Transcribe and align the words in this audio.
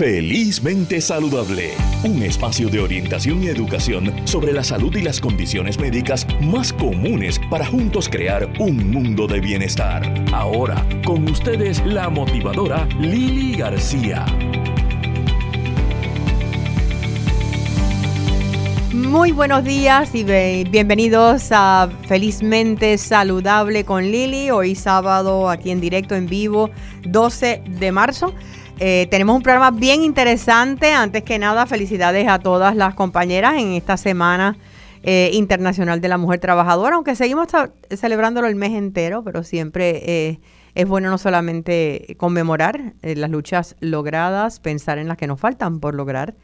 Felizmente 0.00 0.98
Saludable, 1.02 1.72
un 2.04 2.22
espacio 2.22 2.70
de 2.70 2.80
orientación 2.80 3.44
y 3.44 3.48
educación 3.48 4.26
sobre 4.26 4.50
la 4.54 4.64
salud 4.64 4.96
y 4.96 5.02
las 5.02 5.20
condiciones 5.20 5.78
médicas 5.78 6.26
más 6.40 6.72
comunes 6.72 7.38
para 7.50 7.66
juntos 7.66 8.08
crear 8.08 8.50
un 8.58 8.90
mundo 8.90 9.26
de 9.26 9.40
bienestar. 9.40 10.10
Ahora, 10.32 10.86
con 11.04 11.28
ustedes 11.28 11.84
la 11.84 12.08
motivadora 12.08 12.88
Lili 12.98 13.54
García. 13.58 14.24
Muy 18.94 19.32
buenos 19.32 19.64
días 19.64 20.14
y 20.14 20.24
bienvenidos 20.24 21.48
a 21.50 21.90
Felizmente 22.08 22.96
Saludable 22.96 23.84
con 23.84 24.04
Lili. 24.04 24.50
Hoy 24.50 24.74
sábado 24.76 25.50
aquí 25.50 25.70
en 25.70 25.82
directo 25.82 26.14
en 26.14 26.26
vivo, 26.26 26.70
12 27.02 27.60
de 27.66 27.92
marzo. 27.92 28.32
Eh, 28.82 29.08
tenemos 29.10 29.36
un 29.36 29.42
programa 29.42 29.70
bien 29.70 30.02
interesante. 30.02 30.92
Antes 30.92 31.22
que 31.22 31.38
nada, 31.38 31.66
felicidades 31.66 32.26
a 32.28 32.38
todas 32.38 32.74
las 32.74 32.94
compañeras 32.94 33.56
en 33.58 33.72
esta 33.72 33.98
semana 33.98 34.56
eh, 35.02 35.28
internacional 35.34 36.00
de 36.00 36.08
la 36.08 36.16
mujer 36.16 36.40
trabajadora, 36.40 36.96
aunque 36.96 37.14
seguimos 37.14 37.48
celebrándolo 37.90 38.46
el 38.48 38.56
mes 38.56 38.72
entero, 38.72 39.22
pero 39.22 39.44
siempre 39.44 40.00
eh, 40.06 40.40
es 40.74 40.88
bueno 40.88 41.10
no 41.10 41.18
solamente 41.18 42.16
conmemorar 42.16 42.94
las 43.02 43.30
luchas 43.30 43.76
logradas, 43.80 44.60
pensar 44.60 44.96
en 44.96 45.08
las 45.08 45.18
que 45.18 45.26
nos 45.26 45.38
faltan 45.38 45.80
por 45.80 45.94
lograr 45.94 46.34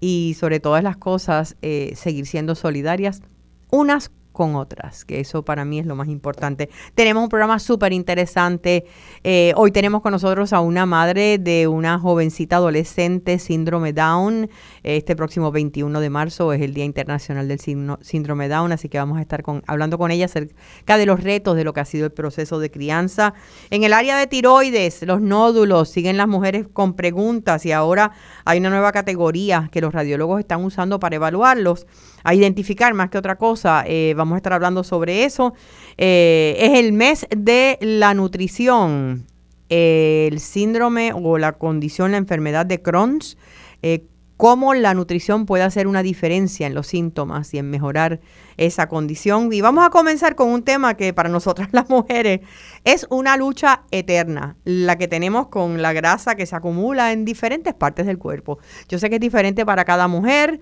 y 0.00 0.34
sobre 0.38 0.58
todas 0.58 0.82
las 0.82 0.96
cosas 0.96 1.56
seguir 1.94 2.26
siendo 2.26 2.56
solidarias 2.56 3.22
unas 3.70 4.10
con 4.34 4.56
otras, 4.56 5.04
que 5.04 5.20
eso 5.20 5.44
para 5.44 5.64
mí 5.64 5.78
es 5.78 5.86
lo 5.86 5.94
más 5.94 6.08
importante. 6.08 6.68
Tenemos 6.94 7.22
un 7.22 7.28
programa 7.28 7.60
súper 7.60 7.92
interesante. 7.92 8.84
Eh, 9.22 9.52
hoy 9.56 9.70
tenemos 9.70 10.02
con 10.02 10.10
nosotros 10.10 10.52
a 10.52 10.60
una 10.60 10.86
madre 10.86 11.38
de 11.38 11.68
una 11.68 11.98
jovencita 12.00 12.56
adolescente 12.56 13.38
síndrome 13.38 13.92
Down. 13.92 14.50
Este 14.82 15.14
próximo 15.14 15.52
21 15.52 16.00
de 16.00 16.10
marzo 16.10 16.52
es 16.52 16.60
el 16.60 16.74
Día 16.74 16.84
Internacional 16.84 17.46
del 17.46 17.60
Síndrome 17.60 18.48
Down, 18.48 18.72
así 18.72 18.88
que 18.88 18.98
vamos 18.98 19.18
a 19.18 19.20
estar 19.22 19.42
con, 19.44 19.62
hablando 19.68 19.98
con 19.98 20.10
ella 20.10 20.24
acerca 20.24 20.98
de 20.98 21.06
los 21.06 21.22
retos 21.22 21.56
de 21.56 21.62
lo 21.62 21.72
que 21.72 21.80
ha 21.80 21.84
sido 21.84 22.06
el 22.06 22.12
proceso 22.12 22.58
de 22.58 22.72
crianza. 22.72 23.34
En 23.70 23.84
el 23.84 23.92
área 23.92 24.18
de 24.18 24.26
tiroides, 24.26 25.02
los 25.02 25.20
nódulos, 25.20 25.88
siguen 25.88 26.16
las 26.16 26.26
mujeres 26.26 26.66
con 26.72 26.94
preguntas 26.94 27.64
y 27.66 27.70
ahora 27.70 28.10
hay 28.44 28.58
una 28.58 28.70
nueva 28.70 28.90
categoría 28.90 29.68
que 29.70 29.80
los 29.80 29.94
radiólogos 29.94 30.40
están 30.40 30.64
usando 30.64 30.98
para 30.98 31.14
evaluarlos 31.14 31.86
a 32.24 32.34
identificar 32.34 32.94
más 32.94 33.10
que 33.10 33.18
otra 33.18 33.36
cosa. 33.36 33.84
Eh, 33.86 34.14
a 34.32 34.36
estar 34.38 34.54
hablando 34.54 34.82
sobre 34.82 35.24
eso. 35.24 35.54
Eh, 35.98 36.56
es 36.58 36.78
el 36.78 36.92
mes 36.92 37.26
de 37.36 37.78
la 37.80 38.14
nutrición, 38.14 39.26
el 39.68 40.40
síndrome 40.40 41.12
o 41.14 41.38
la 41.38 41.52
condición, 41.52 42.12
la 42.12 42.16
enfermedad 42.16 42.64
de 42.66 42.80
Crohn's. 42.80 43.36
Eh, 43.82 44.06
cómo 44.36 44.74
la 44.74 44.94
nutrición 44.94 45.46
puede 45.46 45.62
hacer 45.62 45.86
una 45.86 46.02
diferencia 46.02 46.66
en 46.66 46.74
los 46.74 46.88
síntomas 46.88 47.54
y 47.54 47.58
en 47.58 47.70
mejorar 47.70 48.20
esa 48.56 48.88
condición. 48.88 49.52
Y 49.52 49.60
vamos 49.60 49.84
a 49.86 49.90
comenzar 49.90 50.34
con 50.34 50.48
un 50.48 50.62
tema 50.62 50.94
que 50.94 51.12
para 51.12 51.28
nosotras 51.28 51.68
las 51.72 51.88
mujeres 51.88 52.40
es 52.84 53.06
una 53.10 53.36
lucha 53.36 53.84
eterna, 53.90 54.56
la 54.64 54.96
que 54.96 55.08
tenemos 55.08 55.48
con 55.48 55.82
la 55.82 55.92
grasa 55.92 56.34
que 56.34 56.46
se 56.46 56.56
acumula 56.56 57.12
en 57.12 57.24
diferentes 57.24 57.74
partes 57.74 58.06
del 58.06 58.18
cuerpo. 58.18 58.58
Yo 58.88 58.98
sé 58.98 59.08
que 59.08 59.16
es 59.16 59.20
diferente 59.20 59.64
para 59.64 59.84
cada 59.84 60.08
mujer, 60.08 60.60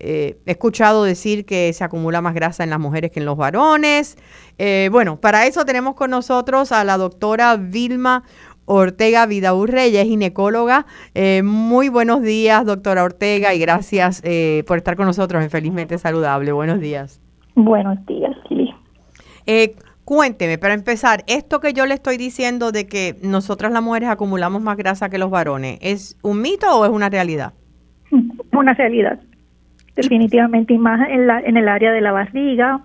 eh, 0.00 0.38
he 0.44 0.52
escuchado 0.52 1.04
decir 1.04 1.46
que 1.46 1.72
se 1.72 1.84
acumula 1.84 2.20
más 2.20 2.34
grasa 2.34 2.64
en 2.64 2.70
las 2.70 2.80
mujeres 2.80 3.10
que 3.10 3.20
en 3.20 3.26
los 3.26 3.36
varones. 3.36 4.16
Eh, 4.58 4.88
bueno, 4.92 5.20
para 5.20 5.46
eso 5.46 5.64
tenemos 5.64 5.94
con 5.94 6.10
nosotros 6.10 6.72
a 6.72 6.84
la 6.84 6.96
doctora 6.96 7.56
Vilma 7.56 8.24
Ortega 8.66 9.26
Vidaur 9.26 9.70
Reyes, 9.70 10.04
ginecóloga. 10.04 10.86
Eh, 11.14 11.42
muy 11.42 11.88
buenos 11.88 12.22
días, 12.22 12.64
doctora 12.64 13.04
Ortega, 13.04 13.54
y 13.54 13.58
gracias 13.58 14.22
por 14.66 14.78
estar 14.78 14.96
con 14.96 15.06
nosotros 15.06 15.42
en 15.42 15.50
Felizmente 15.50 15.98
Saludable. 15.98 16.52
Buenos 16.52 16.80
días. 16.80 17.20
Buenos 17.54 18.04
días, 18.06 18.34
Lili. 18.50 18.74
cuénteme, 20.04 20.58
para 20.58 20.74
empezar, 20.74 21.24
esto 21.26 21.60
que 21.60 21.72
yo 21.72 21.86
le 21.86 21.94
estoy 21.94 22.16
diciendo 22.16 22.72
de 22.72 22.86
que 22.86 23.16
nosotras 23.22 23.70
las 23.70 23.82
mujeres 23.82 24.08
acumulamos 24.08 24.60
más 24.62 24.76
grasa 24.76 25.08
que 25.08 25.18
los 25.18 25.30
varones, 25.30 25.78
¿es 25.82 26.18
un 26.22 26.40
mito 26.40 26.66
o 26.78 26.84
es 26.84 26.90
una 26.90 27.10
realidad? 27.10 27.52
Una 28.52 28.72
realidad 28.74 29.20
definitivamente 29.94 30.74
y 30.74 30.78
más 30.78 31.08
en, 31.08 31.26
la, 31.26 31.40
en 31.40 31.56
el 31.56 31.68
área 31.68 31.92
de 31.92 32.00
la 32.00 32.12
barriga 32.12 32.80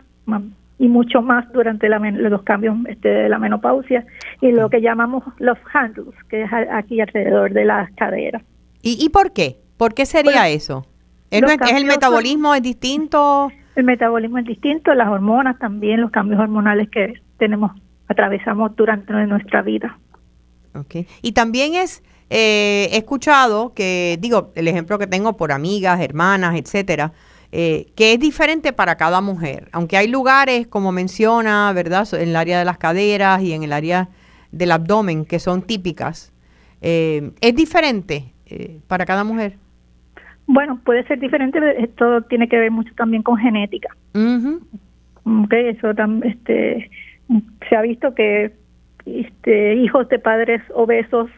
y 0.78 0.88
mucho 0.88 1.22
más 1.22 1.52
durante 1.52 1.90
los 1.90 2.44
cambios 2.44 2.75
este, 2.88 3.09
de 3.09 3.30
la 3.30 3.40
menopausia 3.40 4.06
y 4.42 4.52
lo 4.52 4.70
que 4.70 4.81
llamamos 4.81 5.24
los 5.40 5.58
handles, 5.74 6.16
que 6.30 6.44
es 6.44 6.50
aquí 6.72 7.02
alrededor 7.02 7.53
de 7.53 7.66
las 7.66 7.92
caderas. 7.96 8.44
¿Y, 8.81 9.03
y 9.03 9.09
por 9.09 9.34
qué? 9.34 9.58
¿Por 9.78 9.94
qué 9.94 10.06
sería 10.06 10.47
eso? 10.50 10.86
¿Es, 11.31 11.42
el 11.42 11.86
metabolismo 11.86 12.56
es 12.56 12.62
distinto? 12.62 13.52
El 13.76 13.84
metabolismo 13.84 14.40
es 14.40 14.46
distinto, 14.46 14.94
las 14.94 15.08
hormonas 15.09 15.58
también, 15.59 16.02
los 16.02 16.12
cambios 16.12 16.40
hormonales 16.40 16.90
que 16.90 17.22
tenemos, 17.38 17.72
atravesamos 18.08 18.76
durante 18.76 19.14
nuestra 19.14 19.62
vida. 19.62 19.97
Okay. 20.74 21.08
Y 21.22 21.31
también 21.31 21.76
es 21.76 22.03
eh, 22.29 22.90
he 22.91 22.97
escuchado 22.97 23.73
que, 23.73 24.17
digo, 24.19 24.51
el 24.56 24.67
ejemplo 24.67 25.00
que 25.00 25.07
tengo 25.07 25.35
por 25.35 25.51
amigas, 25.51 26.00
hermanas, 26.00 26.56
etcétera, 26.56 27.12
eh, 27.51 27.88
que 27.95 28.13
es 28.13 28.19
diferente 28.19 28.73
para 28.73 28.95
cada 28.95 29.22
mujer. 29.22 29.67
Aunque 29.72 29.97
hay 29.97 30.07
lugares, 30.07 30.67
como 30.67 30.91
menciona, 30.91 31.72
¿verdad?, 31.73 32.07
en 32.13 32.29
el 32.29 32.35
área 32.35 32.59
de 32.59 32.66
las 32.66 32.78
caderas 32.78 33.41
y 33.41 33.53
en 33.53 33.63
el 33.63 33.73
área 33.73 34.09
del 34.51 34.72
abdomen 34.72 35.25
que 35.25 35.40
son 35.40 35.63
típicas. 35.63 36.31
Eh, 36.81 37.31
¿Es 37.41 37.56
diferente 37.56 38.34
para 38.88 39.06
cada 39.06 39.23
mujer? 39.23 39.57
Bueno, 40.47 40.79
puede 40.84 41.06
ser 41.06 41.19
diferente, 41.19 41.59
esto 41.78 42.23
tiene 42.23 42.50
que 42.50 42.57
ver 42.57 42.72
mucho 42.72 42.91
también 42.96 43.22
con 43.22 43.38
genética. 43.38 43.96
eso 45.51 45.91
este, 46.23 46.90
se 47.69 47.75
ha 47.75 47.81
visto 47.84 48.16
que 48.16 48.53
este, 49.06 49.75
hijos 49.75 50.09
de 50.09 50.17
padres 50.17 50.63
obesos 50.73 51.29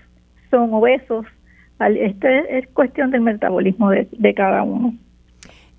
son 0.52 0.72
obesos. 0.74 1.26
Este 1.80 2.60
es 2.60 2.68
cuestión 2.68 3.10
del 3.10 3.22
metabolismo 3.22 3.90
de, 3.90 4.34
cada 4.36 4.62
uno. 4.62 4.94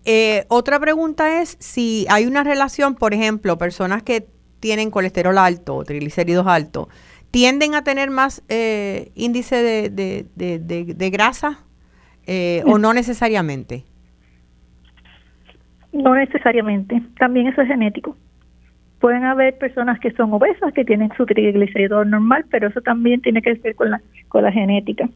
Eh, 0.05 0.44
otra 0.49 0.81
pregunta 0.81 1.41
es 1.41 1.56
si 1.60 2.06
hay 2.10 2.27
una 2.27 2.43
relación, 2.43 2.97
por 2.97 3.15
ejemplo, 3.15 3.56
personas 3.56 4.03
que 4.03 4.27
tienen 4.59 4.91
colesterol 4.91 5.38
alto 5.38 5.77
o 5.77 5.84
triglicéridos 5.84 6.47
altos, 6.49 6.88
¿tienden 7.31 7.75
a 7.75 7.84
tener 7.84 8.10
más 8.10 8.43
eh, 8.49 9.12
índice 9.15 9.62
de, 9.91 11.10
grasa 11.12 11.60
eh, 12.27 12.62
o 12.66 12.78
no 12.78 12.93
necesariamente? 12.94 13.84
No 15.93 16.15
necesariamente, 16.15 17.00
también 17.19 17.47
eso 17.47 17.60
es 17.62 17.69
genético. 17.69 18.16
Pueden 19.02 19.24
haber 19.24 19.58
personas 19.58 19.98
que 19.98 20.12
son 20.12 20.32
obesas, 20.32 20.72
que 20.72 20.84
tienen 20.84 21.10
su 21.16 21.26
triglicérido 21.26 22.04
normal, 22.04 22.44
pero 22.52 22.68
eso 22.68 22.80
también 22.82 23.20
tiene 23.20 23.42
que 23.42 23.54
ver 23.54 23.74
con 23.74 23.90
la, 23.90 24.00
con 24.28 24.44
la 24.44 24.52
genética. 24.52 25.10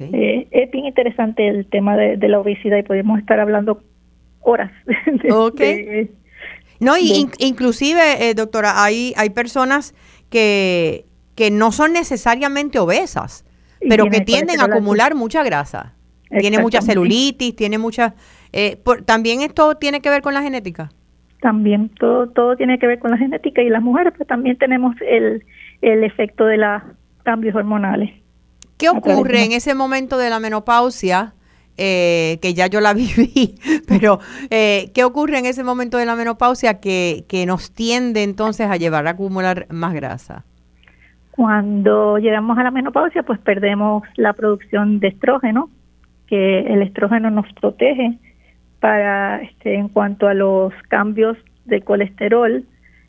Eh, 0.00 0.48
es 0.50 0.70
bien 0.72 0.86
interesante 0.86 1.46
el 1.46 1.66
tema 1.66 1.96
de, 1.96 2.16
la 2.28 2.40
obesidad 2.40 2.78
y 2.78 2.82
podemos 2.82 3.20
estar 3.20 3.38
hablando 3.38 3.80
horas. 4.40 4.72
De, 5.22 6.10
no, 6.80 6.98
y 6.98 7.28
inclusive, 7.38 8.28
eh, 8.28 8.34
doctora, 8.34 8.82
hay, 8.82 9.14
hay 9.16 9.30
personas 9.30 9.94
que, 10.28 11.04
que 11.36 11.52
no 11.52 11.70
son 11.70 11.92
necesariamente 11.92 12.80
obesas, 12.80 13.44
pero 13.88 14.10
que 14.10 14.22
tienden 14.22 14.60
a 14.60 14.64
acumular 14.64 15.14
mucha 15.14 15.44
grasa. 15.44 15.94
Tiene 16.28 16.58
mucha 16.58 16.82
celulitis, 16.82 17.54
tiene 17.54 17.78
mucha... 17.78 18.16
Eh, 18.52 18.80
¿También 19.04 19.42
esto 19.42 19.76
tiene 19.76 20.00
que 20.00 20.10
ver 20.10 20.22
con 20.22 20.34
la 20.34 20.42
genética? 20.42 20.90
También 21.42 21.90
todo 21.90 22.28
todo 22.28 22.56
tiene 22.56 22.78
que 22.78 22.86
ver 22.86 22.98
con 23.00 23.10
la 23.10 23.18
genética 23.18 23.60
y 23.60 23.68
las 23.68 23.82
mujeres 23.82 24.14
pues 24.16 24.26
también 24.26 24.56
tenemos 24.56 24.94
el, 25.06 25.44
el 25.82 26.04
efecto 26.04 26.46
de 26.46 26.56
los 26.56 26.82
cambios 27.24 27.54
hormonales. 27.54 28.10
¿Qué 28.78 28.88
ocurre 28.88 29.44
en 29.44 29.52
ese 29.52 29.74
momento 29.74 30.16
de 30.16 30.30
la 30.30 30.40
menopausia? 30.40 31.34
Eh, 31.78 32.38
que 32.42 32.52
ya 32.52 32.66
yo 32.66 32.82
la 32.82 32.92
viví, 33.02 33.54
pero 33.88 34.20
eh, 34.50 34.90
¿qué 34.94 35.04
ocurre 35.04 35.38
en 35.38 35.46
ese 35.46 35.64
momento 35.64 35.96
de 35.96 36.04
la 36.04 36.14
menopausia 36.14 36.80
que, 36.80 37.24
que 37.28 37.46
nos 37.46 37.72
tiende 37.72 38.22
entonces 38.22 38.68
a 38.68 38.76
llevar 38.76 39.06
a 39.06 39.10
acumular 39.10 39.66
más 39.70 39.94
grasa? 39.94 40.44
Cuando 41.30 42.18
llegamos 42.18 42.58
a 42.58 42.62
la 42.62 42.70
menopausia, 42.70 43.22
pues 43.22 43.40
perdemos 43.40 44.02
la 44.16 44.34
producción 44.34 45.00
de 45.00 45.08
estrógeno 45.08 45.70
que 46.26 46.60
el 46.60 46.82
estrógeno 46.82 47.30
nos 47.30 47.50
protege 47.54 48.18
para 48.82 49.40
este, 49.42 49.76
en 49.76 49.88
cuanto 49.88 50.26
a 50.26 50.34
los 50.34 50.72
cambios 50.88 51.38
de 51.66 51.82
colesterol, 51.82 52.64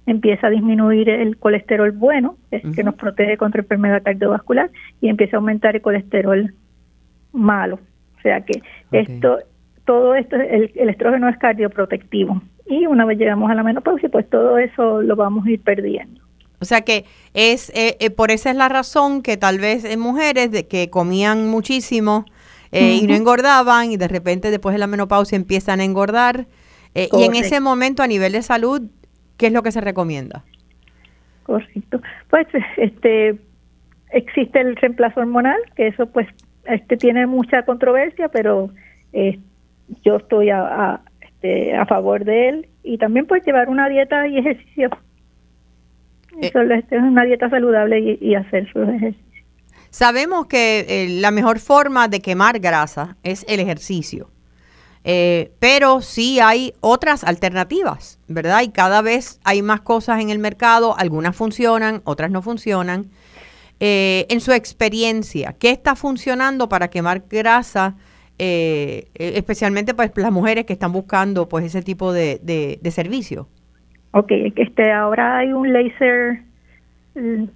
empieza 0.06 0.46
a 0.46 0.50
disminuir 0.52 1.10
el 1.10 1.36
colesterol 1.38 1.92
bueno, 1.92 2.38
que 2.52 2.84
nos 2.84 2.94
protege 2.94 3.38
contra 3.38 3.64
enfermedad 3.64 4.04
cardiovascular, 4.04 4.70
y 5.02 5.10
empieza 5.10 5.36
a 5.36 5.40
aumentar 5.40 5.76
el 5.76 5.82
colesterol 5.82 6.54
malo. 7.32 7.80
O 8.20 8.22
sea 8.22 8.42
que 8.42 8.62
esto, 8.92 9.40
todo 9.84 10.14
esto, 10.14 10.36
el, 10.36 10.72
el, 10.76 10.90
estrógeno 10.90 11.28
es 11.28 11.38
cardioprotectivo. 11.40 12.40
Y 12.68 12.86
una 12.86 13.06
vez 13.06 13.18
llegamos 13.18 13.50
a 13.50 13.56
la 13.56 13.64
menopausia, 13.64 14.10
pues 14.10 14.30
todo 14.30 14.60
eso 14.60 15.02
lo 15.02 15.16
vamos 15.16 15.48
a 15.48 15.50
ir 15.50 15.62
perdiendo. 15.64 16.22
O 16.62 16.66
sea 16.66 16.82
que 16.82 17.06
es 17.34 17.72
eh, 17.72 17.98
eh, 18.00 18.12
por 18.12 18.30
esa 18.30 18.52
es 18.52 18.56
la 18.56 18.70
razón 18.70 19.24
que 19.24 19.38
tal 19.38 19.58
vez 19.58 19.86
en 19.86 20.00
mujeres 20.00 20.52
de, 20.52 20.68
que 20.68 20.92
comían 20.92 21.50
muchísimo 21.50 22.26
eh, 22.74 23.00
y 23.02 23.08
no 23.08 23.16
engordaban 23.16 23.92
y 23.92 23.98
de 23.98 24.08
repente 24.08 24.52
después 24.52 24.74
de 24.74 24.80
la 24.80 24.88
menopausia 24.88 25.36
empiezan 25.36 25.80
a 25.80 25.84
engordar. 25.84 26.48
y 26.94 27.24
en 27.24 27.36
ese 27.36 27.60
momento 27.60 28.04
a 28.04 28.08
nivel 28.08 28.34
de 28.34 28.42
salud, 28.42 28.82
¿qué 29.38 29.48
es 29.48 29.54
lo 29.54 29.64
que 29.64 29.72
se 29.72 29.82
recomienda? 29.82 30.44
Correcto. 31.44 32.02
Pues 32.30 32.48
este 32.78 33.38
existe 34.12 34.60
el 34.60 34.76
reemplazo 34.76 35.22
hormonal, 35.22 35.60
que 35.76 35.88
eso 35.88 36.06
pues 36.08 36.28
este 36.66 36.98
tiene 36.98 37.26
mucha 37.28 37.64
controversia, 37.64 38.30
pero 38.30 38.70
yo 40.04 40.16
estoy 40.18 40.50
a, 40.50 41.02
este, 41.22 41.76
a 41.76 41.86
favor 41.86 42.24
de 42.24 42.50
él 42.50 42.68
y 42.84 42.98
también 42.98 43.26
pues 43.26 43.46
llevar 43.46 43.70
una 43.70 43.90
dieta 43.90 44.28
y 44.28 44.38
ejercicio 44.38 44.90
eh, 46.42 46.48
Eso 46.48 46.62
es 46.62 46.92
una 46.92 47.26
dieta 47.26 47.50
saludable 47.50 48.18
y, 48.20 48.36
hacer 48.36 48.72
sus 48.72 48.88
ejercicios. 48.88 49.33
Sabemos 49.94 50.48
que 50.48 50.88
eh, 50.90 51.08
la 51.22 51.30
mejor 51.30 51.60
forma 51.60 52.08
de 52.08 52.20
quemar 52.20 52.58
grasa 52.58 53.16
es 53.22 53.46
el 53.48 53.60
ejercicio, 53.60 54.32
eh, 55.04 55.52
pero 55.60 56.02
sí 56.02 56.40
hay 56.40 56.74
otras 56.80 57.24
alternativas, 57.24 58.20
¿verdad? 58.28 58.64
Y 58.64 58.70
cada 58.70 59.04
vez 59.04 59.40
hay 59.44 59.62
más 59.62 59.82
cosas 59.82 60.20
en 60.20 60.32
el 60.32 60.40
mercado, 60.40 60.98
algunas 60.98 61.36
funcionan, 61.36 62.02
otras 62.06 62.32
no 62.32 62.42
funcionan. 62.42 63.12
en 63.80 64.40
su 64.42 64.52
experiencia, 64.52 65.54
¿qué 65.60 65.70
está 65.70 65.96
funcionando 65.96 66.68
para 66.68 66.88
quemar 66.88 67.26
grasa? 67.30 67.96
especialmente 68.40 69.94
pues 69.94 70.12
las 70.16 70.32
mujeres 70.32 70.66
que 70.66 70.74
están 70.74 70.92
buscando 70.92 71.48
pues 71.48 71.66
ese 71.66 71.84
tipo 71.84 72.12
de, 72.12 72.40
de, 72.42 72.92
servicio. 72.92 73.48
Ok, 74.12 74.32
este, 74.56 74.92
ahora 74.92 75.38
hay 75.38 75.54
un 75.54 75.72
láser 75.72 76.42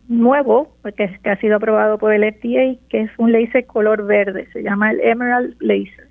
nuevo 0.08 0.76
que, 0.96 1.20
que, 1.24 1.30
ha 1.30 1.40
sido 1.40 1.56
aprobado 1.56 1.98
por 1.98 2.14
el 2.14 2.24
FDA, 2.24 2.80
que 2.90 3.02
es 3.02 3.12
un 3.18 3.32
láser 3.32 3.66
color 3.66 4.06
verde, 4.06 4.48
se 4.54 4.64
llama 4.64 4.92
el 4.92 5.00
Emerald 5.02 5.56
Laser. 5.60 6.08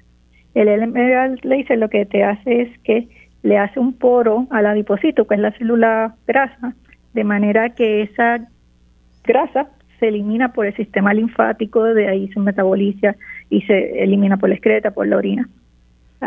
El 0.54 0.68
Emerald 0.68 1.44
Laser 1.44 1.78
lo 1.78 1.88
que 1.88 2.06
te 2.06 2.24
hace 2.24 2.62
es 2.62 2.78
que 2.80 3.08
le 3.42 3.58
hace 3.58 3.78
un 3.78 3.92
poro 3.92 4.46
al 4.50 4.66
adipocito, 4.66 5.26
que 5.26 5.34
es 5.34 5.40
la 5.40 5.52
célula 5.52 6.16
grasa, 6.26 6.74
de 7.14 7.24
manera 7.24 7.70
que 7.70 8.02
esa 8.02 8.46
grasa 9.24 9.68
se 9.98 10.08
elimina 10.08 10.52
por 10.52 10.66
el 10.66 10.74
sistema 10.74 11.14
linfático, 11.14 11.84
de 11.84 12.08
ahí 12.08 12.28
se 12.32 12.40
metaboliza 12.40 13.14
y 13.48 13.62
se 13.62 14.02
elimina 14.02 14.36
por 14.36 14.48
la 14.48 14.56
excreta, 14.56 14.90
por 14.90 15.06
la 15.06 15.16
orina. 15.16 15.48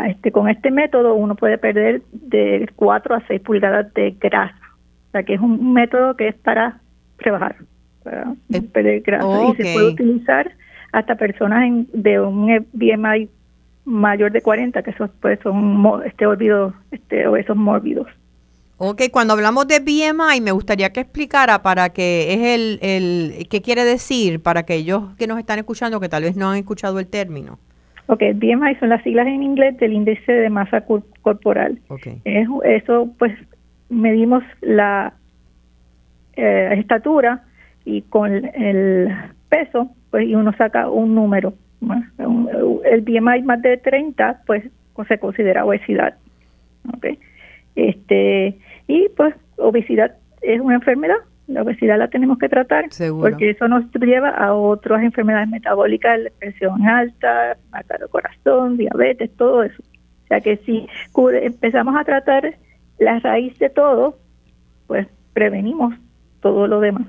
Este, 0.06 0.32
con 0.32 0.48
este 0.48 0.70
método 0.70 1.14
uno 1.14 1.34
puede 1.34 1.58
perder 1.58 2.02
de 2.12 2.68
4 2.76 3.14
a 3.14 3.26
6 3.26 3.40
pulgadas 3.42 3.92
de 3.94 4.12
grasa. 4.12 4.56
O 5.08 5.10
sea 5.12 5.22
que 5.24 5.34
es 5.34 5.40
un 5.40 5.72
método 5.72 6.16
que 6.16 6.28
es 6.28 6.34
para 6.36 6.80
rebajar, 7.20 7.56
para 8.02 8.34
perder 8.72 9.00
grasa. 9.00 9.26
Y 9.52 9.62
se 9.62 9.72
puede 9.72 9.88
utilizar 9.88 10.50
hasta 10.92 11.14
personas 11.14 11.64
en, 11.64 11.88
de 11.92 12.20
un 12.20 12.66
BMI 12.72 13.28
mayor 13.84 14.32
de 14.32 14.40
40, 14.40 14.82
que 14.82 14.90
esos 14.90 15.10
pues, 15.20 15.38
son 15.42 16.02
este, 16.04 16.26
olvido, 16.26 16.74
este, 16.90 17.26
obesos 17.26 17.56
mórbidos. 17.56 18.06
Ok, 18.82 19.02
cuando 19.12 19.34
hablamos 19.34 19.68
de 19.68 19.80
BMI, 19.80 20.40
me 20.40 20.52
gustaría 20.52 20.90
que 20.90 21.00
explicara 21.00 21.62
para 21.62 21.90
que 21.90 22.32
es 22.32 22.40
el, 22.40 22.78
el, 22.80 23.48
qué 23.48 23.60
quiere 23.60 23.84
decir 23.84 24.40
para 24.40 24.60
aquellos 24.60 25.14
que 25.18 25.26
nos 25.26 25.38
están 25.38 25.58
escuchando 25.58 26.00
que 26.00 26.08
tal 26.08 26.22
vez 26.22 26.34
no 26.34 26.50
han 26.50 26.56
escuchado 26.56 26.98
el 26.98 27.06
término. 27.06 27.58
Ok, 28.06 28.22
BMI 28.34 28.76
son 28.80 28.88
las 28.88 29.02
siglas 29.02 29.26
en 29.26 29.42
inglés 29.42 29.76
del 29.76 29.92
índice 29.92 30.32
de 30.32 30.48
masa 30.48 30.84
corporal. 31.22 31.78
eso, 32.24 33.08
pues, 33.18 33.32
medimos 33.90 34.42
la 34.62 35.12
eh, 36.40 36.78
estatura 36.78 37.42
y 37.84 38.02
con 38.02 38.32
el 38.32 39.08
peso, 39.48 39.90
pues, 40.10 40.28
y 40.28 40.34
uno 40.34 40.52
saca 40.56 40.88
un 40.88 41.14
número. 41.14 41.54
El 42.84 43.00
BMI 43.02 43.42
más 43.42 43.62
de 43.62 43.76
30, 43.78 44.42
pues, 44.46 44.64
se 45.08 45.18
considera 45.18 45.64
obesidad. 45.64 46.14
Okay. 46.96 47.18
Este, 47.74 48.58
y 48.86 49.08
pues, 49.16 49.34
obesidad 49.56 50.14
es 50.42 50.60
una 50.60 50.76
enfermedad 50.76 51.16
la 51.50 51.62
obesidad 51.62 51.98
la 51.98 52.08
tenemos 52.08 52.38
que 52.38 52.48
tratar 52.48 52.84
porque 53.18 53.50
eso 53.50 53.66
nos 53.66 53.84
lleva 53.94 54.30
a 54.30 54.54
otras 54.54 55.02
enfermedades 55.02 55.48
metabólicas, 55.48 56.20
presión 56.38 56.86
alta, 56.86 57.56
del 57.72 58.08
corazón, 58.08 58.76
diabetes, 58.76 59.34
todo 59.36 59.64
eso. 59.64 59.82
O 59.82 60.26
sea 60.28 60.40
que 60.40 60.58
si 60.58 60.86
empezamos 61.42 61.96
a 61.96 62.04
tratar 62.04 62.54
la 63.00 63.18
raíz 63.18 63.58
de 63.58 63.68
todo, 63.68 64.16
pues 64.86 65.08
prevenimos 65.32 65.94
todo 66.40 66.66
lo 66.66 66.80
demás. 66.80 67.06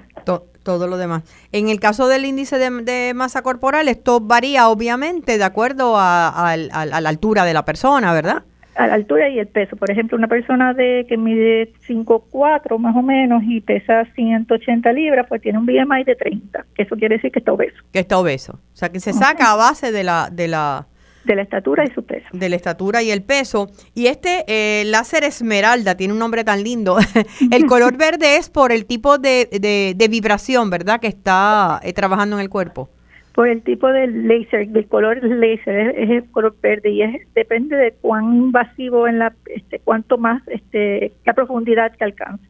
todo 0.63 0.87
lo 0.87 0.97
demás. 0.97 1.23
En 1.51 1.69
el 1.69 1.79
caso 1.79 2.07
del 2.07 2.25
índice 2.25 2.57
de, 2.57 3.13
masa 3.15 3.41
corporal, 3.41 3.87
esto 3.87 4.19
varía 4.19 4.69
obviamente 4.69 5.37
de 5.37 5.43
acuerdo 5.43 5.95
a, 5.97 6.55
la 6.55 7.09
altura 7.09 7.45
de 7.45 7.53
la 7.53 7.65
persona, 7.65 8.13
¿verdad? 8.13 8.43
a 8.75 8.87
la 8.87 8.93
altura 8.93 9.29
y 9.29 9.39
el 9.39 9.47
peso. 9.47 9.75
Por 9.75 9.91
ejemplo, 9.91 10.17
una 10.17 10.27
persona 10.27 10.73
de 10.73 11.05
que 11.07 11.17
mide 11.17 11.73
5'4 11.87 12.77
más 12.79 12.95
o 12.95 13.01
menos 13.01 13.43
y 13.45 13.61
pesa 13.61 14.05
180 14.15 14.91
libras, 14.93 15.25
pues 15.27 15.41
tiene 15.41 15.59
un 15.59 15.65
BMI 15.65 16.03
de 16.05 16.15
30, 16.15 16.65
que 16.73 16.83
eso 16.83 16.95
quiere 16.95 17.15
decir 17.15 17.31
que 17.31 17.39
está 17.39 17.51
obeso. 17.51 17.77
Que 17.91 17.99
está 17.99 18.17
obeso. 18.17 18.53
O 18.53 18.75
sea, 18.75 18.89
que 18.89 18.99
se 18.99 19.13
saca 19.13 19.51
a 19.51 19.55
base 19.55 19.91
de 19.91 20.03
la... 20.03 20.29
De 20.31 20.47
la 20.47 20.87
de 21.23 21.35
la 21.35 21.41
estatura 21.41 21.83
y 21.85 21.91
su 21.91 22.03
peso. 22.03 22.27
De 22.31 22.49
la 22.49 22.55
estatura 22.55 23.01
y 23.03 23.11
el 23.11 23.23
peso. 23.23 23.69
Y 23.93 24.07
este 24.07 24.43
eh, 24.47 24.83
láser 24.85 25.23
esmeralda 25.23 25.95
tiene 25.95 26.13
un 26.13 26.19
nombre 26.19 26.43
tan 26.43 26.63
lindo. 26.63 26.97
el 27.51 27.65
color 27.65 27.97
verde 27.97 28.37
es 28.37 28.49
por 28.49 28.71
el 28.71 28.85
tipo 28.85 29.17
de, 29.17 29.47
de, 29.95 30.07
vibración, 30.07 30.69
¿verdad? 30.69 30.99
Que 30.99 31.07
está 31.07 31.79
eh, 31.83 31.93
trabajando 31.93 32.37
en 32.37 32.41
el 32.41 32.49
cuerpo 32.49 32.89
por 33.33 33.47
el 33.47 33.61
tipo 33.61 33.87
de 33.87 34.07
láser, 34.07 34.67
del 34.67 34.87
color 34.87 35.23
láser, 35.23 35.95
es, 35.97 36.09
el 36.09 36.29
color 36.31 36.53
verde 36.61 36.89
y 36.89 37.01
es 37.01 37.33
depende 37.33 37.77
de 37.77 37.93
cuán 37.93 38.35
invasivo 38.35 39.07
en 39.07 39.19
la, 39.19 39.33
este, 39.45 39.79
cuánto 39.79 40.17
más, 40.17 40.45
este, 40.49 41.13
la 41.25 41.33
profundidad 41.33 41.95
que 41.95 42.03
alcanza. 42.03 42.43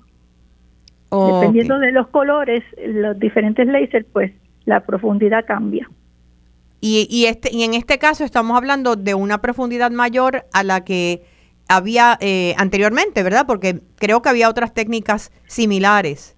Dependiendo 1.11 1.77
de 1.77 1.91
los 1.91 2.07
colores, 2.07 2.63
los 2.83 3.19
diferentes 3.19 3.67
láser, 3.67 4.07
pues 4.11 4.31
la 4.65 4.79
profundidad 4.79 5.45
cambia. 5.45 5.87
Y, 6.81 7.07
y, 7.09 7.27
este, 7.27 7.49
y 7.53 7.63
en 7.63 7.75
este 7.75 7.99
caso 7.99 8.23
estamos 8.23 8.57
hablando 8.57 8.95
de 8.95 9.13
una 9.13 9.39
profundidad 9.39 9.91
mayor 9.91 10.45
a 10.51 10.63
la 10.63 10.83
que 10.83 11.21
había 11.69 12.17
eh, 12.19 12.53
anteriormente, 12.57 13.23
¿verdad? 13.23 13.45
Porque 13.47 13.79
creo 13.97 14.21
que 14.21 14.29
había 14.29 14.49
otras 14.49 14.73
técnicas 14.73 15.31
similares. 15.45 16.35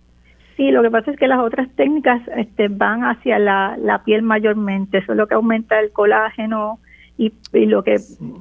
Sí, 0.57 0.69
lo 0.69 0.83
que 0.83 0.91
pasa 0.91 1.12
es 1.12 1.17
que 1.17 1.27
las 1.27 1.39
otras 1.39 1.67
técnicas 1.75 2.21
este, 2.38 2.67
van 2.67 3.01
hacia 3.01 3.39
la, 3.39 4.01
piel 4.05 4.21
mayormente, 4.21 5.00
eso 5.00 5.13
es 5.13 5.17
lo 5.17 5.27
que 5.27 5.33
aumenta 5.33 5.79
el 5.79 5.91
colágeno 5.91 6.79
y, 7.17 7.33
lo 7.53 7.83
que 7.83 7.95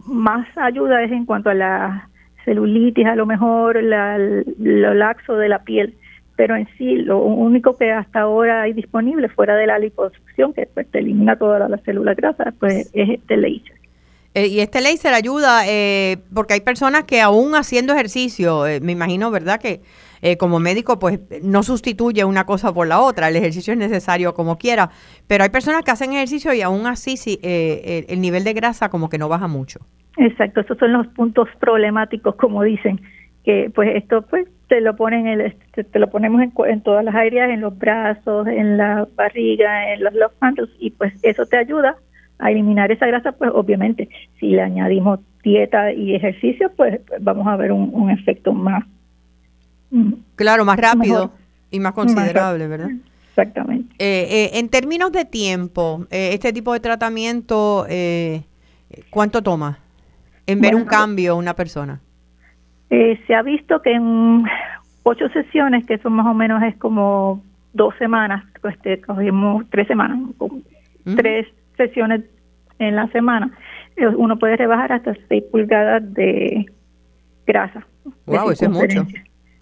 más 0.07 0.47
ayuda 0.57 1.03
es 1.03 1.13
en 1.13 1.25
cuanto 1.25 1.49
a 1.49 1.55
la 1.55 2.09
celulitis, 2.45 3.07
a 3.07 3.17
lo 3.17 3.25
mejor 3.25 3.83
la, 3.83 4.19
lo 4.19 4.95
laxo 4.95 5.37
de 5.37 5.49
la 5.49 5.61
piel, 5.61 5.95
pero 6.37 6.57
en 6.57 6.69
sí 6.77 6.97
lo 6.97 7.23
único 7.23 7.79
que 7.79 7.93
hasta 7.93 8.21
ahora 8.21 8.63
hay 8.63 8.75
disponible 8.75 9.29
fuera 9.29 9.57
de 9.57 9.67
la 9.67 9.79
que 10.55 10.67
pues, 10.75 10.87
elimina 10.93 11.37
todas 11.37 11.69
las 11.71 11.83
células 11.83 12.17
grasas, 12.17 12.55
pues 12.59 12.91
es 12.93 13.11
este 13.11 13.37
laser. 13.37 13.77
Eh, 14.35 14.47
y 14.47 14.61
este 14.61 14.81
laser 14.81 15.13
ayuda 15.13 15.67
eh, 15.69 16.19
porque 16.35 16.55
hay 16.55 16.61
personas 16.61 17.05
que 17.05 17.21
aún 17.21 17.55
haciendo 17.55 17.93
ejercicio, 17.93 18.67
eh, 18.67 18.81
me 18.81 18.93
imagino, 18.93 19.31
¿verdad? 19.31 19.61
Que 19.61 19.81
eh, 20.25 20.37
como 20.37 20.61
médico, 20.61 21.01
pues 21.01 21.21
no 21.43 21.65
sustituye 21.65 22.25
una 22.25 22.47
cosa 22.47 22.73
por 22.73 22.87
la 22.87 23.01
otra. 23.01 23.29
El 23.29 23.35
ejercicio 23.35 23.73
es 23.73 23.79
necesario 23.79 24.35
como 24.35 24.57
quiera, 24.57 24.91
pero 25.27 25.43
hay 25.43 25.51
personas 25.51 25.83
que 25.83 25.91
hacen 25.91 26.13
ejercicio 26.13 26.55
y 26.55 26.63
aún 26.63 26.87
así 26.87 27.17
sí, 27.17 27.41
eh, 27.43 28.07
el, 28.09 28.21
nivel 28.21 28.45
de 28.45 28.53
grasa 28.53 28.89
como 28.89 29.09
que 29.09 29.19
no 29.19 29.29
baja 29.29 29.49
mucho. 29.49 29.81
Exacto, 30.17 30.61
esos 30.61 30.79
son 30.79 30.93
los 30.93 31.09
puntos 31.09 31.49
problemáticos, 31.59 32.37
como 32.37 32.63
dicen, 32.63 33.01
que 33.45 33.73
pues 33.75 33.97
esto 33.97 34.23
pues 34.23 34.47
te 34.73 34.81
lo 34.81 34.97
ponen 34.97 35.27
el, 35.27 35.55
te, 35.75 35.99
lo 35.99 36.09
ponemos 36.09 36.41
en, 36.41 36.81
todas 36.81 37.05
las 37.05 37.15
áreas, 37.15 37.51
en 37.51 37.61
los 37.61 37.77
brazos, 37.77 38.47
en 38.47 38.79
la 38.79 39.07
barriga, 39.15 39.93
en 39.93 40.03
los 40.03 40.15
love 40.15 40.33
handles 40.41 40.71
y 40.79 40.91
pues 40.91 41.13
eso 41.23 41.45
te 41.45 41.59
ayuda 41.59 41.97
a 42.39 42.51
eliminar 42.51 42.91
esa 42.91 43.07
grasa, 43.07 43.33
pues 43.33 43.51
obviamente 43.53 44.09
si 44.41 44.49
le 44.49 44.63
añadimos 44.63 45.21
dieta 45.43 45.93
y 45.93 46.15
ejercicio, 46.15 46.73
pues, 46.75 47.01
vamos 47.21 47.47
a 47.49 47.57
ver 47.57 47.71
un 47.71 48.11
efecto 48.11 48.55
más 48.55 48.85
Claro, 50.37 50.65
más 50.65 50.79
rápido 50.79 51.33
y 51.71 51.79
más 51.79 51.93
considerable, 51.93 52.67
¿verdad? 52.67 52.89
Exactamente. 53.29 53.95
Eh, 53.99 54.27
eh, 54.31 54.51
en 54.55 54.71
términos 54.71 55.13
de 55.13 55.27
tiempo, 55.27 56.07
eh, 56.11 56.31
este 56.33 56.53
tipo 56.55 56.73
de 56.73 56.81
tratamiento 56.81 57.87
¿Cuánto 59.11 59.43
toma 59.43 59.79
en 60.47 60.61
ver 60.61 60.75
un 60.75 60.85
cambio 60.85 61.37
una 61.37 61.55
persona? 61.55 62.01
Eh, 62.95 63.19
se 63.27 63.35
ha 63.35 63.41
visto 63.41 63.81
que 63.81 63.91
en 63.91 64.45
ocho 65.03 65.27
sesiones, 65.31 65.87
que 65.87 65.97
son 65.97 66.13
más 66.13 66.27
o 66.27 66.35
menos 66.35 66.63
es 66.63 66.77
como 66.77 67.43
dos 67.73 67.95
semanas, 67.99 68.45
pues 68.61 68.79
te 68.83 69.01
cogimos 69.01 69.65
tres 69.71 69.87
semanas, 69.89 70.19
tres 71.17 71.47
sesiones 71.79 72.21
en 72.79 72.95
la 72.97 73.09
semana, 73.09 73.51
eh, 73.97 74.09
uno 74.09 74.39
puede 74.39 74.59
rebajar 74.59 74.93
hasta 74.93 75.17
seis 75.27 75.43
pulgadas 75.51 76.03
de 76.13 76.67
grasa. 77.47 77.87
Wow, 78.27 78.51
eso 78.51 78.67
es 78.67 78.71
mucho. 78.71 79.07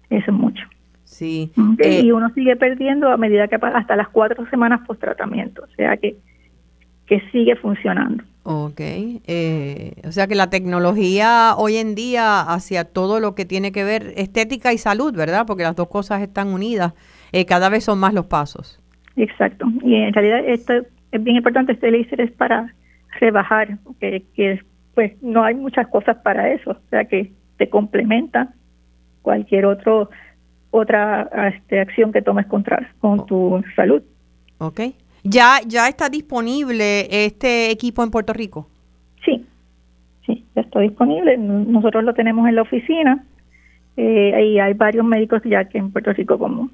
Eso 0.09 0.31
es 0.31 0.33
mucho. 0.33 0.67
Sí. 1.05 1.53
y 1.55 2.09
eh, 2.09 2.13
uno 2.13 2.31
sigue 2.31 2.57
perdiendo 2.57 3.13
a 3.13 3.15
medida 3.15 3.47
que 3.47 3.59
pasa 3.59 3.77
hasta 3.77 3.95
las 3.95 4.09
cuatro 4.09 4.45
semanas 4.49 4.81
post 4.85 4.99
tratamiento, 4.99 5.63
o 5.63 5.75
sea 5.77 5.95
que, 5.95 6.17
que 7.05 7.21
sigue 7.31 7.55
funcionando. 7.55 8.25
Ok, 8.43 8.79
eh, 8.79 9.93
o 10.03 10.11
sea 10.11 10.25
que 10.25 10.33
la 10.33 10.49
tecnología 10.49 11.53
hoy 11.57 11.77
en 11.77 11.93
día 11.93 12.41
hacia 12.41 12.85
todo 12.85 13.19
lo 13.19 13.35
que 13.35 13.45
tiene 13.45 13.71
que 13.71 13.83
ver 13.83 14.13
estética 14.15 14.73
y 14.73 14.79
salud, 14.79 15.15
¿verdad? 15.15 15.45
Porque 15.45 15.61
las 15.61 15.75
dos 15.75 15.89
cosas 15.89 16.23
están 16.23 16.47
unidas, 16.47 16.93
eh, 17.33 17.45
cada 17.45 17.69
vez 17.69 17.83
son 17.83 17.99
más 17.99 18.15
los 18.15 18.25
pasos. 18.25 18.81
Exacto, 19.15 19.67
y 19.83 19.95
en 19.95 20.13
realidad 20.13 20.39
esto 20.47 20.73
es 21.11 21.23
bien 21.23 21.35
importante, 21.35 21.73
este 21.73 21.91
láser 21.91 22.21
es 22.21 22.31
para 22.31 22.73
rebajar, 23.19 23.77
que, 23.99 24.23
que 24.33 24.59
pues 24.95 25.13
no 25.21 25.43
hay 25.43 25.53
muchas 25.53 25.87
cosas 25.89 26.17
para 26.23 26.51
eso, 26.51 26.71
o 26.71 26.89
sea 26.89 27.05
que 27.05 27.31
te 27.57 27.69
complementa 27.69 28.53
cualquier 29.21 29.65
otro 29.65 30.09
otra 30.71 31.29
este, 31.53 31.79
acción 31.79 32.11
que 32.11 32.21
tomes 32.21 32.47
contra 32.47 32.89
con 32.99 33.19
oh. 33.19 33.25
tu 33.25 33.63
salud. 33.75 34.01
Ok. 34.57 34.79
¿Ya, 35.23 35.59
¿Ya 35.67 35.87
está 35.87 36.09
disponible 36.09 37.07
este 37.25 37.71
equipo 37.71 38.03
en 38.03 38.11
Puerto 38.11 38.33
Rico? 38.33 38.67
Sí, 39.23 39.45
sí, 40.25 40.43
ya 40.55 40.61
está 40.61 40.79
disponible. 40.79 41.37
Nosotros 41.37 42.03
lo 42.03 42.13
tenemos 42.13 42.47
en 42.47 42.55
la 42.55 42.63
oficina 42.63 43.23
eh, 43.97 44.51
y 44.53 44.59
hay 44.59 44.73
varios 44.73 45.05
médicos 45.05 45.41
ya 45.45 45.65
que 45.65 45.77
en 45.77 45.91
Puerto 45.91 46.13
Rico 46.13 46.39
como 46.39 46.69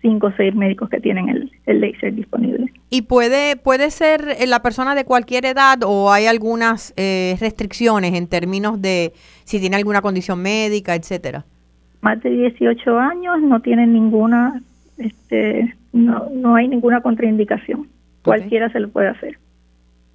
cinco 0.00 0.26
o 0.26 0.32
seis 0.36 0.54
médicos 0.54 0.90
que 0.90 1.00
tienen 1.00 1.28
el, 1.30 1.50
el 1.66 1.80
laser 1.80 2.14
disponible. 2.14 2.70
¿Y 2.90 3.02
puede, 3.02 3.56
puede 3.56 3.90
ser 3.90 4.36
la 4.46 4.60
persona 4.60 4.94
de 4.94 5.04
cualquier 5.04 5.46
edad 5.46 5.78
o 5.84 6.12
hay 6.12 6.26
algunas 6.26 6.92
eh, 6.96 7.36
restricciones 7.40 8.14
en 8.14 8.28
términos 8.28 8.80
de 8.80 9.12
si 9.44 9.58
tiene 9.58 9.76
alguna 9.76 10.02
condición 10.02 10.42
médica, 10.42 10.94
etcétera? 10.94 11.44
Más 12.02 12.22
de 12.22 12.30
18 12.30 12.98
años 12.98 13.40
no 13.40 13.60
tienen 13.60 13.94
ninguna 13.94 14.60
este, 14.98 15.74
no, 15.94 16.28
no 16.30 16.56
hay 16.56 16.68
ninguna 16.68 17.00
contraindicación. 17.00 17.88
Cualquiera 18.22 18.70
se 18.70 18.80
lo 18.80 18.90
puede 18.90 19.08
hacer. 19.08 19.38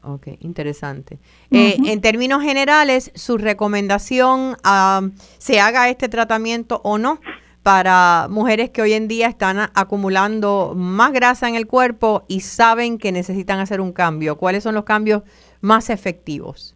Ok, 0.04 0.28
interesante. 0.42 1.20
Eh, 1.52 1.76
en 1.86 2.02
términos 2.02 2.44
generales, 2.44 3.12
su 3.16 3.38
recomendación, 3.38 4.56
a 4.64 5.02
¿se 5.38 5.60
haga 5.60 5.90
este 5.90 6.10
tratamiento 6.10 6.82
o 6.84 6.98
no? 6.98 7.20
Para 7.64 8.28
mujeres 8.30 8.70
que 8.72 8.82
hoy 8.82 8.94
en 8.94 9.08
día 9.08 9.28
están 9.28 9.58
acumulando 9.74 10.74
más 10.76 11.14
grasa 11.14 11.48
en 11.48 11.56
el 11.56 11.68
cuerpo 11.68 12.24
y 12.28 12.42
saben 12.42 12.98
que 12.98 13.12
necesitan 13.12 13.60
hacer 13.60 13.80
un 13.80 13.94
cambio. 13.94 14.38
¿Cuáles 14.38 14.64
son 14.64 14.76
los 14.76 14.84
cambios 14.84 15.24
más 15.62 15.90
efectivos? 15.90 16.76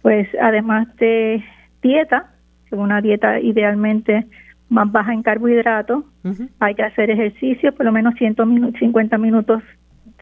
Pues 0.00 0.28
además 0.40 0.88
de 0.96 1.42
dieta, 1.82 2.30
una 2.70 3.00
dieta 3.00 3.40
idealmente 3.40 4.26
más 4.72 4.90
baja 4.90 5.12
en 5.12 5.22
carbohidratos. 5.22 6.04
Hay 6.60 6.74
que 6.74 6.82
hacer 6.82 7.10
ejercicio, 7.10 7.74
por 7.74 7.84
lo 7.84 7.92
menos 7.92 8.14
150 8.14 9.18
minutos 9.18 9.62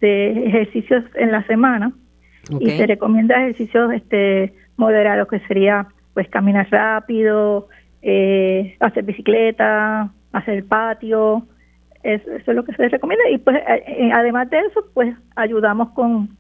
de 0.01 0.47
ejercicios 0.47 1.05
en 1.15 1.31
la 1.31 1.47
semana. 1.47 1.93
Y 2.59 2.71
se 2.71 2.87
recomienda 2.87 3.37
ejercicios 3.37 3.93
este, 3.93 4.53
moderados, 4.77 5.29
que 5.29 5.39
sería 5.41 5.87
pues 6.15 6.29
caminar 6.29 6.67
rápido, 6.71 7.69
eh, 8.03 8.77
hacer 8.81 9.05
bicicleta, 9.05 10.13
hacer 10.33 10.65
patio. 10.65 11.47
Eso, 12.03 12.31
es 12.35 12.47
lo 12.49 12.65
que 12.65 12.75
se 12.75 12.89
recomienda. 12.89 13.31
Y 13.31 13.39
pues 13.39 13.57
eh, 13.57 14.11
además 14.13 14.51
de 14.51 14.59
eso, 14.59 14.85
pues 14.95 15.15
ayudamos 15.37 15.91
con, 15.91 16.37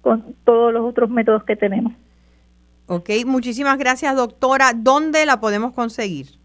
con 0.00 0.34
todos 0.44 0.72
los 0.72 0.84
otros 0.84 1.08
métodos 1.08 1.44
que 1.44 1.54
tenemos. 1.54 1.92
Ok, 2.86 3.10
muchísimas 3.24 3.78
gracias, 3.78 4.16
doctora. 4.16 4.72
¿Dónde 4.74 5.24
la 5.24 5.38
podemos 5.38 5.72
conseguir? 5.72 6.43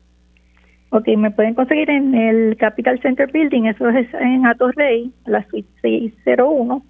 Ok, 0.91 1.08
me 1.17 1.29
pueden 1.29 1.53
conseguir 1.53 1.88
en 1.89 2.15
el 2.15 2.55
Capital 2.58 3.00
Center 3.01 3.29
Building, 3.31 3.65
eso 3.65 3.89
es 3.89 4.12
en 4.13 4.48
Atorrey, 4.48 5.12
la 5.25 5.46
suite 5.50 5.67
601, 5.81 6.81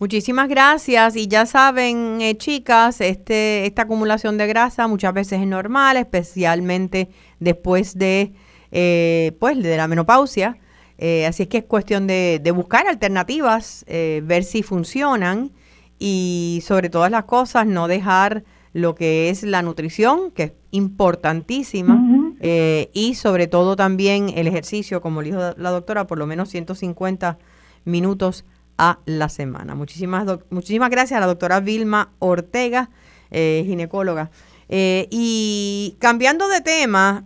Muchísimas 0.00 0.48
gracias 0.48 1.14
y 1.14 1.28
ya 1.28 1.46
saben, 1.46 2.20
eh, 2.20 2.36
chicas, 2.36 3.00
este, 3.00 3.66
esta 3.66 3.82
acumulación 3.82 4.36
de 4.36 4.48
grasa 4.48 4.88
muchas 4.88 5.14
veces 5.14 5.40
es 5.40 5.46
normal, 5.46 5.96
especialmente 5.96 7.06
después 7.38 7.96
de, 7.96 8.32
eh, 8.72 9.36
pues, 9.38 9.62
de 9.62 9.76
la 9.76 9.86
menopausia. 9.86 10.56
Eh, 11.04 11.26
así 11.26 11.42
es 11.42 11.48
que 11.48 11.58
es 11.58 11.64
cuestión 11.64 12.06
de, 12.06 12.52
buscar 12.54 12.86
alternativas, 12.86 13.84
eh, 13.88 14.22
ver 14.24 14.44
si 14.44 14.62
funcionan 14.62 15.50
y 15.98 16.62
sobre 16.64 16.90
todas 16.90 17.10
las 17.10 17.24
cosas 17.24 17.66
no 17.66 17.88
dejar 17.88 18.44
lo 18.72 18.94
que 18.94 19.28
es 19.28 19.42
la 19.42 19.62
nutrición, 19.62 20.30
que 20.30 20.42
es 20.44 20.52
importantísima, 20.70 22.00
eh, 22.38 22.88
y 22.92 23.16
sobre 23.16 23.48
todo 23.48 23.74
también 23.74 24.30
el 24.36 24.46
ejercicio, 24.46 25.02
como 25.02 25.22
dijo 25.22 25.38
la 25.56 25.70
doctora, 25.70 26.06
por 26.06 26.18
lo 26.18 26.28
menos 26.28 26.50
150 26.50 27.36
minutos 27.84 28.44
a 28.78 29.00
la 29.04 29.28
semana. 29.28 29.74
Muchísimas, 29.74 30.24
muchísimas 30.50 30.88
gracias 30.88 31.16
a 31.16 31.20
la 31.20 31.26
doctora 31.26 31.58
Vilma 31.58 32.12
Ortega, 32.20 32.90
ginecóloga. 33.32 34.30
y 34.68 35.96
cambiando 35.98 36.46
de 36.46 36.60
tema, 36.60 37.24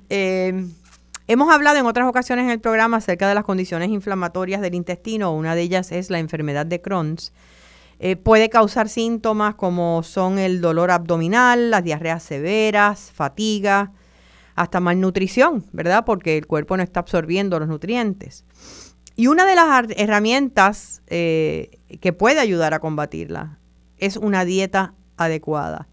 Hemos 1.29 1.53
hablado 1.53 1.79
en 1.79 1.87
otras 1.87 2.09
ocasiones 2.09 2.45
en 2.45 2.53
el 2.53 2.61
programa 2.61 2.99
acerca 2.99 3.29
de 3.29 3.35
las 3.35 3.43
condiciones 3.43 3.89
inflamatorias 3.91 4.61
del 4.61 4.75
intestino. 4.75 5.35
Una 5.35 5.57
de 5.57 5.63
ellas 5.63 5.91
es 5.91 6.09
la 6.09 6.21
enfermedad 6.21 6.67
de 6.67 6.81
Crohn's. 6.81 7.33
Eh, 7.99 8.15
puede 8.15 8.49
causar 8.49 8.89
síntomas 8.89 9.57
como 9.57 10.05
son 10.05 10.39
el 10.39 10.61
dolor 10.61 10.93
abdominal, 10.93 11.73
las 11.73 11.83
diarreas 11.83 12.23
severas, 12.23 13.11
fatiga, 13.13 13.91
hasta 14.55 14.79
malnutrición, 14.79 15.65
¿verdad? 15.73 16.05
Porque 16.05 16.39
el 16.39 16.47
cuerpo 16.47 16.77
no 16.77 16.85
está 16.85 17.01
absorbiendo 17.01 17.59
los 17.59 17.69
nutrientes. 17.69 18.45
Y 19.17 19.27
una 19.27 19.47
de 19.47 19.57
las 19.57 19.67
herramientas 19.97 21.03
eh, 21.09 21.81
que 22.01 22.13
puede 22.13 22.39
ayudar 22.39 22.73
a 22.73 22.79
combatirla 22.79 23.59
es 23.99 24.17
una 24.17 24.45
dieta 24.45 24.95
adecuada. 25.17 25.89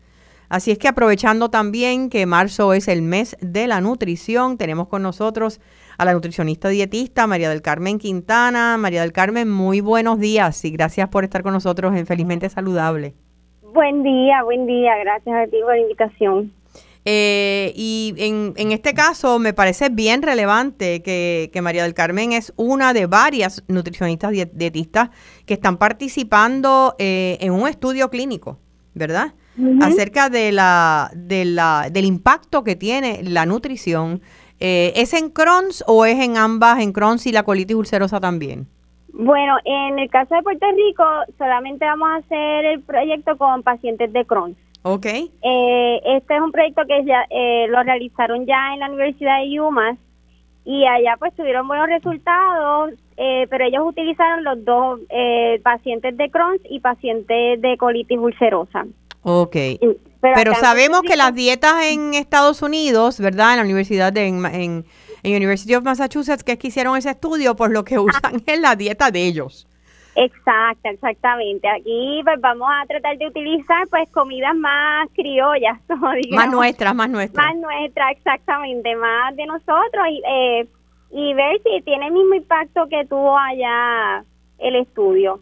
Así 0.54 0.70
es 0.70 0.78
que 0.78 0.88
aprovechando 0.88 1.50
también 1.50 2.12
que 2.12 2.28
marzo 2.28 2.74
es 2.74 2.88
el 2.88 3.02
mes 3.02 3.36
de 3.42 3.66
la 3.66 3.82
nutrición, 3.82 4.60
tenemos 4.60 4.88
con 4.88 5.02
nosotros 5.02 5.60
a 5.98 6.06
la 6.06 6.14
nutricionista 6.14 6.70
dietista 6.70 7.26
María 7.26 7.50
del 7.50 7.64
Carmen 7.64 7.98
Quintana. 7.98 8.78
María 8.78 9.02
del 9.02 9.14
Carmen, 9.14 9.50
muy 9.50 9.82
buenos 9.82 10.20
días 10.20 10.64
y 10.64 10.70
gracias 10.70 11.10
por 11.10 11.24
estar 11.24 11.42
con 11.42 11.54
nosotros 11.54 11.96
en 11.96 12.06
Felizmente 12.06 12.50
Saludable. 12.50 13.16
Buen 13.64 14.04
día, 14.04 14.44
buen 14.44 14.68
día, 14.68 14.96
gracias 15.00 15.36
a 15.36 15.50
ti 15.50 15.58
por 15.60 15.76
la 15.76 15.82
invitación. 15.82 16.54
Eh, 17.04 17.74
y 17.76 18.14
en, 18.20 18.54
en, 18.56 18.72
este 18.72 18.94
caso 18.94 19.40
me 19.40 19.54
parece 19.54 19.90
bien 19.90 20.22
relevante 20.22 21.02
que, 21.02 21.50
María 21.64 21.82
del 21.82 21.96
Carmen 21.96 22.32
es 22.32 22.54
una 22.58 22.94
de 22.94 23.08
varias 23.08 23.64
nutricionistas 23.68 24.32
dietistas 24.32 25.10
que 25.48 25.56
están 25.56 25.78
participando 25.78 26.94
eh, 27.00 27.40
en 27.42 27.54
un 27.54 27.68
estudio 27.68 28.12
clínico, 28.12 28.60
¿verdad? 28.94 29.34
Acerca 29.82 30.30
de 30.30 30.52
la, 30.52 31.12
de 31.14 31.46
la, 31.46 31.90
del 31.92 32.06
impacto 32.06 32.64
que 32.64 32.76
tiene 32.76 33.22
la 33.24 33.46
nutrición. 33.46 34.22
Eh, 34.60 34.94
¿Es 34.96 35.14
en 35.14 35.30
Crohn's 35.30 35.84
o 35.88 36.06
es 36.06 36.20
en 36.20 36.38
ambas, 36.38 36.80
en 36.80 36.94
Crohn's 36.94 37.26
y 37.28 37.32
la 37.32 37.44
colitis 37.44 37.76
ulcerosa 37.76 38.20
también? 38.20 38.68
Bueno, 39.10 39.58
en 39.66 40.00
el 40.00 40.10
caso 40.10 40.36
de 40.36 40.42
Puerto 40.42 40.66
Rico 40.72 41.04
solamente 41.38 41.86
vamos 41.86 42.10
a 42.10 42.16
hacer 42.16 42.66
el 42.66 42.82
proyecto 42.82 43.38
con 43.38 43.62
pacientes 43.62 44.12
de 44.12 44.26
Crohn's. 44.26 44.58
Ok. 44.82 45.06
Eh, 45.06 46.02
este 46.06 46.36
es 46.36 46.42
un 46.42 46.52
proyecto 46.52 46.82
que 46.88 47.06
ya 47.06 47.26
eh, 47.30 47.68
lo 47.70 47.84
realizaron 47.84 48.46
ya 48.46 48.74
en 48.74 48.80
la 48.80 48.88
Universidad 48.88 49.42
de 49.42 49.60
UMass 49.60 49.98
y 50.66 50.86
allá 50.86 51.16
pues 51.20 51.36
tuvieron 51.36 51.68
buenos 51.68 51.88
resultados, 51.88 52.92
pero 53.16 53.66
ellos 53.66 53.84
utilizaron 53.86 54.44
los 54.46 54.64
dos 54.64 55.02
pacientes 55.62 56.16
de 56.16 56.32
Crohn's 56.32 56.62
y 56.70 56.80
pacientes 56.80 57.62
de 57.62 57.78
colitis 57.78 58.18
ulcerosa. 58.18 58.86
Ok. 59.24 59.56
Pero, 60.22 60.56
sabemos 60.56 61.02
que 61.02 61.18
las 61.18 61.34
dietas 61.34 61.84
en 61.86 62.14
Estados 62.14 62.62
Unidos, 62.62 63.20
¿verdad? 63.20 63.52
En 63.52 63.58
la 63.58 63.64
Universidad 63.64 64.14
de 64.14 64.28
en, 64.28 64.46
en, 64.46 64.86
University 65.26 65.76
of 65.76 65.84
Massachusetts, 65.84 66.44
que 66.44 66.54
es 66.54 66.58
que 66.58 66.68
hicieron 66.68 66.96
ese 66.98 67.10
estudio, 67.10 67.56
pues 67.56 67.72
lo 67.72 67.84
que 67.84 68.00
usan 68.00 68.42
es 68.46 68.60
la 68.60 68.76
dieta 68.76 69.12
de 69.12 69.26
ellos. 69.26 69.68
Exacto, 70.16 70.90
exactamente. 70.90 71.68
Aquí 71.68 72.22
pues 72.24 72.40
vamos 72.40 72.70
a 72.72 72.86
tratar 72.86 73.18
de 73.18 73.28
utilizar 73.28 73.88
pues 73.90 74.08
comidas 74.12 74.56
más 74.56 75.10
criollas, 75.14 75.80
digamos. 75.88 76.32
Más 76.32 76.52
nuestras, 76.52 76.96
más 76.96 77.10
nuestras. 77.10 77.46
Más 77.46 77.56
nuestras, 77.58 78.12
exactamente, 78.12 78.96
más 78.96 79.36
de 79.36 79.46
nosotros 79.46 80.08
y, 80.10 80.22
eh, 80.26 80.68
y 81.12 81.34
ver 81.34 81.62
si 81.64 81.82
tiene 81.82 82.08
el 82.08 82.14
mismo 82.14 82.36
impacto 82.36 82.88
que 82.90 83.06
tuvo 83.06 83.38
allá 83.38 84.24
el 84.64 84.76
estudio. 84.78 85.42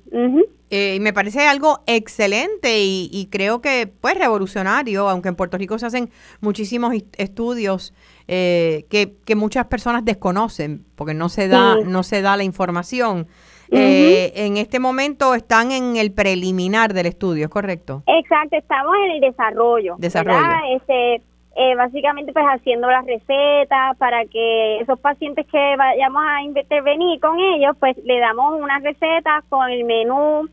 Eh, 0.70 0.96
y 0.96 1.00
me 1.00 1.14
parece 1.14 1.48
algo 1.48 1.80
excelente 1.86 2.80
y, 2.80 3.28
creo 3.32 3.62
que 3.62 3.88
pues 3.88 4.18
revolucionario, 4.18 5.10
aunque 5.10 5.30
en 5.30 5.36
Puerto 5.36 5.58
Rico 5.58 5.78
se 5.78 5.86
hacen 5.86 6.10
muchísimos 6.40 6.94
estudios 7.18 7.94
eh, 8.28 8.86
que, 8.90 9.14
que, 9.26 9.36
muchas 9.36 9.66
personas 9.66 10.06
desconocen 10.06 10.86
porque 10.96 11.14
no 11.14 11.30
se 11.30 11.48
da, 11.48 11.76
no 11.76 12.04
se 12.04 12.22
da 12.22 12.38
la 12.38 12.44
información. 12.44 13.28
Eh, 13.74 14.34
en 14.36 14.58
este 14.58 14.80
momento 14.80 15.34
están 15.34 15.72
en 15.72 15.96
el 15.96 16.12
preliminar 16.12 16.94
del 16.94 17.06
estudio, 17.06 17.46
¿es 17.46 17.50
correcto? 17.50 18.04
Exacto, 18.06 18.58
estamos 18.58 18.94
en 19.06 19.12
el 19.12 19.22
desarrollo. 19.22 19.96
Desarrollo. 19.98 20.46
Este, 20.76 21.22
eh, 21.56 21.76
básicamente 21.76 22.32
pues 22.32 22.46
haciendo 22.46 22.90
las 22.90 23.06
recetas 23.06 23.98
para 23.98 24.26
que 24.26 24.80
esos 24.80 25.00
pacientes 25.00 25.46
que 25.48 25.76
vayamos 25.76 26.24
a 26.26 26.42
intervenir 26.44 27.20
con 27.20 27.38
ellos, 27.40 27.76
pues 27.80 27.98
le 28.06 28.20
damos 28.20 28.60
unas 28.60 28.82
recetas 28.82 29.44
con 29.50 29.70
el 29.70 29.84
menú 29.84 30.48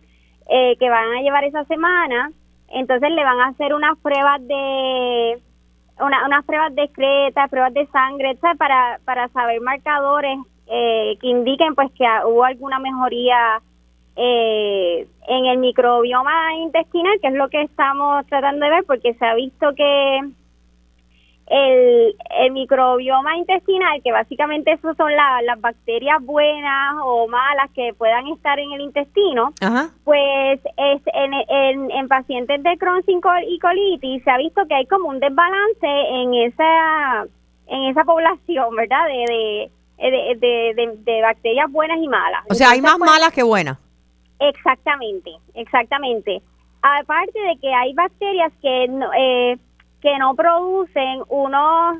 eh, 0.49 0.77
que 0.79 0.91
van 0.91 1.17
a 1.17 1.23
llevar 1.23 1.45
esa 1.45 1.65
semana. 1.65 2.33
Entonces 2.69 3.11
le 3.11 3.25
van 3.25 3.41
a 3.41 3.49
hacer 3.49 3.75
unas 3.75 3.97
pruebas 3.99 4.47
de 4.47 5.39
una, 6.01 6.27
unas 6.27 6.45
pruebas 6.45 6.75
discretas, 6.75 7.49
pruebas 7.49 7.75
de 7.75 7.87
sangre, 7.87 8.37
para 8.59 8.99
para 9.05 9.29
saber 9.29 9.61
marcadores 9.61 10.39
eh, 10.67 11.17
que 11.21 11.29
indiquen 11.29 11.75
pues 11.75 11.91
que 11.93 12.05
hubo 12.27 12.45
alguna 12.45 12.79
mejoría 12.79 13.61
eh, 14.17 15.07
en 15.29 15.47
el 15.47 15.59
microbioma 15.59 16.55
intestinal, 16.57 17.19
que 17.21 17.29
es 17.29 17.35
lo 17.35 17.49
que 17.49 17.63
estamos 17.63 18.27
tratando 18.27 18.65
de 18.67 18.73
ver, 18.73 18.85
porque 18.85 19.15
se 19.15 19.25
ha 19.25 19.35
visto 19.35 19.75
que 19.75 20.21
el, 21.51 22.15
el 22.41 22.53
microbioma 22.53 23.37
intestinal, 23.37 24.03
que 24.03 24.13
básicamente 24.13 24.73
eso 24.73 24.95
son 24.95 25.15
las 25.15 25.61
bacterias 25.61 26.23
buenas 26.23 26.97
o 27.05 27.27
malas 27.29 27.71
que 27.75 27.95
puedan 27.95 28.27
estar 28.29 28.59
en 28.59 28.73
el 28.73 28.81
intestino, 28.83 29.53
pues 30.05 30.61
es 30.77 31.03
en, 31.07 31.91
en, 31.91 32.09
pacientes 32.09 32.63
de 32.63 32.79
Crohn 32.79 33.03
y 33.47 33.59
colitis 33.59 34.25
se 34.25 34.31
ha 34.31 34.39
visto 34.39 34.67
que 34.67 34.75
hay 34.75 34.87
como 34.87 35.09
un 35.09 35.21
desbalance 35.21 35.87
en 35.87 36.35
esa 36.35 37.27
en 37.69 37.83
esa 37.85 38.05
población, 38.05 38.75
¿verdad? 38.77 39.07
De, 39.07 39.71
de, 39.99 40.75
de, 40.75 40.99
de, 41.05 41.23
bacterias 41.23 41.71
buenas 41.71 41.99
y 41.99 42.09
malas. 42.09 42.45
O 42.49 42.55
sea, 42.55 42.71
hay 42.71 42.81
más 42.81 42.97
pues, 42.97 43.11
malas 43.11 43.33
que 43.33 43.43
buenas. 43.43 43.79
Exactamente, 44.39 45.31
exactamente. 45.55 46.41
Aparte 46.81 47.39
de 47.39 47.57
que 47.61 47.75
hay 47.75 47.93
bacterias 47.93 48.53
que 48.63 48.89
no, 48.89 49.11
eh, 49.13 49.59
que 50.01 50.17
no 50.19 50.35
producen 50.35 51.23
unos 51.29 51.99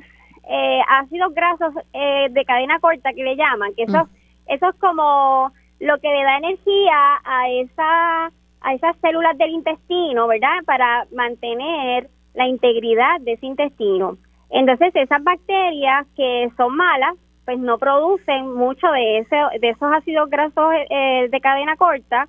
eh, 0.49 0.81
ácidos 0.89 1.35
grasos 1.35 1.75
eh, 1.93 2.29
de 2.31 2.45
cadena 2.45 2.79
corta 2.81 3.13
que 3.13 3.23
le 3.23 3.37
llaman, 3.37 3.75
que 3.75 3.85
eso, 3.85 4.05
mm. 4.05 4.09
eso 4.47 4.69
es 4.69 4.77
como 4.77 5.53
lo 5.81 5.99
que 5.99 6.09
le 6.09 6.25
da 6.25 6.39
energía 6.39 7.21
a 7.25 7.49
esa 7.51 8.33
a 8.61 8.75
esas 8.75 8.97
células 9.01 9.39
del 9.39 9.51
intestino, 9.51 10.27
¿verdad? 10.27 10.65
Para 10.67 11.07
mantener 11.15 12.11
la 12.35 12.49
integridad 12.49 13.21
de 13.21 13.35
ese 13.35 13.47
intestino. 13.47 14.19
Entonces, 14.51 14.91
esas 14.95 15.23
bacterias 15.23 16.07
que 16.17 16.51
son 16.57 16.75
malas, 16.77 17.15
pues 17.45 17.59
no 17.59 17.79
producen 17.79 18.55
mucho 18.55 18.91
de 18.91 19.19
ese 19.19 19.37
de 19.61 19.69
esos 19.71 19.93
ácidos 19.93 20.29
grasos 20.29 20.75
eh, 20.91 21.29
de 21.31 21.41
cadena 21.41 21.77
corta 21.77 22.29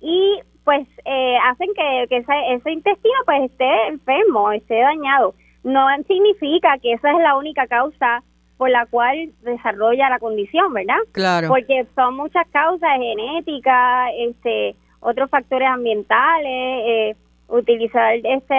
y 0.00 0.40
pues 0.70 0.86
eh, 1.04 1.36
hacen 1.48 1.68
que, 1.74 2.16
ese, 2.16 2.70
intestino 2.70 3.14
pues 3.24 3.50
esté 3.50 3.88
enfermo, 3.88 4.52
esté 4.52 4.78
dañado. 4.80 5.34
No 5.64 5.84
significa 6.06 6.78
que 6.80 6.92
esa 6.92 7.10
es 7.10 7.18
la 7.18 7.36
única 7.36 7.66
causa 7.66 8.22
por 8.56 8.70
la 8.70 8.86
cual 8.86 9.30
desarrolla 9.42 10.08
la 10.08 10.20
condición, 10.20 10.72
¿verdad? 10.72 10.98
Claro. 11.10 11.48
Porque 11.48 11.86
son 11.96 12.14
muchas 12.14 12.46
causas 12.50 12.88
genéticas, 13.00 14.10
este, 14.16 14.76
otros 15.00 15.28
factores 15.28 15.66
ambientales, 15.66 16.46
eh, 16.46 17.16
utilizar 17.48 18.14
este, 18.22 18.54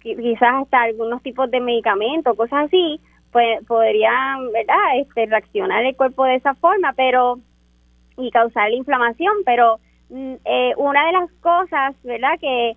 quizás 0.00 0.62
hasta 0.62 0.82
algunos 0.82 1.20
tipos 1.24 1.50
de 1.50 1.58
medicamentos, 1.58 2.36
cosas 2.36 2.66
así, 2.66 3.00
pues 3.32 3.66
podrían, 3.66 4.52
¿verdad? 4.52 5.00
Este, 5.00 5.26
reaccionar 5.26 5.84
el 5.84 5.96
cuerpo 5.96 6.24
de 6.24 6.36
esa 6.36 6.54
forma, 6.54 6.92
pero 6.92 7.40
y 8.16 8.30
causar 8.30 8.70
la 8.70 8.76
inflamación, 8.76 9.34
pero 9.44 9.80
eh, 10.10 10.72
una 10.76 11.06
de 11.06 11.12
las 11.12 11.30
cosas, 11.40 11.94
¿verdad?, 12.02 12.38
que 12.40 12.76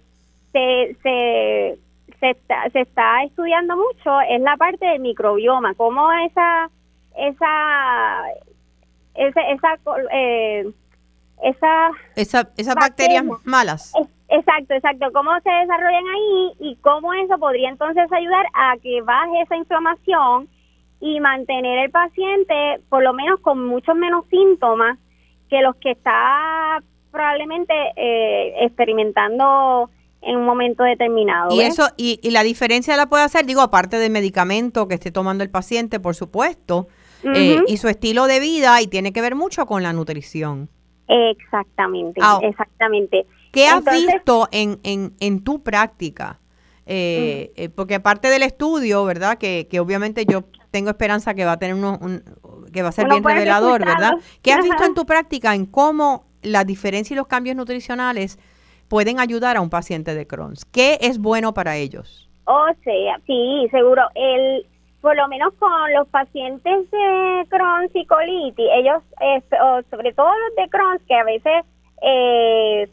se, 0.51 0.97
se, 1.01 1.79
se, 2.19 2.29
está, 2.31 2.69
se 2.71 2.81
está 2.81 3.23
estudiando 3.23 3.75
mucho 3.75 4.21
es 4.29 4.41
la 4.41 4.57
parte 4.57 4.85
del 4.85 4.99
microbioma, 4.99 5.73
cómo 5.75 6.11
esa, 6.11 6.69
esa, 7.17 8.23
esa, 9.15 9.41
esa, 9.41 9.79
eh, 10.11 10.71
esa, 11.43 11.91
esa 12.15 12.49
esas 12.57 12.75
bacterias 12.75 13.25
malas. 13.45 13.93
exacto, 14.29 14.73
exacto, 14.73 15.07
cómo 15.13 15.31
se 15.41 15.49
desarrollan 15.49 16.03
ahí 16.07 16.51
y 16.59 16.75
cómo 16.81 17.13
eso 17.13 17.37
podría 17.37 17.69
entonces 17.69 18.11
ayudar 18.11 18.45
a 18.53 18.75
que 18.81 19.01
baje 19.01 19.41
esa 19.41 19.55
inflamación 19.55 20.49
y 20.99 21.19
mantener 21.19 21.79
el 21.79 21.91
paciente 21.91 22.79
por 22.89 23.03
lo 23.03 23.13
menos 23.13 23.39
con 23.39 23.65
muchos 23.65 23.95
menos 23.95 24.25
síntomas 24.27 24.99
que 25.49 25.61
los 25.61 25.75
que 25.77 25.91
está 25.91 26.81
probablemente 27.11 27.73
eh, 27.95 28.65
experimentando 28.65 29.89
en 30.21 30.37
un 30.37 30.45
momento 30.45 30.83
determinado. 30.83 31.53
Y 31.55 31.61
eso 31.61 31.87
y, 31.97 32.19
la 32.29 32.43
diferencia 32.43 32.95
la 32.95 33.07
puede 33.07 33.23
hacer, 33.23 33.45
digo, 33.45 33.61
aparte 33.61 33.97
del 33.97 34.11
medicamento 34.11 34.87
que 34.87 34.95
esté 34.95 35.11
tomando 35.11 35.43
el 35.43 35.49
paciente, 35.49 35.99
por 35.99 36.15
supuesto, 36.15 36.87
eh, 37.23 37.61
y 37.67 37.77
su 37.77 37.87
estilo 37.87 38.25
de 38.27 38.39
vida 38.39 38.81
y 38.81 38.87
tiene 38.87 39.13
que 39.13 39.21
ver 39.21 39.35
mucho 39.35 39.65
con 39.65 39.83
la 39.83 39.93
nutrición. 39.93 40.69
Exactamente, 41.07 42.21
exactamente. 42.43 43.25
¿Qué 43.51 43.67
has 43.67 43.83
visto 43.83 44.47
en, 44.51 44.79
en, 44.83 45.13
en 45.19 45.43
tu 45.43 45.61
práctica? 45.61 46.39
Eh, 46.85 47.69
porque 47.75 47.95
aparte 47.95 48.29
del 48.29 48.43
estudio, 48.43 49.03
¿verdad? 49.05 49.37
Que, 49.37 49.67
que 49.69 49.79
obviamente 49.79 50.25
yo 50.25 50.43
tengo 50.71 50.89
esperanza 50.89 51.33
que 51.33 51.45
va 51.45 51.53
a 51.53 51.59
tener 51.59 51.75
uno, 51.75 51.99
un, 52.01 52.23
que 52.71 52.81
va 52.81 52.89
a 52.89 52.91
ser 52.91 53.07
bien 53.07 53.23
revelador, 53.23 53.85
¿verdad? 53.85 54.13
¿Qué 54.41 54.53
has 54.53 54.63
visto 54.63 54.83
en 54.83 54.93
tu 54.93 55.05
práctica 55.05 55.53
en 55.53 55.65
cómo 55.65 56.30
la 56.41 56.63
diferencia 56.63 57.13
y 57.13 57.17
los 57.17 57.27
cambios 57.27 57.55
nutricionales 57.55 58.39
pueden 58.87 59.19
ayudar 59.19 59.57
a 59.57 59.61
un 59.61 59.69
paciente 59.69 60.13
de 60.15 60.27
Crohn's. 60.27 60.65
¿Qué 60.65 60.97
es 61.01 61.19
bueno 61.19 61.53
para 61.53 61.77
ellos? 61.77 62.29
O 62.45 62.65
sea, 62.83 63.17
sí, 63.25 63.67
seguro. 63.71 64.03
El, 64.15 64.65
por 64.99 65.15
lo 65.15 65.27
menos 65.27 65.53
con 65.53 65.71
los 65.93 66.07
pacientes 66.09 66.91
de 66.91 67.45
Crohn's 67.49 67.91
y 67.93 68.05
colitis, 68.05 68.65
ellos, 68.73 69.01
sobre 69.89 70.13
todo 70.13 70.27
los 70.27 70.55
de 70.57 70.69
Crohn's, 70.69 71.01
que 71.07 71.15
a 71.15 71.23
veces 71.23 71.65
eh, 72.01 72.89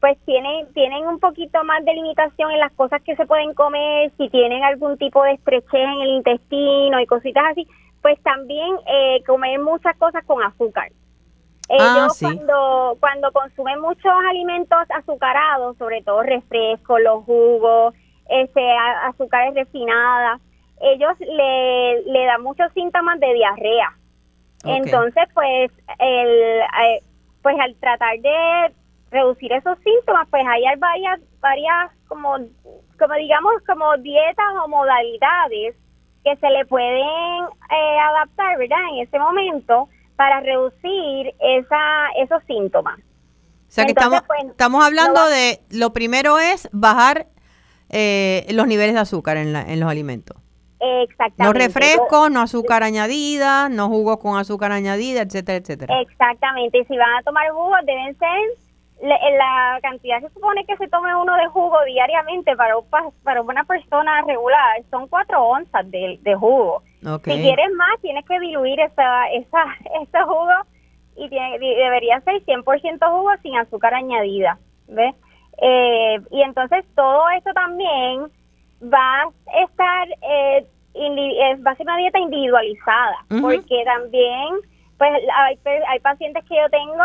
pues 0.00 0.18
tienen, 0.26 0.72
tienen 0.74 1.06
un 1.06 1.18
poquito 1.18 1.62
más 1.64 1.84
de 1.84 1.94
limitación 1.94 2.50
en 2.50 2.60
las 2.60 2.72
cosas 2.72 3.02
que 3.02 3.16
se 3.16 3.26
pueden 3.26 3.54
comer, 3.54 4.12
si 4.16 4.28
tienen 4.28 4.62
algún 4.64 4.96
tipo 4.98 5.22
de 5.24 5.32
estrechez 5.32 5.80
en 5.80 6.00
el 6.00 6.08
intestino 6.08 7.00
y 7.00 7.06
cositas 7.06 7.44
así, 7.50 7.66
pues 8.02 8.20
también 8.22 8.76
eh, 8.86 9.22
comer 9.26 9.58
muchas 9.60 9.96
cosas 9.96 10.24
con 10.26 10.42
azúcar. 10.42 10.90
Ah, 11.70 12.06
ellos 12.06 12.18
cuando, 12.20 12.96
cuando 13.00 13.32
consumen 13.32 13.80
muchos 13.80 14.12
alimentos 14.28 14.78
azucarados, 14.90 15.76
sobre 15.78 16.02
todo 16.02 16.22
refrescos, 16.22 17.00
los 17.00 17.24
jugos, 17.24 17.94
este, 18.28 18.76
azúcares 19.04 19.54
refinadas, 19.54 20.40
ellos 20.80 21.12
le, 21.20 22.02
le 22.02 22.26
dan 22.26 22.42
muchos 22.42 22.70
síntomas 22.72 23.18
de 23.20 23.32
diarrea. 23.32 23.96
Entonces, 24.64 25.24
pues, 25.34 25.70
el, 25.98 26.28
eh, 26.28 27.02
pues 27.42 27.56
al 27.60 27.74
tratar 27.76 28.18
de 28.18 28.74
reducir 29.10 29.52
esos 29.52 29.78
síntomas, 29.80 30.26
pues 30.30 30.42
hay 30.46 30.64
varias, 30.78 31.20
varias 31.40 31.90
como, 32.08 32.36
como 32.98 33.14
digamos, 33.14 33.52
como 33.66 33.96
dietas 33.98 34.46
o 34.64 34.68
modalidades 34.68 35.76
que 36.24 36.36
se 36.36 36.50
le 36.50 36.64
pueden 36.64 37.44
eh, 37.70 37.98
adaptar, 38.00 38.58
¿verdad? 38.58 38.78
En 38.92 39.06
ese 39.06 39.18
momento 39.18 39.88
para 40.16 40.40
reducir 40.40 41.34
esa, 41.40 42.08
esos 42.22 42.42
síntomas. 42.46 42.98
O 42.98 43.72
sea 43.74 43.84
que 43.84 43.92
estamos, 43.92 44.22
pues, 44.26 44.44
estamos 44.50 44.84
hablando 44.84 45.26
de, 45.28 45.60
lo 45.70 45.92
primero 45.92 46.38
es 46.38 46.68
bajar 46.72 47.26
eh, 47.90 48.46
los 48.50 48.66
niveles 48.66 48.94
de 48.94 49.00
azúcar 49.00 49.36
en, 49.36 49.52
la, 49.52 49.62
en 49.62 49.80
los 49.80 49.90
alimentos. 49.90 50.36
Exactamente. 50.80 51.44
No 51.44 51.52
refrescos, 51.52 52.30
no 52.30 52.40
azúcar 52.40 52.82
añadida, 52.82 53.68
no 53.68 53.88
jugos 53.88 54.18
con 54.18 54.38
azúcar 54.38 54.70
añadida, 54.72 55.22
etcétera, 55.22 55.58
etcétera. 55.58 56.00
Exactamente. 56.00 56.78
Y 56.78 56.84
si 56.84 56.96
van 56.96 57.14
a 57.18 57.22
tomar 57.22 57.50
jugos, 57.50 57.78
deben 57.86 58.16
ser 58.18 58.38
la, 59.04 59.78
cantidad 59.82 60.20
que 60.20 60.30
supone 60.30 60.64
que 60.64 60.76
se 60.76 60.88
tome 60.88 61.14
uno 61.14 61.36
de 61.36 61.46
jugo 61.48 61.76
diariamente 61.84 62.56
para, 62.56 62.74
para 63.22 63.42
una 63.42 63.64
persona 63.64 64.22
regular 64.22 64.82
son 64.90 65.08
cuatro 65.08 65.42
onzas 65.42 65.90
de, 65.90 66.18
de 66.22 66.34
jugo. 66.34 66.82
Si 67.00 67.42
quieres 67.42 67.70
más, 67.76 68.00
tienes 68.00 68.24
que 68.24 68.40
diluir 68.40 68.80
esa, 68.80 69.28
esa, 69.28 69.64
ese 70.02 70.22
jugo 70.22 70.52
y 71.16 71.28
tiene, 71.28 71.58
debería 71.58 72.20
ser 72.20 72.42
100% 72.44 73.10
jugo 73.10 73.30
sin 73.42 73.56
azúcar 73.56 73.94
añadida, 73.94 74.58
¿ves? 74.88 75.14
Eh, 75.58 76.16
y 76.30 76.42
entonces 76.42 76.84
todo 76.96 77.28
eso 77.30 77.52
también 77.52 78.22
va 78.82 79.22
a 79.22 79.62
estar, 79.64 80.08
eh, 80.22 80.66
va 81.64 81.70
a 81.70 81.76
ser 81.76 81.86
una 81.86 81.98
dieta 81.98 82.18
individualizada, 82.18 83.24
porque 83.40 83.84
también, 83.84 84.48
pues 84.98 85.10
hay, 85.36 85.58
hay 85.88 86.00
pacientes 86.00 86.42
que 86.48 86.56
yo 86.56 86.68
tengo 86.70 87.04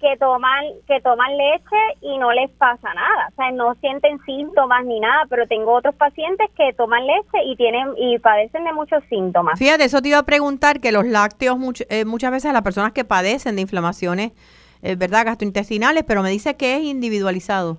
que 0.00 0.16
toman 0.18 0.64
que 0.86 1.00
toman 1.00 1.36
leche 1.36 1.76
y 2.00 2.18
no 2.18 2.32
les 2.32 2.50
pasa 2.52 2.92
nada, 2.94 3.28
o 3.30 3.34
sea, 3.34 3.50
no 3.52 3.74
sienten 3.80 4.18
síntomas 4.24 4.84
ni 4.84 5.00
nada, 5.00 5.24
pero 5.28 5.46
tengo 5.46 5.74
otros 5.74 5.94
pacientes 5.94 6.48
que 6.56 6.72
toman 6.74 7.06
leche 7.06 7.44
y 7.44 7.56
tienen 7.56 7.88
y 7.96 8.18
padecen 8.18 8.64
de 8.64 8.72
muchos 8.72 9.02
síntomas. 9.08 9.58
Fíjate, 9.58 9.84
eso 9.84 10.00
te 10.00 10.08
iba 10.08 10.18
a 10.18 10.22
preguntar 10.24 10.80
que 10.80 10.92
los 10.92 11.06
lácteos 11.06 11.58
eh, 11.88 12.04
muchas 12.04 12.30
veces 12.30 12.52
las 12.52 12.62
personas 12.62 12.92
que 12.92 13.04
padecen 13.04 13.56
de 13.56 13.62
inflamaciones, 13.62 14.32
eh, 14.82 14.94
¿verdad? 14.94 15.26
gastrointestinales, 15.26 16.04
pero 16.04 16.22
me 16.22 16.30
dice 16.30 16.56
que 16.56 16.76
es 16.76 16.82
individualizado. 16.82 17.78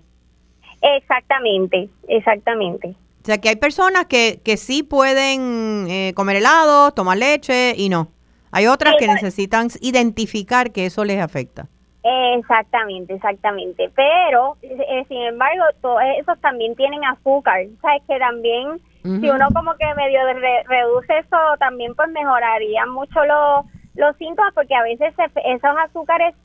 Exactamente, 0.82 1.90
exactamente. 2.08 2.96
O 3.22 3.26
sea, 3.26 3.38
que 3.40 3.50
hay 3.50 3.58
personas 3.58 4.06
que, 4.06 4.42
que 4.44 4.58
sí 4.58 4.84
pueden 4.84 5.88
eh, 5.90 6.14
comer 6.16 6.38
helado, 6.38 6.92
tomar 6.92 7.18
leche 7.18 7.74
y 7.78 7.90
no. 7.90 8.12
Hay 8.52 8.68
otras 8.68 8.96
que 8.98 9.08
necesitan 9.08 9.70
identificar 9.82 10.72
que 10.72 10.86
eso 10.86 11.06
les 11.06 11.22
afecta. 11.22 11.68
Exactamente, 12.04 13.14
exactamente. 13.14 13.92
Pero, 13.96 14.56
eh, 14.62 15.06
sin 15.08 15.22
embargo, 15.22 15.64
todos 15.82 16.02
esos 16.18 16.40
también 16.40 16.76
tienen 16.76 17.04
azúcar. 17.04 17.66
Sabes 17.82 18.02
que 18.08 18.18
también, 18.20 18.80
si 19.04 19.30
uno 19.30 19.48
como 19.54 19.74
que 19.76 19.94
medio 19.96 20.22
reduce 20.68 21.18
eso, 21.18 21.38
también 21.60 21.96
pues 21.96 22.10
mejoraría 22.10 22.86
mucho 22.86 23.24
los, 23.26 23.66
los 23.96 24.16
síntomas, 24.18 24.54
porque 24.54 24.76
a 24.76 24.84
veces 24.84 25.14
esos 25.46 25.78
azúcares 25.86 26.36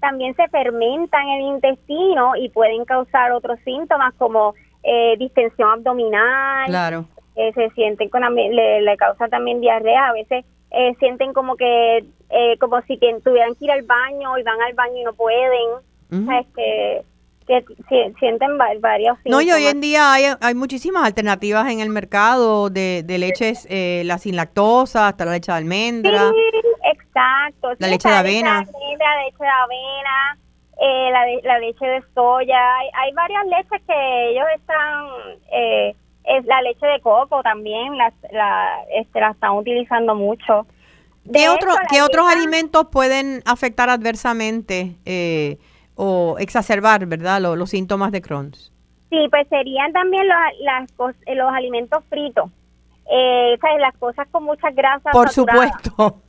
también 0.00 0.34
se 0.36 0.46
fermentan 0.48 1.26
en 1.28 1.40
el 1.40 1.54
intestino 1.54 2.36
y 2.36 2.50
pueden 2.50 2.84
causar 2.84 3.32
otros 3.32 3.58
síntomas 3.64 4.14
como 4.14 4.54
eh, 4.82 5.16
distensión 5.18 5.70
abdominal. 5.70 6.66
Claro. 6.66 7.04
Eh, 7.34 7.52
se 7.54 7.70
sienten 7.70 8.08
con, 8.08 8.22
le, 8.34 8.82
le 8.82 8.96
causa 8.96 9.28
también 9.28 9.60
diarrea. 9.60 10.08
A 10.08 10.12
veces 10.12 10.44
eh, 10.70 10.94
sienten 10.98 11.32
como 11.32 11.56
que 11.56 12.04
eh, 12.30 12.58
como 12.58 12.80
si 12.82 12.98
tuvieran 12.98 13.54
que 13.54 13.64
ir 13.64 13.70
al 13.70 13.82
baño 13.82 14.36
y 14.38 14.42
van 14.42 14.60
al 14.60 14.74
baño 14.74 14.96
y 14.96 15.04
no 15.04 15.12
pueden. 15.12 16.44
que, 16.54 17.04
sienten 18.18 18.58
varios 18.58 19.16
No, 19.24 19.40
y 19.40 19.50
hoy 19.50 19.66
en 19.66 19.80
día 19.80 20.12
hay, 20.12 20.24
hay 20.38 20.54
muchísimas 20.54 21.04
alternativas 21.04 21.70
en 21.70 21.80
el 21.80 21.88
mercado 21.88 22.68
de, 22.68 23.02
de 23.04 23.18
leches, 23.18 23.66
eh, 23.70 24.02
la 24.04 24.18
sin 24.18 24.36
lactosa, 24.36 25.08
hasta 25.08 25.24
la 25.24 25.32
leche 25.32 25.50
de 25.50 25.56
almendra. 25.58 26.28
Sí, 26.28 26.68
exacto. 26.92 27.72
La 27.78 27.88
leche 27.88 28.08
de 28.08 28.14
avena. 28.14 28.66
La 28.98 29.22
leche 29.24 29.38
de 29.38 29.48
avena, 29.48 30.38
eh, 30.78 31.10
la, 31.10 31.52
la 31.54 31.58
leche 31.58 31.86
de 31.86 32.02
soya. 32.14 32.76
Hay, 32.76 32.88
hay 32.92 33.12
varias 33.14 33.46
leches 33.46 33.82
que 33.86 34.30
ellos 34.30 34.46
están... 34.54 35.06
Eh, 35.50 35.96
es 36.28 36.44
la 36.46 36.60
leche 36.62 36.86
de 36.86 37.00
coco 37.00 37.42
también, 37.42 37.96
la, 37.96 38.12
la, 38.32 38.68
este, 38.94 39.20
la 39.20 39.30
están 39.30 39.52
utilizando 39.52 40.14
mucho. 40.14 40.66
¿Qué, 41.32 41.48
otro, 41.48 41.72
¿qué 41.90 42.02
otros 42.02 42.26
alimentos 42.28 42.86
pueden 42.90 43.42
afectar 43.44 43.90
adversamente 43.90 44.96
eh, 45.04 45.58
o 45.94 46.36
exacerbar, 46.38 47.06
verdad, 47.06 47.40
los, 47.40 47.70
síntomas 47.70 48.12
de 48.12 48.22
Crohn's? 48.22 48.72
Sí, 49.10 49.26
pues 49.30 49.48
serían 49.48 49.92
también 49.92 50.26
los, 50.28 50.36
las, 50.60 50.90
los 51.36 51.52
alimentos 51.52 52.04
fritos. 52.08 52.50
Eh, 53.10 53.58
las 53.80 53.96
cosas 53.96 54.28
con 54.30 54.44
muchas 54.44 54.74
grasas. 54.74 55.12
Por 55.12 55.30
supuesto. 55.30 56.20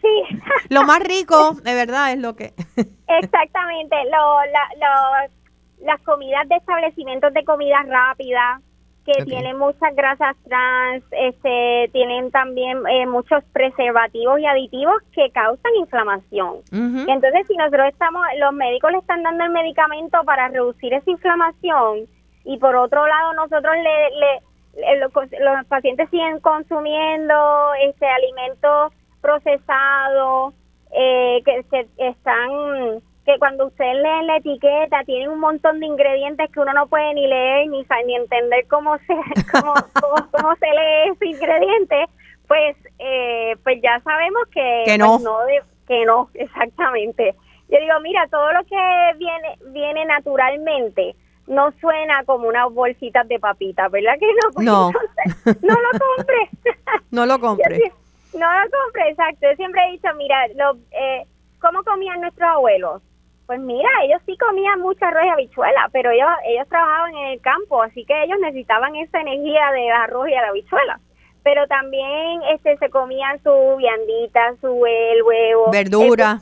Sí. 0.00 0.38
lo 0.68 0.84
más 0.84 1.00
rico, 1.00 1.54
de 1.62 1.74
verdad, 1.74 2.12
es 2.12 2.18
lo 2.18 2.36
que... 2.36 2.54
Exactamente. 3.08 3.96
Lo, 4.04 4.44
la, 4.52 5.28
las 5.80 6.00
comidas 6.02 6.48
de 6.48 6.56
establecimientos 6.56 7.32
de 7.32 7.44
comida 7.44 7.82
rápida, 7.86 8.60
que 9.04 9.24
tienen 9.24 9.58
muchas 9.58 9.94
grasas 9.94 10.36
trans, 10.46 11.04
este, 11.10 11.90
tienen 11.92 12.30
también 12.30 12.78
eh, 12.86 13.06
muchos 13.06 13.42
preservativos 13.52 14.38
y 14.40 14.46
aditivos 14.46 15.02
que 15.12 15.30
causan 15.30 15.72
inflamación. 15.76 16.56
Entonces, 16.72 17.46
si 17.46 17.56
nosotros 17.56 17.88
estamos, 17.88 18.22
los 18.38 18.52
médicos 18.52 18.92
le 18.92 18.98
están 18.98 19.22
dando 19.22 19.44
el 19.44 19.50
medicamento 19.50 20.22
para 20.24 20.48
reducir 20.48 20.92
esa 20.92 21.10
inflamación 21.10 22.06
y 22.44 22.58
por 22.58 22.76
otro 22.76 23.06
lado 23.06 23.32
nosotros 23.34 23.74
le, 23.76 24.90
le, 24.90 24.98
los, 24.98 25.66
pacientes 25.66 26.08
siguen 26.10 26.40
consumiendo 26.40 27.34
este 27.82 28.06
alimentos 28.06 28.92
procesados 29.20 30.54
eh, 30.92 31.42
que, 31.44 31.64
que 31.70 31.88
están 31.98 33.02
que 33.30 33.38
cuando 33.38 33.66
usted 33.66 33.92
lee 33.94 34.26
la 34.26 34.36
etiqueta 34.38 35.04
tiene 35.04 35.28
un 35.28 35.38
montón 35.38 35.78
de 35.80 35.86
ingredientes 35.86 36.50
que 36.50 36.60
uno 36.60 36.72
no 36.72 36.86
puede 36.88 37.14
ni 37.14 37.26
leer 37.26 37.68
ni, 37.68 37.86
ni 38.06 38.14
entender 38.16 38.66
cómo 38.68 38.98
se 38.98 39.14
cómo, 39.52 39.74
cómo, 40.32 40.56
se 40.56 40.66
lee 40.66 41.12
ese 41.12 41.26
ingrediente, 41.26 42.06
pues 42.48 42.76
eh, 42.98 43.56
pues 43.62 43.80
ya 43.82 44.00
sabemos 44.00 44.42
que, 44.52 44.82
que 44.84 44.98
no, 44.98 45.18
pues 45.18 45.62
que 45.86 46.04
no 46.04 46.28
exactamente. 46.34 47.34
Yo 47.68 47.78
digo, 47.78 48.00
mira, 48.02 48.26
todo 48.28 48.52
lo 48.52 48.64
que 48.64 49.18
viene 49.18 49.58
viene 49.66 50.04
naturalmente 50.06 51.14
no 51.46 51.72
suena 51.80 52.24
como 52.24 52.48
unas 52.48 52.72
bolsitas 52.72 53.26
de 53.28 53.38
papitas, 53.38 53.90
¿verdad 53.90 54.14
que 54.18 54.26
no? 54.26 54.50
Pues 54.54 54.66
no. 54.66 54.90
no 54.90 55.74
lo 55.74 55.98
compre. 55.98 56.50
no 57.12 57.26
lo 57.26 57.38
compre. 57.38 57.92
no 58.34 58.46
lo 58.52 58.70
compre, 58.70 59.10
exacto. 59.10 59.46
Yo 59.50 59.56
siempre 59.56 59.80
he 59.86 59.92
dicho, 59.92 60.08
mira, 60.16 60.48
lo, 60.56 60.76
eh, 60.90 61.26
¿cómo 61.60 61.84
comían 61.84 62.20
nuestros 62.20 62.48
abuelos? 62.48 63.02
Pues 63.50 63.58
mira, 63.62 63.88
ellos 64.04 64.22
sí 64.26 64.36
comían 64.36 64.78
mucha 64.78 65.08
arroz 65.08 65.24
y 65.26 65.28
habichuela, 65.28 65.88
pero 65.90 66.12
ellos, 66.12 66.28
ellos 66.46 66.68
trabajaban 66.68 67.12
en 67.16 67.26
el 67.30 67.40
campo, 67.40 67.82
así 67.82 68.04
que 68.04 68.22
ellos 68.22 68.38
necesitaban 68.40 68.94
esa 68.94 69.20
energía 69.20 69.72
de 69.72 69.90
arroz 69.90 70.28
y 70.28 70.30
de 70.30 70.36
la 70.36 70.48
habichuela. 70.50 71.00
Pero 71.42 71.66
también 71.66 72.42
este 72.52 72.76
se 72.76 72.88
comían 72.90 73.42
su 73.42 73.50
viandita, 73.76 74.54
su 74.60 74.68
el 74.86 75.22
huevo, 75.24 75.68
verdura, 75.72 76.38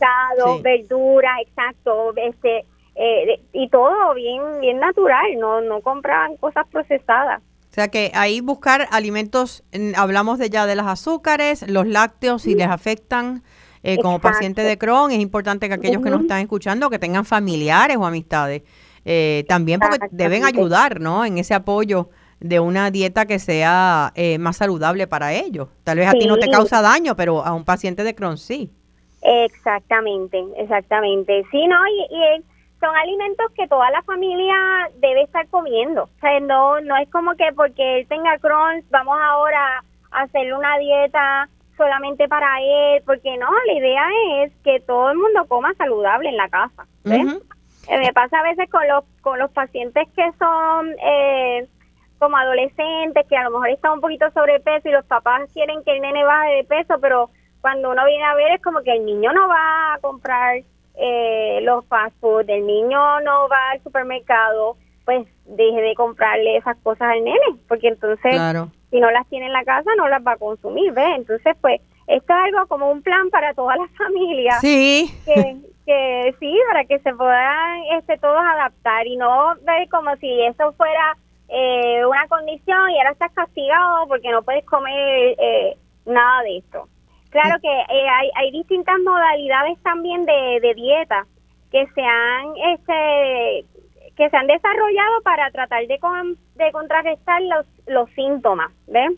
verdura, 0.62 1.36
exacto, 1.40 2.12
este 2.14 2.66
eh, 2.94 3.40
y 3.54 3.70
todo 3.70 4.12
bien 4.12 4.60
bien 4.60 4.78
natural, 4.78 5.34
no 5.38 5.62
no 5.62 5.80
compraban 5.80 6.36
cosas 6.36 6.66
procesadas. 6.70 7.40
O 7.70 7.74
sea 7.74 7.88
que 7.88 8.12
ahí 8.14 8.42
buscar 8.42 8.86
alimentos, 8.90 9.64
hablamos 9.96 10.38
de 10.38 10.50
ya 10.50 10.66
de 10.66 10.76
los 10.76 10.86
azúcares, 10.86 11.66
los 11.70 11.86
lácteos 11.86 12.42
si 12.42 12.54
les 12.54 12.68
afectan, 12.68 13.42
eh, 13.94 13.98
como 14.02 14.18
paciente 14.20 14.62
de 14.62 14.76
Crohn, 14.76 15.10
es 15.10 15.18
importante 15.18 15.68
que 15.68 15.74
aquellos 15.74 16.02
que 16.02 16.10
nos 16.10 16.20
están 16.22 16.40
escuchando, 16.40 16.90
que 16.90 16.98
tengan 16.98 17.24
familiares 17.24 17.96
o 17.96 18.04
amistades, 18.04 18.62
eh, 19.04 19.44
también 19.48 19.80
porque 19.80 20.06
deben 20.10 20.44
ayudar, 20.44 21.00
¿no? 21.00 21.24
En 21.24 21.38
ese 21.38 21.54
apoyo 21.54 22.10
de 22.40 22.60
una 22.60 22.90
dieta 22.90 23.24
que 23.26 23.38
sea 23.38 24.12
eh, 24.14 24.38
más 24.38 24.58
saludable 24.58 25.06
para 25.06 25.32
ellos. 25.32 25.68
Tal 25.84 25.98
vez 25.98 26.08
a 26.08 26.12
ti 26.12 26.26
no 26.26 26.36
te 26.36 26.50
causa 26.50 26.82
daño, 26.82 27.16
pero 27.16 27.44
a 27.44 27.54
un 27.54 27.64
paciente 27.64 28.04
de 28.04 28.14
Crohn 28.14 28.36
sí. 28.36 28.70
Exactamente, 29.22 30.44
exactamente. 30.56 31.44
Sí, 31.50 31.66
no, 31.66 31.76
y, 31.88 32.44
son 32.80 32.94
alimentos 32.94 33.50
que 33.56 33.66
toda 33.66 33.90
la 33.90 34.02
familia 34.02 34.54
debe 35.00 35.22
estar 35.22 35.48
comiendo. 35.48 36.04
O 36.04 36.20
sea, 36.20 36.38
no, 36.40 36.80
no 36.80 36.96
es 36.96 37.08
como 37.10 37.34
que 37.34 37.52
porque 37.56 38.00
él 38.00 38.06
tenga 38.06 38.38
Crohn, 38.38 38.84
vamos 38.90 39.16
ahora 39.20 39.82
a 40.12 40.22
hacerle 40.22 40.54
una 40.54 40.78
dieta 40.78 41.48
solamente 41.78 42.28
para 42.28 42.60
él, 42.60 43.02
porque 43.06 43.38
no, 43.38 43.48
la 43.66 43.72
idea 43.72 44.06
es 44.42 44.52
que 44.62 44.80
todo 44.80 45.10
el 45.10 45.16
mundo 45.16 45.46
coma 45.48 45.72
saludable 45.74 46.28
en 46.28 46.36
la 46.36 46.48
casa. 46.50 46.86
Eh, 47.06 47.98
me 47.98 48.12
pasa 48.12 48.40
a 48.40 48.42
veces 48.42 48.68
con 48.70 48.86
los, 48.86 49.04
con 49.22 49.38
los 49.38 49.50
pacientes 49.52 50.06
que 50.14 50.30
son 50.38 50.94
eh, 51.02 51.66
como 52.18 52.36
adolescentes, 52.36 53.26
que 53.26 53.36
a 53.36 53.44
lo 53.44 53.52
mejor 53.52 53.70
están 53.70 53.92
un 53.92 54.00
poquito 54.02 54.30
sobrepeso 54.32 54.88
y 54.88 54.92
los 54.92 55.06
papás 55.06 55.50
quieren 55.54 55.82
que 55.84 55.92
el 55.92 56.02
nene 56.02 56.24
baje 56.24 56.56
de 56.56 56.64
peso, 56.64 56.96
pero 57.00 57.30
cuando 57.62 57.90
uno 57.90 58.04
viene 58.04 58.24
a 58.24 58.34
ver 58.34 58.52
es 58.52 58.62
como 58.62 58.82
que 58.82 58.92
el 58.92 59.06
niño 59.06 59.32
no 59.32 59.48
va 59.48 59.94
a 59.94 59.98
comprar 60.00 60.58
eh, 60.96 61.60
los 61.62 61.86
fast 61.86 62.18
food, 62.20 62.50
el 62.50 62.66
niño 62.66 63.20
no 63.20 63.48
va 63.48 63.70
al 63.72 63.82
supermercado, 63.82 64.76
pues 65.04 65.26
deje 65.46 65.80
de 65.80 65.94
comprarle 65.94 66.56
esas 66.56 66.76
cosas 66.82 67.08
al 67.08 67.24
nene, 67.24 67.38
porque 67.68 67.88
entonces 67.88 68.34
si 68.90 69.00
no 69.00 69.10
las 69.10 69.26
tiene 69.28 69.46
en 69.46 69.52
la 69.52 69.64
casa 69.64 69.90
no 69.96 70.08
las 70.08 70.26
va 70.26 70.32
a 70.32 70.36
consumir, 70.36 70.92
¿ves? 70.92 71.16
Entonces, 71.16 71.56
pues, 71.60 71.80
esto 72.06 72.32
es 72.32 72.54
algo 72.54 72.66
como 72.68 72.90
un 72.90 73.02
plan 73.02 73.30
para 73.30 73.54
toda 73.54 73.76
la 73.76 73.88
familia. 73.98 74.58
Sí. 74.60 75.10
Que, 75.24 75.56
que 75.84 76.34
sí, 76.40 76.58
para 76.68 76.84
que 76.84 76.98
se 77.00 77.14
puedan 77.14 77.82
este, 77.98 78.18
todos 78.18 78.40
adaptar 78.40 79.06
y 79.06 79.16
no 79.16 79.54
ver 79.62 79.88
como 79.88 80.14
si 80.16 80.42
eso 80.44 80.72
fuera 80.72 81.16
eh, 81.48 82.04
una 82.04 82.26
condición 82.28 82.90
y 82.90 82.98
ahora 82.98 83.12
estás 83.12 83.32
castigado 83.32 84.06
porque 84.06 84.30
no 84.30 84.42
puedes 84.42 84.64
comer 84.64 85.36
eh, 85.38 85.76
nada 86.06 86.42
de 86.42 86.58
esto. 86.58 86.88
Claro 87.30 87.60
que 87.60 87.68
eh, 87.68 88.08
hay, 88.08 88.30
hay 88.36 88.50
distintas 88.52 88.98
modalidades 89.04 89.78
también 89.82 90.24
de, 90.24 90.60
de 90.62 90.74
dieta 90.74 91.26
que 91.70 91.86
se 91.94 92.02
han 92.02 92.54
este, 92.72 93.64
que 94.18 94.28
se 94.28 94.36
han 94.36 94.48
desarrollado 94.48 95.22
para 95.22 95.50
tratar 95.52 95.86
de, 95.86 95.98
de 96.56 96.72
contrarrestar 96.72 97.40
los, 97.42 97.66
los 97.86 98.10
síntomas, 98.10 98.72
¿ven? 98.88 99.16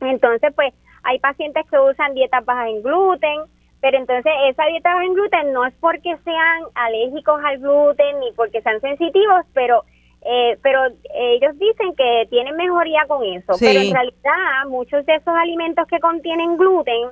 Entonces, 0.00 0.52
pues, 0.54 0.72
hay 1.02 1.18
pacientes 1.18 1.66
que 1.68 1.78
usan 1.78 2.14
dietas 2.14 2.44
bajas 2.44 2.68
en 2.68 2.82
gluten, 2.82 3.40
Pero 3.80 3.96
entonces 3.96 4.32
esa 4.48 4.66
dieta 4.66 4.94
baja 4.94 5.04
en 5.06 5.14
gluten 5.14 5.52
no 5.52 5.64
es 5.66 5.74
porque 5.80 6.16
sean 6.24 6.62
alérgicos 6.74 7.40
al 7.44 7.58
gluten 7.58 8.20
ni 8.20 8.32
porque 8.32 8.62
sean 8.62 8.80
sensitivos, 8.80 9.44
pero 9.54 9.84
eh, 10.22 10.58
pero 10.62 10.80
ellos 11.14 11.58
dicen 11.58 11.94
que 11.96 12.26
tienen 12.28 12.54
mejoría 12.56 13.06
con 13.08 13.24
eso. 13.24 13.54
Pero 13.58 13.80
en 13.80 13.92
realidad 13.92 14.68
muchos 14.68 15.04
de 15.06 15.14
esos 15.14 15.34
alimentos 15.34 15.86
que 15.88 15.98
contienen 15.98 16.58
gluten 16.58 17.08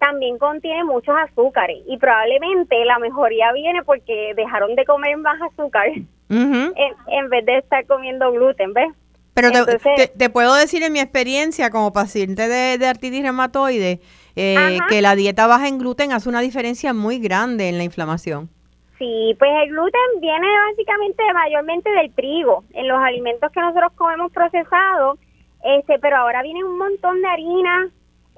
también 0.00 0.38
contienen 0.38 0.86
muchos 0.86 1.14
azúcares 1.28 1.78
y 1.86 1.98
probablemente 1.98 2.84
la 2.86 2.98
mejoría 2.98 3.52
viene 3.52 3.84
porque 3.84 4.32
dejaron 4.34 4.74
de 4.74 4.84
comer 4.84 5.16
más 5.18 5.40
azúcar 5.42 5.88
en, 6.28 7.28
vez 7.28 7.46
de 7.46 7.58
estar 7.58 7.86
comiendo 7.86 8.32
gluten, 8.32 8.72
¿ves? 8.72 8.88
Pero 9.34 9.50
te, 10.18 10.30
puedo 10.30 10.54
decir 10.54 10.82
en 10.82 10.92
mi 10.92 10.98
experiencia 10.98 11.70
como 11.70 11.92
paciente 11.92 12.48
de, 12.48 12.78
de 12.78 12.86
artritis 12.86 13.22
reumatoide 13.22 14.00
eh, 14.34 14.78
que 14.88 15.00
la 15.00 15.14
dieta 15.14 15.46
baja 15.46 15.68
en 15.68 15.78
gluten 15.78 16.12
hace 16.12 16.28
una 16.28 16.40
diferencia 16.40 16.92
muy 16.92 17.20
grande 17.20 17.68
en 17.68 17.78
la 17.78 17.84
inflamación. 17.84 18.50
Sí, 18.98 19.34
pues 19.38 19.50
el 19.62 19.70
gluten 19.70 20.20
viene 20.20 20.46
básicamente 20.68 21.22
mayormente 21.32 21.90
del 21.90 22.12
trigo, 22.12 22.64
en 22.74 22.88
los 22.88 22.98
alimentos 22.98 23.50
que 23.52 23.60
nosotros 23.60 23.92
comemos 23.94 24.32
procesados, 24.32 25.18
este, 25.64 25.98
pero 26.00 26.16
ahora 26.16 26.42
viene 26.42 26.64
un 26.64 26.76
montón 26.76 27.22
de 27.22 27.28
harina 27.28 27.88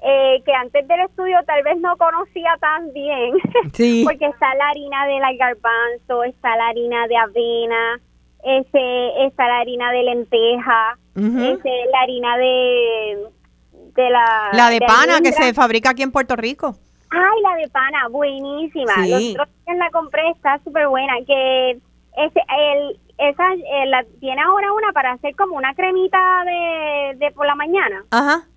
eh, 0.03 0.41
que 0.45 0.53
antes 0.53 0.87
del 0.87 1.01
estudio 1.01 1.37
tal 1.45 1.63
vez 1.63 1.79
no 1.79 1.95
conocía 1.97 2.55
tan 2.59 2.91
bien, 2.93 3.33
sí. 3.73 4.03
porque 4.05 4.25
está 4.25 4.53
la 4.55 4.69
harina 4.69 5.05
de 5.07 5.19
la 5.19 5.33
garbanzo, 5.33 6.23
está 6.23 6.55
la 6.55 6.67
harina 6.67 7.07
de 7.07 7.17
avena, 7.17 7.99
ese, 8.43 9.25
está 9.25 9.47
la 9.47 9.59
harina 9.59 9.91
de 9.91 10.03
lenteja, 10.03 10.97
ese, 11.15 11.69
la 11.91 12.01
harina 12.01 12.37
de 12.37 13.29
de 13.95 14.09
la... 14.09 14.49
La 14.53 14.69
de, 14.69 14.79
pana 14.79 15.21
que 15.21 15.31
se 15.31 15.53
fabrica 15.53 15.91
aquí 15.91 16.03
en 16.03 16.11
Puerto 16.11 16.35
Rico. 16.35 16.75
Ay, 17.09 17.41
la 17.41 17.55
de 17.55 17.69
pana, 17.69 18.07
buenísima. 18.09 18.93
Sí. 18.95 19.35
Los 19.37 19.47
la 19.77 19.89
compré, 19.91 20.29
está 20.31 20.59
súper 20.63 20.87
buena. 20.87 21.13
Que 21.27 21.71
ese, 22.17 22.39
el, 22.39 22.99
esa, 23.17 23.53
eh, 23.53 23.85
la, 23.87 24.03
tiene 24.19 24.41
ahora 24.41 24.73
una 24.73 24.91
para 24.93 25.13
hacer 25.13 25.35
como 25.35 25.55
una 25.55 25.73
cremita 25.75 26.17
de, 26.43 27.17
de 27.17 27.31
por 27.31 27.45
la 27.45 27.55
mañana. 27.55 28.03
Ajá. 28.11 28.47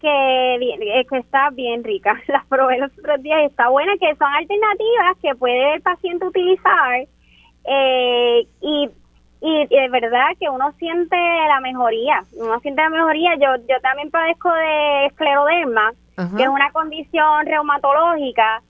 Que, 0.00 1.04
que 1.10 1.18
está 1.18 1.50
bien 1.50 1.82
rica. 1.82 2.14
Las 2.28 2.46
probé 2.46 2.78
los 2.78 2.96
otros 2.98 3.22
días 3.22 3.40
y 3.42 3.46
está 3.46 3.68
buena, 3.68 3.92
que 3.98 4.14
son 4.14 4.32
alternativas 4.32 5.16
que 5.20 5.34
puede 5.34 5.74
el 5.74 5.82
paciente 5.82 6.24
utilizar. 6.24 7.06
Eh, 7.64 8.46
y 8.60 8.88
y, 9.40 9.66
de 9.66 9.88
verdad 9.88 10.26
que 10.40 10.48
uno 10.48 10.72
siente 10.78 11.16
la 11.16 11.60
mejoría, 11.60 12.24
uno 12.36 12.58
siente 12.60 12.82
la 12.82 12.90
mejoría. 12.90 13.34
Yo 13.36 13.56
yo 13.68 13.80
también 13.82 14.10
padezco 14.10 14.52
de 14.52 15.06
escleroderma, 15.06 15.92
que 16.36 16.42
es 16.42 16.48
una 16.48 16.72
condición 16.72 17.46
reumatológica 17.46 18.62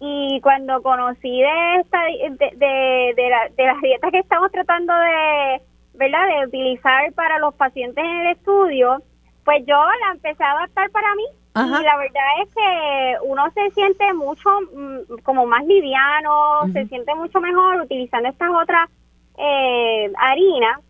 y 0.00 0.40
cuando 0.42 0.82
conocí 0.82 1.40
de 1.40 1.76
esta 1.80 2.02
de, 2.02 2.50
de, 2.56 3.12
de, 3.16 3.30
la, 3.30 3.48
de 3.56 3.64
las 3.64 3.80
dietas 3.80 4.10
que 4.10 4.18
estamos 4.18 4.50
tratando 4.50 4.92
de 4.92 5.62
verdad 5.94 6.26
de 6.26 6.46
utilizar 6.48 7.12
para 7.14 7.38
los 7.38 7.54
pacientes 7.54 8.04
en 8.04 8.10
el 8.10 8.26
estudio 8.32 9.02
pues 9.46 9.64
yo 9.66 9.74
la 9.74 10.12
empecé 10.12 10.44
a 10.44 10.52
adaptar 10.52 10.90
para 10.90 11.14
mí 11.14 11.24
y 11.54 11.82
la 11.82 11.96
verdad 11.96 12.22
es 12.42 12.54
que 12.54 13.14
uno 13.24 13.42
se 13.54 13.70
siente 13.70 14.12
mucho 14.12 14.50
mm, 14.74 15.22
como 15.22 15.46
más 15.46 15.64
liviano 15.64 16.70
se 16.70 16.84
siente 16.86 17.14
mucho 17.14 17.40
mejor 17.40 17.80
utilizando 17.80 18.28
estas 18.28 18.50
otras 18.50 18.90
eh, 19.38 20.12
harina. 20.18 20.80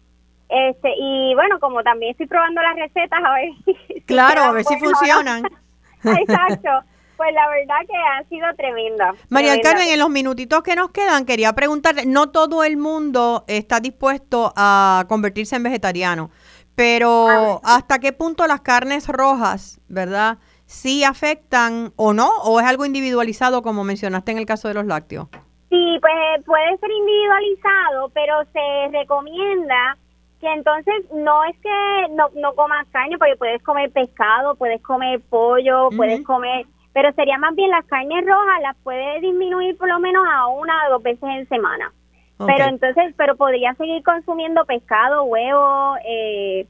Este, 0.49 0.93
y 0.97 1.35
bueno, 1.35 1.59
como 1.59 1.83
también 1.83 2.13
estoy 2.13 2.27
probando 2.27 2.63
las 2.63 2.77
recetas, 2.77 3.21
a 3.25 3.33
ver 3.35 3.51
si. 3.89 4.01
Claro, 4.03 4.43
a 4.43 4.53
ver 4.53 4.65
si 4.65 4.77
funcionan. 4.79 5.45
Exacto. 6.05 6.71
Pues 7.17 7.33
la 7.33 7.49
verdad 7.49 7.77
que 7.89 7.97
ha 7.97 8.29
sido 8.29 8.47
tremenda. 8.59 9.15
María 9.31 9.59
Carmen, 9.63 9.89
en 9.89 9.99
los 9.99 10.11
minutitos 10.11 10.63
que 10.63 10.77
nos 10.77 10.91
quedan, 10.91 11.25
quería 11.25 11.55
preguntarle, 11.55 12.05
no 12.05 12.29
todo 12.29 12.63
el 12.63 12.77
mundo 12.77 13.47
está 13.49 13.81
dispuesto 13.81 14.53
a 14.55 15.07
convertirse 15.09 15.57
en 15.57 15.63
vegetariano, 15.63 16.31
pero 16.77 17.61
¿hasta 17.65 17.99
qué 17.99 18.13
punto 18.13 18.47
las 18.47 18.61
carnes 18.61 19.09
rojas, 19.09 19.81
verdad, 19.89 20.39
sí 20.67 21.05
afectan 21.05 21.93
o 21.97 22.13
no? 22.13 22.29
¿O 22.45 22.61
es 22.61 22.67
algo 22.67 22.85
individualizado 22.85 23.63
como 23.63 23.83
mencionaste 23.83 24.33
en 24.33 24.39
el 24.39 24.47
caso 24.47 24.69
de 24.69 24.75
los 24.75 24.85
lácteos? 24.85 25.29
Sí, 25.71 25.99
pues 26.01 26.13
eh, 26.15 26.43
puede 26.45 26.77
ser 26.79 26.91
individualizado, 26.91 28.11
pero 28.11 28.35
se 28.53 28.99
recomienda 28.99 29.97
que 30.41 30.53
entonces 30.53 30.95
no 31.15 31.45
es 31.45 31.57
que 31.61 32.15
no, 32.15 32.29
no 32.35 32.55
comas 32.55 32.87
carne, 32.93 33.17
porque 33.19 33.37
puedes 33.37 33.63
comer 33.63 33.91
pescado, 33.91 34.55
puedes 34.57 34.83
comer 34.83 35.23
pollo, 35.31 35.89
puedes 35.97 36.23
comer, 36.25 36.67
pero 36.93 37.11
sería 37.15 37.39
más 37.39 37.55
bien 37.55 37.71
las 37.71 37.87
carnes 37.87 38.25
rojas 38.27 38.61
las 38.61 38.77
puedes 38.85 39.23
disminuir 39.23 39.79
por 39.79 39.89
lo 39.89 39.99
menos 39.99 40.25
a 40.31 40.47
una 40.49 40.89
o 40.89 40.93
dos 40.93 41.03
veces 41.03 41.25
en 41.25 41.49
semana. 41.49 41.91
Pero 42.39 42.65
entonces, 42.67 43.15
pero 43.17 43.37
podría 43.37 43.75
seguir 43.75 44.03
consumiendo 44.03 44.65
pescado, 44.67 45.25
huevo, 45.25 45.97
eh, 46.05 46.67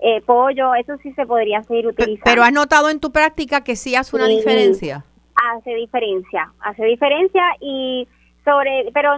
eh, 0.00 0.20
pollo, 0.24 0.74
eso 0.74 0.96
sí 1.02 1.12
se 1.14 1.26
podría 1.26 1.62
seguir 1.64 1.88
utilizando. 1.88 2.22
Pero 2.24 2.42
has 2.44 2.52
notado 2.52 2.88
en 2.88 3.00
tu 3.00 3.10
práctica 3.10 3.64
que 3.64 3.74
sí 3.74 3.96
hace 3.96 4.14
una 4.14 4.26
diferencia. 4.26 5.04
Hace 5.54 5.74
diferencia, 5.74 6.52
hace 6.60 6.84
diferencia 6.84 7.42
y 7.60 8.06
sobre, 8.44 8.90
pero, 8.92 9.10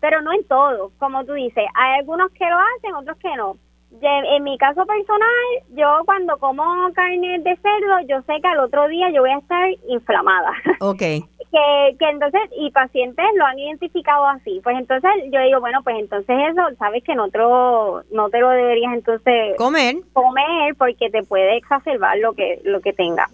pero 0.00 0.22
no 0.22 0.32
en 0.32 0.44
todo, 0.44 0.90
como 0.98 1.24
tú 1.24 1.32
dices, 1.34 1.64
hay 1.74 2.00
algunos 2.00 2.30
que 2.32 2.44
lo 2.44 2.56
hacen, 2.58 2.94
otros 2.94 3.16
que 3.18 3.34
no. 3.36 3.56
en 4.00 4.42
mi 4.44 4.56
caso 4.58 4.86
personal, 4.86 5.28
yo 5.70 6.02
cuando 6.04 6.38
como 6.38 6.64
carne 6.94 7.38
de 7.40 7.56
cerdo, 7.56 8.00
yo 8.08 8.22
sé 8.22 8.40
que 8.40 8.48
al 8.48 8.60
otro 8.60 8.88
día 8.88 9.10
yo 9.10 9.20
voy 9.20 9.30
a 9.30 9.38
estar 9.38 9.70
inflamada. 9.88 10.52
Ok. 10.80 11.02
que, 11.52 11.96
que 11.98 12.08
entonces, 12.08 12.40
y 12.58 12.70
pacientes 12.70 13.24
lo 13.36 13.44
han 13.44 13.58
identificado 13.58 14.26
así. 14.26 14.60
Pues 14.64 14.76
entonces 14.78 15.10
yo 15.30 15.40
digo, 15.42 15.60
bueno, 15.60 15.80
pues 15.84 15.96
entonces 15.98 16.34
eso, 16.50 16.62
sabes 16.78 17.04
que 17.04 17.14
no 17.14 17.28
te 17.28 17.38
lo, 17.38 18.02
no 18.10 18.30
te 18.30 18.40
lo 18.40 18.48
deberías 18.48 18.94
entonces 18.94 19.54
comer. 19.58 19.96
Comer 20.14 20.74
porque 20.76 21.10
te 21.10 21.22
puede 21.22 21.58
exacerbar 21.58 22.18
lo 22.18 22.32
que, 22.32 22.60
lo 22.64 22.80
que 22.80 22.94
tenga. 22.94 23.26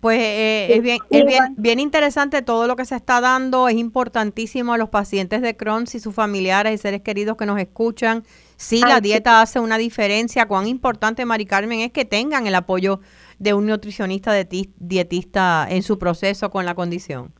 Pues 0.00 0.18
eh, 0.20 0.74
es, 0.74 0.82
bien, 0.82 0.98
es 1.10 1.24
bien, 1.24 1.54
bien 1.56 1.80
interesante 1.80 2.42
todo 2.42 2.66
lo 2.66 2.76
que 2.76 2.84
se 2.84 2.96
está 2.96 3.20
dando, 3.20 3.68
es 3.68 3.76
importantísimo 3.76 4.74
a 4.74 4.78
los 4.78 4.88
pacientes 4.88 5.40
de 5.40 5.56
Crohn 5.56 5.84
y 5.84 6.00
sus 6.00 6.14
familiares 6.14 6.74
y 6.74 6.78
seres 6.78 7.02
queridos 7.02 7.36
que 7.36 7.46
nos 7.46 7.58
escuchan. 7.60 8.24
Sí, 8.56 8.80
la 8.80 9.00
dieta 9.00 9.40
hace 9.40 9.60
una 9.60 9.78
diferencia. 9.78 10.48
Cuán 10.48 10.66
importante, 10.66 11.24
Mari 11.24 11.44
Carmen, 11.44 11.80
es 11.80 11.92
que 11.92 12.04
tengan 12.04 12.46
el 12.46 12.54
apoyo 12.54 13.00
de 13.38 13.54
un 13.54 13.66
nutricionista 13.66 14.32
de 14.32 14.68
dietista 14.78 15.66
en 15.68 15.82
su 15.82 15.98
proceso 15.98 16.50
con 16.50 16.64
la 16.64 16.74
condición. 16.74 17.32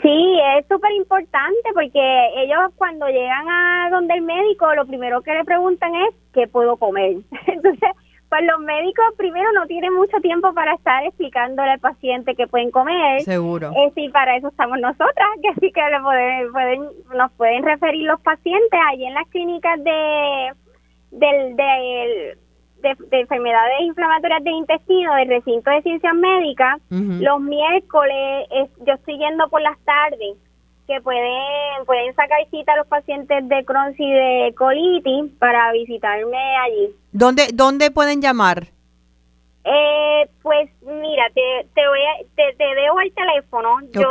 Sí, 0.00 0.40
es 0.56 0.66
súper 0.68 0.92
importante 0.92 1.68
porque 1.74 2.00
ellos 2.36 2.72
cuando 2.76 3.06
llegan 3.08 3.46
a 3.48 3.88
donde 3.90 4.14
el 4.14 4.22
médico, 4.22 4.74
lo 4.74 4.86
primero 4.86 5.20
que 5.20 5.34
le 5.34 5.44
preguntan 5.44 5.94
es 5.94 6.14
qué 6.32 6.46
puedo 6.48 6.76
comer. 6.76 7.16
Entonces, 7.46 7.90
pues 8.32 8.42
los 8.50 8.60
médicos 8.60 9.04
primero 9.18 9.52
no 9.52 9.66
tienen 9.66 9.92
mucho 9.92 10.16
tiempo 10.22 10.54
para 10.54 10.72
estar 10.72 11.04
explicándole 11.04 11.72
al 11.72 11.80
paciente 11.80 12.34
que 12.34 12.46
pueden 12.46 12.70
comer. 12.70 13.20
Seguro. 13.20 13.70
Eh, 13.76 13.92
sí, 13.94 14.08
para 14.08 14.36
eso 14.36 14.48
estamos 14.48 14.80
nosotras, 14.80 15.28
que 15.42 15.60
sí 15.60 15.70
que 15.70 15.82
le 15.82 16.00
pueden, 16.00 16.88
nos 17.14 17.30
pueden 17.32 17.62
referir 17.62 18.06
los 18.06 18.18
pacientes 18.22 18.80
allí 18.90 19.04
en 19.04 19.12
las 19.12 19.28
clínicas 19.28 19.84
de, 19.84 20.52
del, 21.10 22.38
de, 22.82 23.20
enfermedades 23.20 23.80
inflamatorias 23.80 24.44
del 24.44 24.54
intestino 24.54 25.14
del 25.14 25.28
recinto 25.28 25.70
de 25.70 25.82
ciencias 25.82 26.14
médicas. 26.14 26.80
Los 26.90 27.40
miércoles 27.40 28.48
yo 28.86 28.94
estoy 28.94 29.18
yendo 29.18 29.48
por 29.48 29.62
las 29.62 29.78
tardes 29.80 30.36
que 30.86 31.00
pueden 31.00 31.84
pueden 31.86 32.14
sacar 32.14 32.38
cita 32.50 32.72
a 32.72 32.76
los 32.76 32.86
pacientes 32.86 33.48
de 33.48 33.64
Crohn 33.64 33.94
y 33.96 34.12
de 34.12 34.54
colitis 34.56 35.30
para 35.38 35.72
visitarme 35.72 36.56
allí. 36.64 36.94
¿Dónde 37.12 37.48
dónde 37.54 37.90
pueden 37.90 38.20
llamar? 38.20 38.68
Eh, 39.64 40.28
pues 40.42 40.70
mira, 40.82 41.24
te, 41.32 41.68
te 41.72 41.86
voy 41.86 42.00
a, 42.00 42.24
te, 42.34 42.56
te 42.56 42.64
dejo 42.64 43.00
el 43.00 43.12
teléfono. 43.14 43.78
Yo 43.92 44.08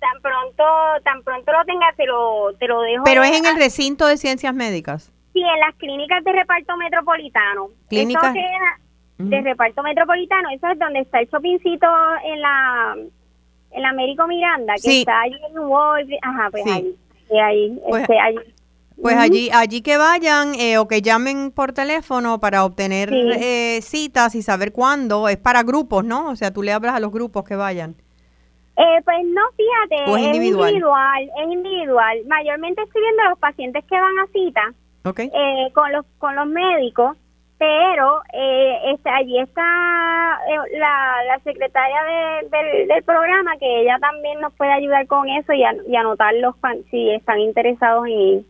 tan 0.00 0.22
pronto 0.22 0.64
tan 1.04 1.22
pronto 1.22 1.52
lo 1.52 1.64
tenga 1.64 1.92
te 1.96 2.06
lo 2.06 2.54
te 2.58 2.66
lo 2.66 2.80
dejo. 2.80 3.04
Pero 3.04 3.22
es 3.22 3.38
en 3.38 3.44
el 3.44 3.56
recinto 3.56 4.06
de 4.06 4.16
ciencias 4.16 4.54
médicas. 4.54 5.12
Sí, 5.38 5.44
en 5.54 5.60
las 5.60 5.74
clínicas 5.76 6.24
de 6.24 6.32
reparto 6.32 6.76
metropolitano. 6.76 7.68
Clínicas 7.88 8.34
de 9.18 9.40
reparto 9.40 9.82
metropolitano, 9.82 10.48
eso 10.50 10.68
es 10.68 10.78
donde 10.78 11.00
está 11.00 11.20
el 11.20 11.28
shoppingcito 11.28 11.86
en 12.24 12.40
la 12.40 12.96
el 13.72 13.84
Américo 13.84 14.26
Miranda, 14.26 14.74
que 14.82 15.00
está 15.00 15.20
allí 15.20 15.34
en 15.34 16.18
ajá, 16.22 16.50
pues 16.50 16.64
ahí, 16.66 16.96
ahí, 17.38 17.80
pues, 17.86 18.02
este, 18.02 18.18
allí. 18.18 18.38
Pues 19.00 19.16
allí, 19.16 19.50
allí 19.52 19.82
que 19.82 19.96
vayan 19.96 20.54
eh, 20.54 20.78
o 20.78 20.88
que 20.88 21.02
llamen 21.02 21.52
por 21.52 21.72
teléfono 21.72 22.40
para 22.40 22.64
obtener 22.64 23.12
eh, 23.12 23.80
citas 23.82 24.34
y 24.34 24.42
saber 24.42 24.72
cuándo. 24.72 25.28
Es 25.28 25.36
para 25.36 25.62
grupos, 25.62 26.04
¿no? 26.04 26.30
O 26.30 26.36
sea, 26.36 26.52
tú 26.52 26.62
le 26.62 26.72
hablas 26.72 26.94
a 26.94 27.00
los 27.00 27.12
grupos 27.12 27.44
que 27.44 27.54
vayan. 27.54 27.94
Eh, 28.76 29.02
pues 29.04 29.18
no, 29.26 29.42
fíjate, 29.56 30.04
es 30.04 30.26
individual? 30.26 30.74
es 30.74 31.52
individual, 31.52 32.18
Mayormente 32.26 32.82
estoy 32.82 33.02
viendo 33.02 33.22
a 33.22 33.30
los 33.30 33.38
pacientes 33.38 33.84
que 33.84 34.00
van 34.00 34.18
a 34.18 34.26
cita 34.32 34.74
okay. 35.04 35.30
con 35.74 35.92
los 35.92 36.04
con 36.18 36.34
los 36.36 36.46
médicos 36.46 37.16
pero 37.58 38.22
eh, 38.32 38.92
este, 38.94 39.10
allí 39.10 39.40
está 39.40 40.38
eh, 40.48 40.78
la, 40.78 41.24
la 41.26 41.40
secretaria 41.42 41.98
del 42.50 43.02
programa 43.02 43.56
que 43.58 43.82
ella 43.82 43.98
también 44.00 44.40
nos 44.40 44.52
puede 44.54 44.72
ayudar 44.72 45.06
con 45.08 45.28
eso 45.28 45.52
y, 45.52 45.62
y 45.90 45.96
anotarlos 45.96 46.54
si 46.90 47.10
están 47.10 47.40
interesados 47.40 48.06
en 48.06 48.12
ir. 48.12 48.46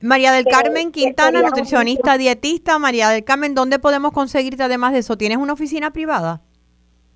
María 0.00 0.32
del 0.32 0.46
Carmen 0.46 0.90
Quintana, 0.90 1.42
nutricionista, 1.42 2.18
dietista. 2.18 2.80
María 2.80 3.08
del 3.10 3.22
Carmen, 3.22 3.54
¿dónde 3.54 3.78
podemos 3.78 4.10
conseguirte 4.10 4.64
además 4.64 4.92
de 4.92 4.98
eso? 4.98 5.16
¿Tienes 5.16 5.38
una 5.38 5.52
oficina 5.52 5.92
privada? 5.92 6.40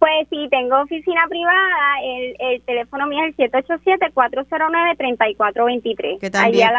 Pues 0.06 0.28
sí, 0.30 0.46
tengo 0.52 0.80
oficina 0.80 1.22
privada. 1.28 1.98
El, 2.04 2.36
el 2.38 2.62
teléfono 2.62 3.08
mío 3.08 3.24
es 3.24 3.34
el 3.38 3.50
787-409-3423. 3.50 6.20
Que 6.20 6.30
también, 6.30 6.70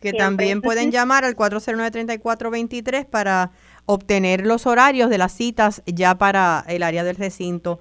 que 0.00 0.12
también 0.12 0.62
pueden 0.62 0.90
llamar 0.92 1.24
al 1.24 1.34
409-3423 1.34 3.06
para 3.06 3.50
obtener 3.86 4.46
los 4.46 4.68
horarios 4.68 5.10
de 5.10 5.18
las 5.18 5.32
citas 5.32 5.82
ya 5.84 6.16
para 6.16 6.62
el 6.68 6.84
área 6.84 7.02
del 7.02 7.16
recinto. 7.16 7.80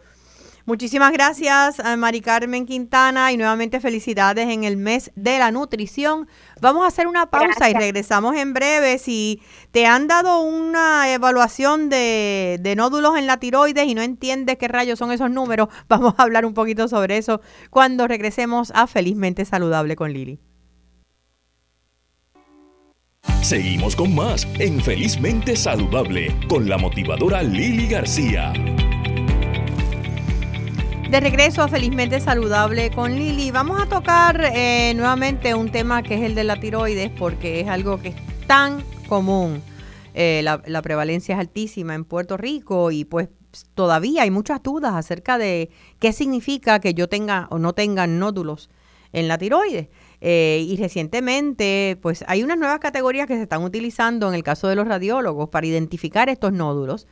Muchísimas 0.68 1.12
gracias 1.12 1.80
a 1.80 1.96
Mari 1.96 2.22
Carmen 2.22 2.66
Quintana 2.66 3.32
y 3.32 3.38
nuevamente 3.38 3.80
felicidades 3.80 4.50
en 4.50 4.64
el 4.64 4.78
mes 4.78 5.12
de 5.16 5.38
la 5.38 5.52
nutrición. 5.52 6.28
Vamos 6.60 6.84
a 6.84 6.88
hacer 6.88 7.06
una 7.06 7.30
pausa 7.30 7.70
y 7.70 7.76
regresamos 7.76 8.36
en 8.36 8.54
breve. 8.54 8.98
Si 8.98 9.44
te 9.70 9.86
han 9.86 10.08
dado 10.08 10.40
una 10.40 11.14
evaluación 11.14 11.90
de, 11.90 12.58
de 12.60 12.76
nódulos 12.76 13.16
en 13.16 13.28
la 13.28 13.38
tiroides 13.38 13.88
y 13.88 13.94
no 13.94 14.02
entiendes 14.02 14.58
qué 14.58 14.68
rayos 14.68 14.98
son 14.98 15.12
esos 15.12 15.30
números, 15.30 15.68
vamos 15.88 16.16
a 16.18 16.24
hablar 16.24 16.48
un 16.48 16.56
poquito 16.56 16.88
sobre 16.88 17.18
eso 17.18 17.42
cuando 17.70 18.08
regresemos 18.08 18.72
a 18.74 18.88
Felizmente 18.88 19.46
Saludable 19.46 19.96
con 19.96 20.14
Lili. 20.14 20.40
Seguimos 23.44 23.96
con 23.96 24.16
más 24.16 24.48
en 24.58 24.82
Felizmente 24.82 25.56
Saludable 25.56 26.36
con 26.50 26.68
la 26.68 26.80
motivadora 26.80 27.44
Lili 27.44 27.86
García. 27.86 28.52
De 31.10 31.20
regreso 31.20 31.62
a 31.62 31.68
Felizmente 31.68 32.20
Saludable 32.20 32.90
con 32.90 33.14
Lili, 33.16 33.52
vamos 33.52 33.80
a 33.80 33.86
tocar 33.86 34.52
eh, 34.56 34.92
nuevamente 34.96 35.54
un 35.54 35.72
tema 35.72 36.02
que 36.02 36.16
es 36.16 36.22
el 36.24 36.34
de 36.34 36.44
la 36.44 36.60
tiroides 36.60 37.12
porque 37.12 37.60
es 37.60 37.68
algo 37.68 38.02
que 38.02 38.10
es 38.10 38.16
tan 38.48 38.84
común. 39.08 39.62
Eh, 40.16 40.42
la, 40.44 40.82
prevalencia 40.82 41.36
es 41.36 41.40
altísima 41.40 41.94
en 41.94 42.06
Puerto 42.06 42.38
Rico 42.38 42.90
y 42.90 43.06
pues 43.06 43.30
todavía 43.76 44.24
hay 44.24 44.32
muchas 44.32 44.64
dudas 44.64 44.96
acerca 44.96 45.38
de 45.38 45.70
qué 46.00 46.12
significa 46.12 46.80
que 46.80 46.96
yo 46.96 47.08
tenga 47.08 47.48
o 47.52 47.60
no 47.60 47.74
tenga 47.74 48.08
nódulos 48.08 48.72
en 49.14 49.28
la 49.28 49.38
tiroides. 49.38 49.90
Eh, 50.22 50.66
y 50.68 50.76
recientemente, 50.78 52.00
pues 52.02 52.26
hay 52.28 52.44
unas 52.44 52.58
nuevas 52.58 52.80
categorías 52.80 53.28
que 53.28 53.36
se 53.36 53.44
están 53.44 53.64
utilizando 53.64 54.28
en 54.28 54.34
el 54.34 54.44
caso 54.44 54.68
de 54.68 54.76
los 54.76 54.88
radiólogos 54.88 55.50
para 55.50 55.68
identificar 55.68 56.30
estos 56.30 56.52
nódulos 56.52 57.08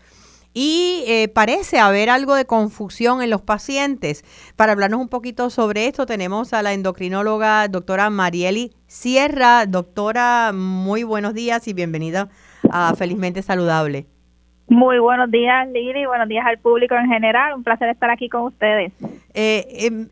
y 0.54 1.04
eh, 1.08 1.28
parece 1.28 1.80
haber 1.80 2.10
algo 2.10 2.36
de 2.36 2.46
confusión 2.46 3.22
en 3.22 3.30
los 3.30 3.42
pacientes. 3.42 4.24
Para 4.56 4.74
hablarnos 4.74 5.02
un 5.02 5.10
poquito 5.10 5.50
sobre 5.50 5.88
esto, 5.88 6.06
tenemos 6.06 6.54
a 6.54 6.62
la 6.62 6.74
endocrinóloga 6.74 7.68
doctora 7.68 8.10
Marieli 8.10 8.72
Sierra. 8.88 9.66
Doctora, 9.66 10.52
muy 10.54 11.04
buenos 11.04 11.34
días 11.34 11.68
y 11.68 11.74
bienvenida 11.74 12.30
a 12.70 12.94
Felizmente 12.96 13.42
Saludable. 13.42 14.06
Muy 14.70 14.98
buenos 14.98 15.30
días, 15.30 15.68
Lili, 15.72 16.06
buenos 16.06 16.28
días 16.28 16.46
al 16.48 16.58
público 16.58 16.96
en 16.96 17.08
general. 17.08 17.54
Un 17.54 17.64
placer 17.64 17.90
estar 17.90 18.10
aquí 18.10 18.30
con 18.30 18.44
ustedes. 18.44 18.94
Eh, 19.34 19.68
em, 19.88 20.08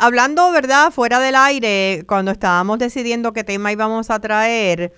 hablando, 0.00 0.50
¿verdad?, 0.52 0.90
fuera 0.90 1.20
del 1.20 1.34
aire, 1.36 2.02
cuando 2.06 2.30
estábamos 2.30 2.78
decidiendo 2.78 3.32
qué 3.32 3.44
tema 3.44 3.72
íbamos 3.72 4.10
a 4.10 4.18
traer, 4.18 4.92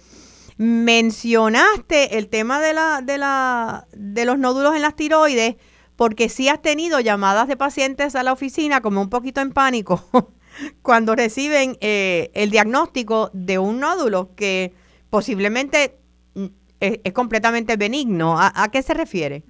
mencionaste 0.57 2.19
el 2.19 2.29
tema 2.29 2.61
de 2.61 2.75
la, 2.75 3.01
de 3.03 3.19
la, 3.19 3.87
de 3.93 4.25
los 4.25 4.39
nódulos 4.39 4.75
en 4.75 4.83
las 4.83 4.97
tiroides, 4.97 5.57
porque 5.97 6.29
sí 6.29 6.49
has 6.49 6.61
tenido 6.63 7.01
llamadas 7.01 7.49
de 7.49 7.57
pacientes 7.57 8.15
a 8.17 8.23
la 8.23 8.33
oficina 8.33 8.81
como 8.81 9.01
un 9.01 9.11
poquito 9.11 9.41
en 9.41 9.53
pánico 9.53 10.03
cuando 10.83 11.15
reciben 11.15 11.77
eh, 11.81 12.31
el 12.35 12.51
diagnóstico 12.51 13.31
de 13.33 13.59
un 13.59 13.81
nódulo 13.81 14.31
que 14.37 14.73
posiblemente 15.11 15.97
mm, 16.35 16.47
es, 16.81 17.13
completamente 17.13 17.77
benigno. 17.77 18.37
¿A, 18.39 18.69
qué 18.73 18.83
se 18.83 18.95
refiere? 18.95 19.43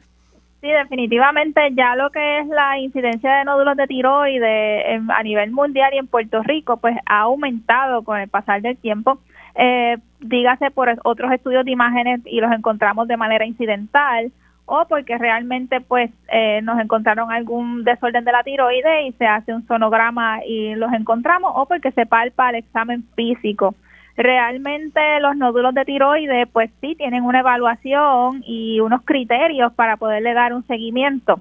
Sí, 0.60 0.68
definitivamente 0.70 1.60
ya 1.72 1.96
lo 1.96 2.10
que 2.10 2.40
es 2.40 2.46
la 2.46 2.78
incidencia 2.78 3.38
de 3.38 3.44
nódulos 3.44 3.76
de 3.76 3.86
tiroides 3.88 5.02
a 5.08 5.22
nivel 5.24 5.50
mundial 5.50 5.92
y 5.92 5.98
en 5.98 6.06
Puerto 6.06 6.40
Rico, 6.42 6.76
pues 6.76 6.96
ha 7.06 7.20
aumentado 7.20 8.04
con 8.04 8.20
el 8.20 8.28
pasar 8.28 8.62
del 8.62 8.76
tiempo 8.76 9.18
eh, 9.54 9.96
dígase 10.22 10.70
por 10.70 10.88
otros 11.04 11.32
estudios 11.32 11.64
de 11.64 11.72
imágenes 11.72 12.20
y 12.24 12.40
los 12.40 12.52
encontramos 12.52 13.08
de 13.08 13.16
manera 13.16 13.44
incidental 13.44 14.32
o 14.64 14.86
porque 14.88 15.18
realmente 15.18 15.80
pues 15.80 16.10
eh, 16.32 16.60
nos 16.62 16.78
encontraron 16.80 17.30
algún 17.30 17.84
desorden 17.84 18.24
de 18.24 18.32
la 18.32 18.42
tiroides 18.42 19.06
y 19.08 19.12
se 19.12 19.26
hace 19.26 19.52
un 19.52 19.66
sonograma 19.66 20.44
y 20.46 20.74
los 20.76 20.92
encontramos 20.92 21.52
o 21.54 21.66
porque 21.66 21.90
se 21.92 22.06
palpa 22.06 22.50
el 22.50 22.56
examen 22.56 23.04
físico. 23.14 23.74
Realmente 24.16 25.00
los 25.20 25.36
nódulos 25.36 25.74
de 25.74 25.84
tiroides 25.84 26.48
pues 26.52 26.70
sí 26.80 26.94
tienen 26.94 27.24
una 27.24 27.40
evaluación 27.40 28.42
y 28.46 28.80
unos 28.80 29.02
criterios 29.02 29.72
para 29.72 29.96
poderle 29.96 30.34
dar 30.34 30.52
un 30.52 30.66
seguimiento 30.66 31.40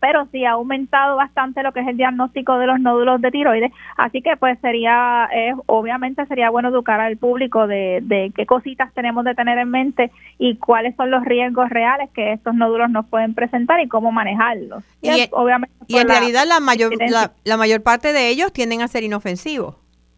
pero 0.00 0.26
sí 0.32 0.44
ha 0.44 0.52
aumentado 0.52 1.16
bastante 1.16 1.62
lo 1.62 1.72
que 1.72 1.80
es 1.80 1.88
el 1.88 1.96
diagnóstico 1.96 2.58
de 2.58 2.66
los 2.66 2.80
nódulos 2.80 3.20
de 3.20 3.30
tiroides, 3.30 3.72
así 3.96 4.22
que 4.22 4.36
pues 4.36 4.58
sería, 4.60 5.28
eh, 5.34 5.54
obviamente 5.66 6.26
sería 6.26 6.50
bueno 6.50 6.68
educar 6.68 7.00
al 7.00 7.16
público 7.16 7.66
de, 7.66 8.00
de 8.02 8.32
qué 8.34 8.46
cositas 8.46 8.92
tenemos 8.94 9.24
de 9.24 9.34
tener 9.34 9.58
en 9.58 9.70
mente 9.70 10.10
y 10.38 10.56
cuáles 10.56 10.94
son 10.96 11.10
los 11.10 11.24
riesgos 11.24 11.70
reales 11.70 12.10
que 12.14 12.32
estos 12.32 12.54
nódulos 12.54 12.90
nos 12.90 13.06
pueden 13.06 13.34
presentar 13.34 13.80
y 13.80 13.88
cómo 13.88 14.12
manejarlos. 14.12 14.84
Y, 15.00 15.28
obviamente 15.32 15.74
y 15.86 15.96
en 15.96 16.08
realidad 16.08 16.44
la 16.46 16.60
mayor, 16.60 16.92
la, 17.08 17.32
la 17.44 17.56
mayor 17.56 17.82
parte 17.82 18.12
de 18.12 18.28
ellos 18.28 18.52
tienden 18.52 18.82
a 18.82 18.88
ser 18.88 19.04
inofensivos. 19.04 19.76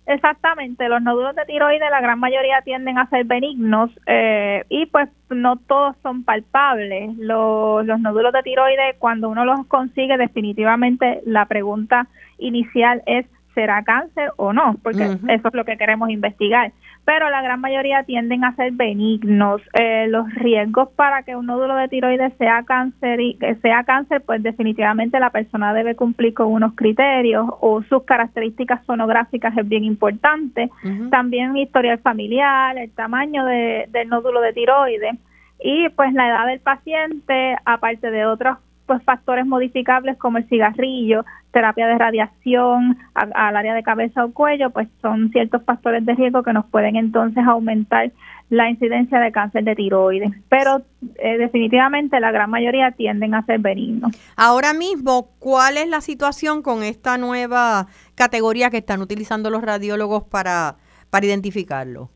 Exactamente, 0.09 0.89
los 0.89 1.03
nódulos 1.03 1.37
de 1.37 1.45
tiroides 1.45 1.91
la 1.91 2.01
gran 2.01 2.19
mayoría 2.19 2.63
tienden 2.63 2.97
a 2.97 3.11
ser 3.11 3.27
benignos 3.27 3.91
eh, 4.07 4.65
y 4.71 4.87
pues 4.87 5.11
no 5.29 5.57
todos 5.57 5.97
son 6.03 6.25
palpables. 6.25 7.15
Los, 7.19 7.85
los 7.85 8.01
nódulos 8.01 8.33
de 8.33 8.43
tiroides 8.43 8.97
cuando 8.99 9.29
uno 9.29 9.45
los 9.45 9.67
consigue 9.67 10.17
definitivamente 10.17 11.21
la 11.27 11.45
pregunta 11.45 12.09
inicial 12.39 13.03
es 13.05 13.27
¿será 13.59 13.83
cáncer 13.83 14.31
o 14.37 14.53
no? 14.53 14.77
Porque 14.85 15.03
eso 15.05 15.49
es 15.49 15.55
lo 15.55 15.65
que 15.65 15.77
queremos 15.77 16.11
investigar 16.11 16.71
pero 17.09 17.31
la 17.31 17.41
gran 17.41 17.63
mayoría 17.63 18.03
tienden 18.03 18.45
a 18.45 18.55
ser 18.55 18.73
benignos. 18.73 19.63
Eh, 19.73 20.09
los 20.11 20.31
riesgos 20.35 20.91
para 20.91 21.23
que 21.23 21.37
un 21.37 21.47
nódulo 21.47 21.75
de 21.75 21.89
tiroides 21.89 22.35
sea 22.37 22.65
cáncer, 22.65 23.19
y, 23.19 23.39
sea 23.63 23.83
cáncer, 23.85 24.21
pues 24.27 24.43
definitivamente 24.43 25.19
la 25.19 25.31
persona 25.31 25.73
debe 25.73 25.97
cumplir 25.97 26.35
con 26.35 26.53
unos 26.53 26.75
criterios 26.75 27.47
o 27.61 27.83
sus 27.85 28.03
características 28.03 28.85
sonográficas 28.85 29.57
es 29.57 29.67
bien 29.67 29.85
importante. 29.85 30.69
También 31.11 31.57
historial 31.57 31.99
familiar, 32.01 32.77
el 32.77 32.91
tamaño 32.91 33.47
de, 33.47 33.87
del 33.89 34.11
nódulo 34.11 34.43
de 34.43 34.53
tiroides 34.53 35.17
y 35.65 35.89
pues 35.89 36.13
la 36.13 36.29
edad 36.29 36.47
del 36.47 36.61
paciente, 36.61 37.57
aparte 37.65 38.11
de 38.11 38.27
otros 38.27 38.59
pues 38.89 39.03
factores 39.05 39.47
modificables 39.47 40.17
como 40.17 40.39
el 40.39 40.49
cigarrillo, 40.49 41.25
terapia 41.53 41.87
de 41.87 41.99
radiación 41.99 42.99
al 43.15 43.57
área 43.57 43.75
de 43.75 43.83
cabeza 43.83 44.25
o 44.25 44.33
cuello, 44.33 44.71
pues 44.71 44.89
son 45.03 45.31
ciertos 45.31 45.63
factores 45.63 46.05
de 46.07 46.15
riesgo 46.15 46.43
que 46.43 46.55
nos 46.55 46.67
pueden 46.67 46.97
entonces 46.97 47.45
aumentar 47.47 48.11
la 48.49 48.71
incidencia 48.71 49.21
de 49.21 49.31
cáncer 49.31 49.65
de 49.65 49.77
tiroides, 49.77 50.31
pero 50.49 50.83
eh, 51.17 51.37
definitivamente 51.37 52.19
la 52.19 52.33
gran 52.33 52.49
mayoría 52.49 52.93
tienden 52.93 53.35
a 53.35 53.45
ser 53.45 53.61
benignos. 53.61 54.11
Ahora 54.37 54.73
mismo, 54.73 55.29
¿cuál 55.39 55.77
es 55.77 55.87
la 55.87 56.01
situación 56.01 56.63
con 56.63 56.83
esta 56.83 57.19
nueva 57.19 57.89
categoría 58.15 58.71
que 58.71 58.79
están 58.79 59.03
utilizando 59.03 59.51
los 59.51 59.63
radiólogos 59.63 60.25
para, 60.25 60.77
para 61.11 61.27
identificarlo? 61.27 62.11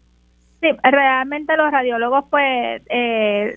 Sí, 0.63 0.71
realmente 0.85 1.57
los 1.57 1.73
radiólogos, 1.73 2.27
pues, 2.31 2.83
eh, 2.89 3.57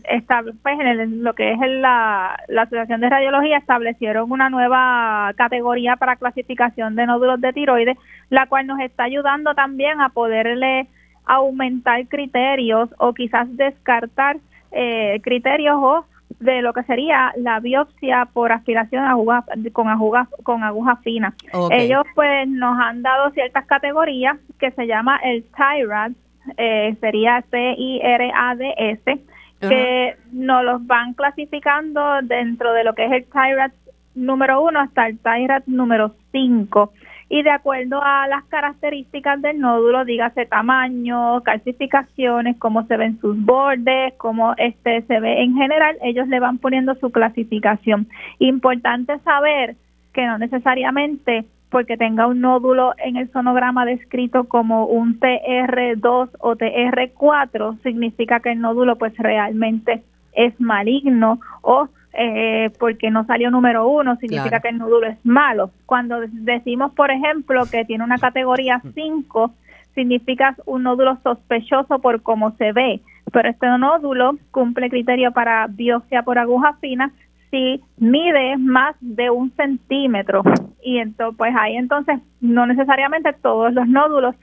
pues 0.64 0.80
en 0.80 1.24
lo 1.24 1.36
que 1.36 1.52
es 1.52 1.60
la, 1.60 2.36
la 2.48 2.64
Asociación 2.64 3.00
de 3.00 3.10
Radiología, 3.10 3.58
establecieron 3.58 4.32
una 4.32 4.50
nueva 4.50 5.32
categoría 5.38 5.98
para 5.98 6.16
clasificación 6.16 6.96
de 6.96 7.06
nódulos 7.06 7.40
de 7.40 7.54
tiroides, 7.54 7.96
la 8.32 8.48
cual 8.48 8.66
nos 8.66 8.80
está 8.80 9.04
ayudando 9.04 9.54
también 9.54 10.02
a 10.02 10.10
poderle 10.10 10.88
aumentar 11.26 12.08
criterios 12.08 12.90
o 12.98 13.14
quizás 13.14 13.56
descartar 13.56 14.38
eh, 14.72 15.22
criterios 15.24 15.76
o 15.80 16.06
de 16.40 16.64
lo 16.64 16.74
que 16.74 16.82
sería 16.84 17.34
la 17.38 17.60
biopsia 17.60 18.28
por 18.34 18.52
aspiración 18.52 19.06
aguja, 19.06 19.46
con, 19.74 19.90
aguja, 19.90 20.28
con 20.42 20.64
aguja 20.64 20.96
fina. 20.98 21.36
Ellos 21.70 22.04
pues 22.16 22.48
nos 22.48 22.80
han 22.80 23.04
dado 23.04 23.30
ciertas 23.30 23.68
categorías 23.68 24.38
que 24.60 24.72
se 24.72 24.88
llama 24.88 25.20
el 25.24 25.44
TIRAD, 25.56 26.14
eh, 26.58 26.96
sería 27.00 27.44
C-I-R-A-D-S, 27.50 29.20
que 29.62 30.16
nos 30.32 30.64
los 30.64 30.86
van 30.86 31.14
clasificando 31.14 32.22
dentro 32.24 32.74
de 32.74 32.84
lo 32.84 32.94
que 32.94 33.06
es 33.06 33.12
el 33.12 33.26
TIRAT 33.26 33.74
número 34.14 34.62
1 34.62 34.80
hasta 34.80 35.08
el 35.08 35.18
TIRAT 35.18 35.66
número 35.66 36.14
5, 36.32 36.94
y 37.28 37.42
de 37.42 37.50
acuerdo 37.50 38.02
a 38.04 38.28
las 38.28 38.44
características 38.46 39.42
del 39.42 39.60
nódulo, 39.60 40.06
dígase 40.06 40.46
tamaño, 40.46 41.42
calcificaciones, 41.42 42.58
cómo 42.60 42.86
se 42.86 42.98
ven 42.98 43.20
sus 43.20 43.44
bordes, 43.44 44.14
cómo 44.18 44.54
este 44.58 45.02
se 45.04 45.20
ve 45.20 45.42
en 45.42 45.56
general, 45.56 45.98
ellos 46.04 46.28
le 46.28 46.40
van 46.40 46.60
poniendo 46.60 46.94
su 46.96 47.12
clasificación. 47.12 48.08
Importante 48.38 49.18
saber 49.20 49.76
que 50.14 50.26
no 50.26 50.38
necesariamente 50.38 51.46
porque 51.70 51.98
tenga 51.98 52.28
un 52.28 52.42
nódulo 52.42 52.94
en 52.98 53.18
el 53.18 53.32
sonograma 53.32 53.86
descrito 53.86 54.46
como 54.46 54.86
un 54.86 55.20
TR2 55.20 56.30
o 56.40 56.56
TR4 56.56 57.82
significa 57.82 58.40
que 58.40 58.52
el 58.52 58.62
nódulo 58.62 58.98
pues 58.98 59.18
realmente 59.18 60.04
es 60.34 60.60
maligno 60.60 61.40
o 61.62 61.90
eh, 62.18 62.72
porque 62.80 63.12
no 63.12 63.26
salió 63.26 63.52
número 63.52 63.90
uno, 63.90 64.16
significa 64.18 64.62
que 64.62 64.70
el 64.70 64.78
nódulo 64.78 65.08
es 65.08 65.18
malo. 65.26 65.72
Cuando 65.86 66.22
decimos, 66.32 66.94
por 66.94 67.12
ejemplo, 67.12 67.64
que 67.70 67.84
tiene 67.84 68.06
una 68.06 68.18
categoría 68.18 68.82
5, 68.94 69.54
significa 69.96 70.56
un 70.66 70.84
nódulo 70.84 71.18
sospechoso 71.24 72.00
por 72.00 72.22
cómo 72.22 72.52
se 72.52 72.72
ve, 72.72 73.02
pero 73.34 73.50
este 73.50 73.68
nódulo 73.68 74.38
cumple 74.52 74.90
criterio 74.90 75.32
para 75.32 75.68
biopsia 75.68 76.24
por 76.24 76.40
aguja 76.40 76.74
fina 76.80 77.12
si 77.52 77.82
mide 77.98 78.58
más 78.58 78.96
de 79.02 79.30
un 79.30 79.52
centímetro 79.52 80.42
y 80.86 81.00
entonces 81.00 81.36
pues 81.38 81.54
ahí 81.60 81.76
entonces 81.76 82.20
no 82.40 82.68
necesariamente 82.68 83.34
todos 83.34 83.74
los 83.74 83.88
nódulos 83.88 84.36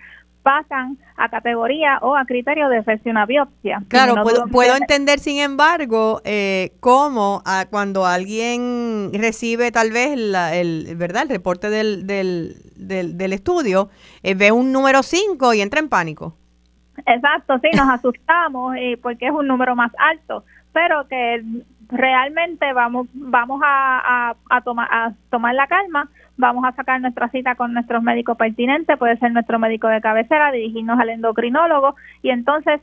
pasan 0.42 0.98
a 1.16 1.28
categoría 1.28 1.98
o 2.02 2.16
a 2.16 2.24
criterio 2.24 2.68
de 2.68 2.78
hacerse 2.78 3.08
una 3.08 3.26
biopsia. 3.26 3.80
Claro, 3.86 4.16
puedo, 4.50 4.76
entender, 4.76 5.20
sin 5.20 5.38
embargo, 5.38 6.20
eh, 6.24 6.72
cómo 6.80 7.42
a, 7.46 7.66
cuando 7.70 8.06
alguien 8.06 9.10
recibe 9.12 9.70
tal 9.70 9.92
vez 9.92 10.10
el, 10.12 10.96
¿verdad? 10.96 11.22
el 11.22 11.28
reporte 11.28 11.70
del, 11.70 12.08
del, 12.08 12.56
del, 12.76 13.32
estudio, 13.32 13.88
eh, 14.24 14.34
ve 14.34 14.50
un 14.50 14.72
número 14.72 15.04
5 15.04 15.54
y 15.54 15.60
entra 15.60 15.78
en 15.78 15.88
pánico. 15.88 16.36
Exacto, 17.06 17.60
sí, 17.60 17.68
nos 17.76 17.88
asustamos 17.92 18.74
eh, 18.76 18.98
porque 19.00 19.26
es 19.26 19.32
un 19.32 19.46
número 19.46 19.76
más 19.76 19.92
alto, 19.96 20.44
pero 20.72 21.06
que 21.06 21.40
realmente 21.88 22.72
vamos 22.72 23.06
vamos 23.12 23.60
a, 23.62 24.34
a, 24.50 24.60
tomar 24.62 24.88
a 24.90 25.12
tomar 25.30 25.54
la 25.54 25.66
calma 25.66 26.08
vamos 26.42 26.64
a 26.64 26.72
sacar 26.72 27.00
nuestra 27.00 27.28
cita 27.28 27.54
con 27.54 27.72
nuestros 27.72 28.02
médicos 28.02 28.36
pertinentes, 28.36 28.98
puede 28.98 29.16
ser 29.16 29.32
nuestro 29.32 29.58
médico 29.58 29.88
de 29.88 30.00
cabecera, 30.00 30.52
dirigirnos 30.52 30.98
al 30.98 31.08
endocrinólogo 31.08 31.94
y 32.20 32.30
entonces 32.30 32.80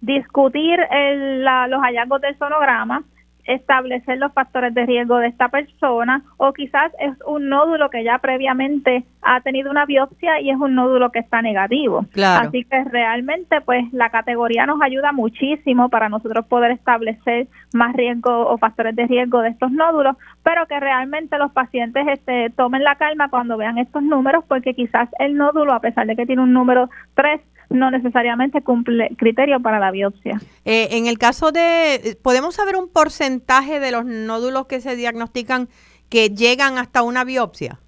discutir 0.00 0.78
los 0.78 1.80
hallazgos 1.82 2.20
del 2.20 2.36
sonograma, 2.36 3.02
establecer 3.46 4.18
los 4.18 4.32
factores 4.32 4.74
de 4.74 4.86
riesgo 4.86 5.18
de 5.18 5.28
esta 5.28 5.48
persona 5.48 6.22
o 6.36 6.52
quizás 6.52 6.92
es 6.98 7.12
un 7.26 7.48
nódulo 7.48 7.90
que 7.90 8.04
ya 8.04 8.18
previamente 8.18 9.04
ha 9.22 9.40
tenido 9.40 9.70
una 9.70 9.86
biopsia 9.86 10.40
y 10.40 10.50
es 10.50 10.56
un 10.56 10.74
nódulo 10.74 11.10
que 11.10 11.20
está 11.20 11.42
negativo. 11.42 12.06
Así 12.24 12.64
que 12.64 12.84
realmente 12.84 13.60
pues 13.60 13.84
la 13.92 14.10
categoría 14.10 14.66
nos 14.66 14.80
ayuda 14.82 15.12
muchísimo 15.12 15.88
para 15.88 16.08
nosotros 16.08 16.46
poder 16.46 16.72
establecer 16.72 17.48
más 17.72 17.94
riesgo 17.94 18.48
o 18.48 18.58
factores 18.58 18.94
de 18.94 19.06
riesgo 19.06 19.40
de 19.40 19.50
estos 19.50 19.70
nódulos, 19.72 20.16
pero 20.42 20.66
que 20.66 20.78
realmente 20.78 21.38
los 21.38 21.52
pacientes 21.52 22.06
este, 22.08 22.50
tomen 22.50 22.84
la 22.84 22.96
calma 22.96 23.28
cuando 23.28 23.56
vean 23.56 23.78
estos 23.78 24.02
números 24.02 24.44
porque 24.46 24.74
quizás 24.74 25.08
el 25.18 25.36
nódulo 25.36 25.72
a 25.72 25.80
pesar 25.80 26.06
de 26.06 26.16
que 26.16 26.26
tiene 26.26 26.42
un 26.42 26.52
número 26.52 26.88
3 27.14 27.40
no 27.70 27.90
necesariamente 27.90 28.62
cumple 28.62 29.10
criterio 29.16 29.60
para 29.60 29.78
la 29.78 29.90
biopsia. 29.90 30.40
Eh, 30.64 30.88
en 30.92 31.06
el 31.06 31.18
caso 31.18 31.52
de, 31.52 32.16
¿podemos 32.22 32.54
saber 32.54 32.76
un 32.76 32.88
porcentaje 32.88 33.80
de 33.80 33.90
los 33.90 34.04
nódulos 34.04 34.66
que 34.66 34.80
se 34.80 34.96
diagnostican 34.96 35.68
que 36.08 36.30
llegan 36.30 36.78
hasta 36.78 37.02
una 37.02 37.24
biopsia? 37.24 37.78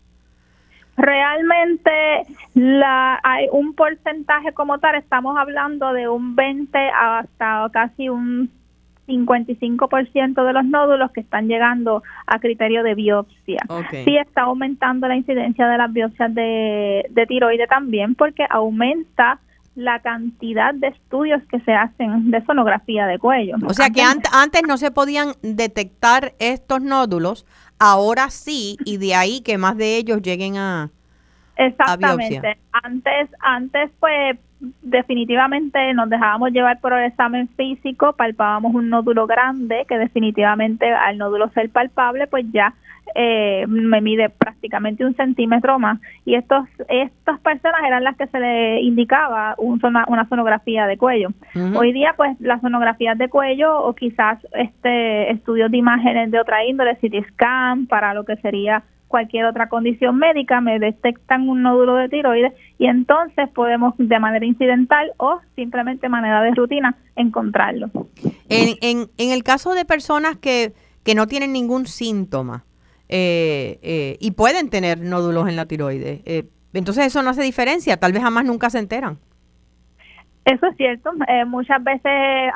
Realmente 0.96 1.92
la, 2.54 3.20
hay 3.22 3.46
un 3.52 3.74
porcentaje 3.74 4.52
como 4.52 4.78
tal, 4.78 4.96
estamos 4.96 5.36
hablando 5.38 5.92
de 5.92 6.08
un 6.08 6.34
20 6.34 6.76
hasta 6.90 7.68
casi 7.72 8.08
un 8.08 8.50
55% 9.06 10.44
de 10.44 10.52
los 10.52 10.64
nódulos 10.64 11.12
que 11.12 11.20
están 11.20 11.46
llegando 11.46 12.02
a 12.26 12.40
criterio 12.40 12.82
de 12.82 12.94
biopsia. 12.94 13.60
Sí 14.04 14.16
está 14.16 14.42
aumentando 14.42 15.08
la 15.08 15.16
incidencia 15.16 15.66
de 15.68 15.78
las 15.78 15.92
biopsias 15.92 16.34
de, 16.34 17.06
de 17.10 17.26
tiroides 17.26 17.68
también 17.68 18.16
porque 18.16 18.44
aumenta 18.50 19.38
la 19.78 20.00
cantidad 20.00 20.74
de 20.74 20.88
estudios 20.88 21.40
que 21.48 21.60
se 21.60 21.72
hacen 21.72 22.32
de 22.32 22.44
sonografía 22.44 23.06
de 23.06 23.16
cuello. 23.20 23.54
O 23.64 23.72
sea 23.72 23.90
que 23.90 24.02
antes, 24.02 24.62
no 24.66 24.76
se 24.76 24.90
podían 24.90 25.34
detectar 25.42 26.32
estos 26.40 26.82
nódulos, 26.82 27.46
ahora 27.78 28.28
sí, 28.30 28.76
y 28.84 28.96
de 28.96 29.14
ahí 29.14 29.40
que 29.40 29.56
más 29.56 29.76
de 29.76 29.96
ellos 29.96 30.20
lleguen 30.20 30.56
a, 30.56 30.90
Exactamente. 31.56 32.58
antes, 32.72 33.30
antes 33.38 33.90
pues 34.00 34.36
definitivamente 34.82 35.94
nos 35.94 36.10
dejábamos 36.10 36.50
llevar 36.50 36.80
por 36.80 36.92
el 36.92 37.04
examen 37.04 37.48
físico, 37.50 38.14
palpábamos 38.14 38.74
un 38.74 38.88
nódulo 38.88 39.28
grande 39.28 39.86
que 39.88 39.96
definitivamente 39.96 40.92
al 40.92 41.18
nódulo 41.18 41.50
ser 41.50 41.70
palpable 41.70 42.26
pues 42.26 42.46
ya 42.52 42.74
eh, 43.20 43.64
me 43.66 44.00
mide 44.00 44.28
prácticamente 44.30 45.04
un 45.04 45.12
centímetro 45.16 45.80
más 45.80 45.98
y 46.24 46.36
estos 46.36 46.68
estas 46.88 47.40
personas 47.40 47.80
eran 47.84 48.04
las 48.04 48.16
que 48.16 48.28
se 48.28 48.38
le 48.38 48.80
indicaba 48.80 49.56
una 49.58 50.28
sonografía 50.28 50.86
de 50.86 50.96
cuello. 50.96 51.30
Hoy 51.74 51.92
día 51.92 52.14
pues 52.16 52.40
las 52.40 52.60
sonografías 52.60 53.18
de 53.18 53.28
cuello 53.28 53.82
o 53.82 53.92
quizás 53.96 54.38
este 54.52 55.32
estudios 55.32 55.68
de 55.72 55.78
imágenes 55.78 56.30
de 56.30 56.38
otra 56.38 56.64
índole, 56.64 56.94
CT 56.94 57.28
scan 57.32 57.88
para 57.88 58.14
lo 58.14 58.24
que 58.24 58.36
sería 58.36 58.84
cualquier 59.08 59.46
otra 59.46 59.68
condición 59.68 60.16
médica, 60.16 60.60
me 60.60 60.78
detectan 60.78 61.48
un 61.48 61.62
nódulo 61.62 61.96
de 61.96 62.08
tiroides 62.08 62.52
y 62.78 62.86
entonces 62.86 63.48
podemos 63.48 63.94
de 63.98 64.18
manera 64.20 64.46
incidental 64.46 65.10
o 65.16 65.40
simplemente 65.56 66.08
manera 66.08 66.40
de 66.42 66.52
rutina 66.54 66.94
encontrarlo. 67.16 67.90
En, 68.48 68.76
en, 68.80 69.08
en 69.18 69.32
el 69.32 69.42
caso 69.42 69.74
de 69.74 69.84
personas 69.84 70.36
que, 70.36 70.72
que 71.02 71.16
no 71.16 71.26
tienen 71.26 71.52
ningún 71.52 71.86
síntoma, 71.86 72.64
eh, 73.08 73.78
eh, 73.82 74.16
y 74.20 74.32
pueden 74.32 74.70
tener 74.70 74.98
nódulos 75.00 75.48
en 75.48 75.56
la 75.56 75.66
tiroides. 75.66 76.20
Eh, 76.26 76.44
entonces 76.74 77.06
eso 77.06 77.22
no 77.22 77.30
hace 77.30 77.42
diferencia, 77.42 77.96
tal 77.96 78.12
vez 78.12 78.22
jamás 78.22 78.44
nunca 78.44 78.70
se 78.70 78.78
enteran. 78.78 79.18
Eso 80.44 80.66
es 80.66 80.76
cierto. 80.78 81.10
muchas 81.46 81.82
veces 81.84 82.02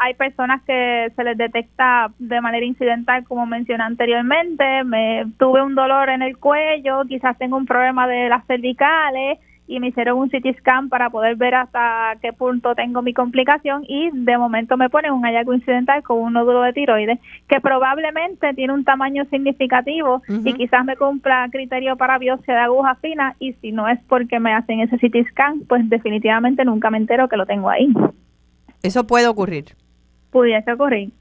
hay 0.01 0.15
personas 0.15 0.63
que 0.67 1.13
se 1.15 1.25
les 1.25 1.37
detecta 1.37 2.11
de 2.19 2.41
manera 2.41 2.65
incidental, 2.65 3.25
como 3.25 3.45
mencioné 3.45 3.85
anteriormente. 3.85 4.83
Me 4.85 5.27
tuve 5.39 5.63
un 5.63 5.75
dolor 5.75 6.09
en 6.09 6.23
el 6.23 6.39
cuello, 6.39 7.03
quizás 7.07 7.37
tengo 7.37 7.59
un 7.59 7.67
problema 7.67 8.07
de 8.07 8.31
las 8.31 8.47
cervicales 8.47 9.39
y 9.67 9.81
me 9.81 9.89
hicieron 9.89 10.19
un 10.19 10.29
CT 10.29 10.59
scan 10.59 10.89
para 10.89 11.11
poder 11.11 11.37
ver 11.37 11.55
hasta 11.55 12.17
qué 12.21 12.33
punto 12.33 12.75
tengo 12.75 13.01
mi 13.03 13.15
complicación 13.15 13.85
y 13.87 14.11
de 14.13 14.37
momento 14.37 14.77
me 14.77 14.91
ponen 14.91 15.13
un 15.13 15.23
hallazgo 15.23 15.55
incidental 15.55 16.03
con 16.03 16.19
un 16.19 16.33
nódulo 16.33 16.63
de 16.63 16.73
tiroides 16.73 17.19
que 17.49 17.61
probablemente 17.61 18.53
tiene 18.55 18.73
un 18.73 18.85
tamaño 18.85 19.25
significativo 19.27 20.23
y 20.29 20.53
quizás 20.55 20.85
me 20.85 20.97
cumpla 20.97 21.49
criterio 21.51 21.97
para 21.97 22.19
biopsia 22.19 22.55
de 22.55 22.61
aguja 22.61 22.97
fina 22.97 23.37
y 23.39 23.53
si 23.55 23.73
no 23.73 23.89
es 23.89 23.99
porque 24.09 24.41
me 24.41 24.53
hacen 24.53 24.81
ese 24.81 24.97
CT 24.97 25.29
scan, 25.31 25.61
pues 25.69 25.89
definitivamente 25.89 26.65
nunca 26.65 26.91
me 26.91 26.99
entero 26.99 27.29
que 27.29 27.37
lo 27.37 27.47
tengo 27.47 27.71
ahí. 27.71 27.89
Eso 28.83 29.07
puede 29.07 29.29
ocurrir. 29.29 29.77
Pudiese 30.31 30.73
ocurrir. 30.73 31.13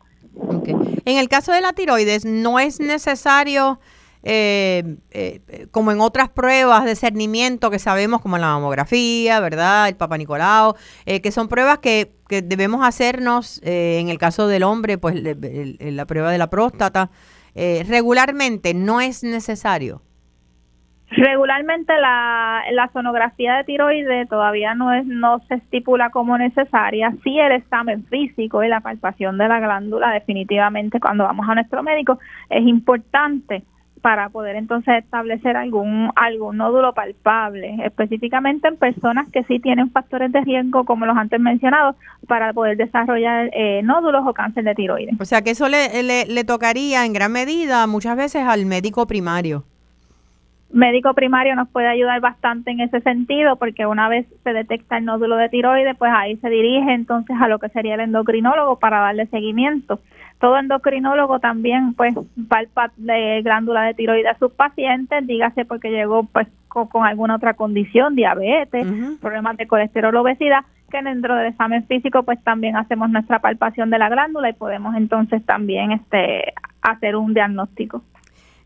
En 1.06 1.18
el 1.18 1.28
caso 1.30 1.52
de 1.52 1.62
la 1.62 1.74
tiroides, 1.74 2.26
no 2.26 2.60
es 2.60 2.80
necesario 2.80 3.80
eh, 4.24 4.98
eh, 5.12 5.68
como 5.72 5.92
en 5.92 6.00
otras 6.00 6.30
pruebas 6.30 6.86
de 6.86 6.96
cernimiento 6.96 7.72
que 7.72 7.80
sabemos, 7.80 8.22
como 8.22 8.38
la 8.38 8.48
mamografía, 8.48 9.40
¿verdad? 9.40 9.88
El 9.88 9.96
Papa 9.96 10.18
Nicolau, 10.18 10.76
eh, 11.06 11.22
que 11.22 11.32
son 11.32 11.48
pruebas 11.48 11.80
que, 11.80 12.12
que 12.28 12.42
debemos 12.42 12.86
hacernos, 12.86 13.62
eh, 13.64 14.00
en 14.00 14.10
el 14.10 14.18
caso 14.18 14.48
del 14.48 14.64
hombre, 14.64 14.98
pues 14.98 15.16
la 15.16 16.06
prueba 16.06 16.32
de 16.32 16.38
la 16.38 16.50
próstata, 16.50 17.10
regularmente 17.56 18.74
no 18.74 19.02
es 19.02 19.24
necesario. 19.24 20.02
Regularmente 21.14 21.94
la, 22.00 22.64
la 22.72 22.90
sonografía 22.94 23.58
de 23.58 23.66
tiroides 23.66 24.30
todavía 24.30 24.76
no 24.76 24.94
es 24.94 25.06
no 25.06 25.40
se 25.50 25.56
estipula 25.56 26.10
como 26.10 26.38
necesaria. 26.38 27.14
Sí 27.26 27.38
el 27.38 27.52
examen 27.52 28.06
físico 28.06 28.64
y 28.64 28.70
la 28.70 28.80
palpación 28.80 29.38
de 29.38 29.50
la 29.50 29.60
glándula 29.60 30.12
definitivamente 30.12 31.02
cuando 31.02 31.26
vamos 31.26 31.50
a 31.50 31.56
nuestro 31.56 31.84
médico 31.84 32.18
es 32.50 32.66
importante 32.66 33.66
para 34.02 34.30
poder 34.30 34.56
entonces 34.56 34.96
establecer 35.04 35.56
algún 35.56 36.12
algún 36.16 36.58
nódulo 36.58 36.94
palpable, 36.94 37.78
específicamente 37.86 38.68
en 38.68 38.78
personas 38.78 39.30
que 39.32 39.44
sí 39.44 39.60
tienen 39.60 39.92
factores 39.92 40.32
de 40.32 40.42
riesgo, 40.42 40.86
como 40.86 41.06
los 41.06 41.18
antes 41.18 41.40
mencionados, 41.40 41.96
para 42.28 42.52
poder 42.54 42.78
desarrollar 42.78 43.50
eh, 43.54 43.82
nódulos 43.84 44.24
o 44.26 44.34
cáncer 44.34 44.64
de 44.64 44.76
tiroides. 44.76 45.20
O 45.20 45.26
sea 45.26 45.42
que 45.42 45.52
eso 45.52 45.68
le, 45.70 46.04
le, 46.04 46.26
le 46.26 46.44
tocaría 46.44 47.06
en 47.06 47.14
gran 47.14 47.32
medida 47.32 47.86
muchas 47.88 48.18
veces 48.18 48.44
al 48.44 48.66
médico 48.66 49.06
primario 49.06 49.64
médico 50.74 51.14
primario 51.14 51.56
nos 51.56 51.70
puede 51.70 51.88
ayudar 51.88 52.22
bastante 52.22 52.72
en 52.72 52.80
ese 52.80 53.02
sentido 53.02 53.58
porque 53.58 53.86
una 53.86 54.08
vez 54.10 54.26
se 54.44 54.54
detecta 54.54 54.98
el 54.98 55.06
nódulo 55.06 55.36
de 55.36 55.50
tiroides, 55.50 55.98
pues 55.98 56.12
ahí 56.16 56.38
se 56.38 56.50
dirige 56.50 56.94
entonces 56.94 57.36
a 57.40 57.48
lo 57.48 57.60
que 57.60 57.70
sería 57.70 57.96
el 57.96 58.02
endocrinólogo 58.02 58.80
para 58.80 59.00
darle 59.00 59.28
seguimiento 59.28 60.00
todo 60.42 60.58
endocrinólogo 60.58 61.40
también 61.40 61.94
pues 61.94 62.16
palpa 62.50 62.92
de 62.98 63.42
glándula 63.44 63.84
de 63.84 63.94
tiroides 63.94 64.36
a 64.36 64.40
sus 64.40 64.52
pacientes, 64.52 65.26
dígase 65.28 65.66
porque 65.66 65.92
llegó 65.92 66.24
pues 66.24 66.48
con, 66.68 67.06
alguna 67.06 67.36
otra 67.36 67.54
condición, 67.54 68.16
diabetes, 68.16 68.88
problemas 69.22 69.56
de 69.58 69.68
colesterol, 69.68 70.16
obesidad, 70.16 70.66
que 70.90 71.02
dentro 71.04 71.36
del 71.36 71.48
examen 71.48 71.86
físico 71.86 72.24
pues 72.24 72.44
también 72.44 72.76
hacemos 72.76 73.12
nuestra 73.12 73.40
palpación 73.40 73.92
de 73.92 74.00
la 74.00 74.10
glándula 74.10 74.50
y 74.50 74.54
podemos 74.54 74.96
entonces 74.96 75.46
también 75.46 75.92
este 75.92 76.54
hacer 76.82 77.16
un 77.16 77.36
diagnóstico. 77.36 78.04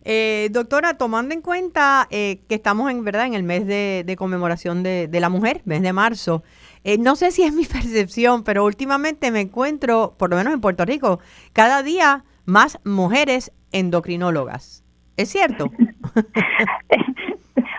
Eh, 0.08 0.50
doctora, 0.52 0.98
tomando 0.98 1.34
en 1.34 1.42
cuenta 1.42 2.08
eh, 2.12 2.40
que 2.48 2.56
estamos 2.56 2.92
en 2.92 3.04
verdad 3.04 3.26
en 3.26 3.34
el 3.34 3.42
mes 3.42 3.66
de, 3.66 4.16
conmemoración 4.18 4.84
de, 4.84 5.10
la 5.12 5.30
mujer, 5.30 5.62
mes 5.66 5.82
de 5.82 5.94
marzo, 5.94 6.44
eh, 6.86 7.00
no 7.00 7.16
sé 7.16 7.32
si 7.32 7.44
es 7.44 7.52
mi 7.52 7.66
percepción, 7.66 8.44
pero 8.44 8.64
últimamente 8.64 9.32
me 9.32 9.42
encuentro, 9.42 10.14
por 10.18 10.30
lo 10.30 10.38
menos 10.38 10.54
en 10.54 10.62
Puerto 10.62 10.86
Rico, 10.86 11.20
cada 11.52 11.84
día 11.84 12.24
más 12.46 12.80
mujeres 12.86 13.52
endocrinólogas. 13.72 14.84
¿Es 15.18 15.30
cierto? 15.30 15.70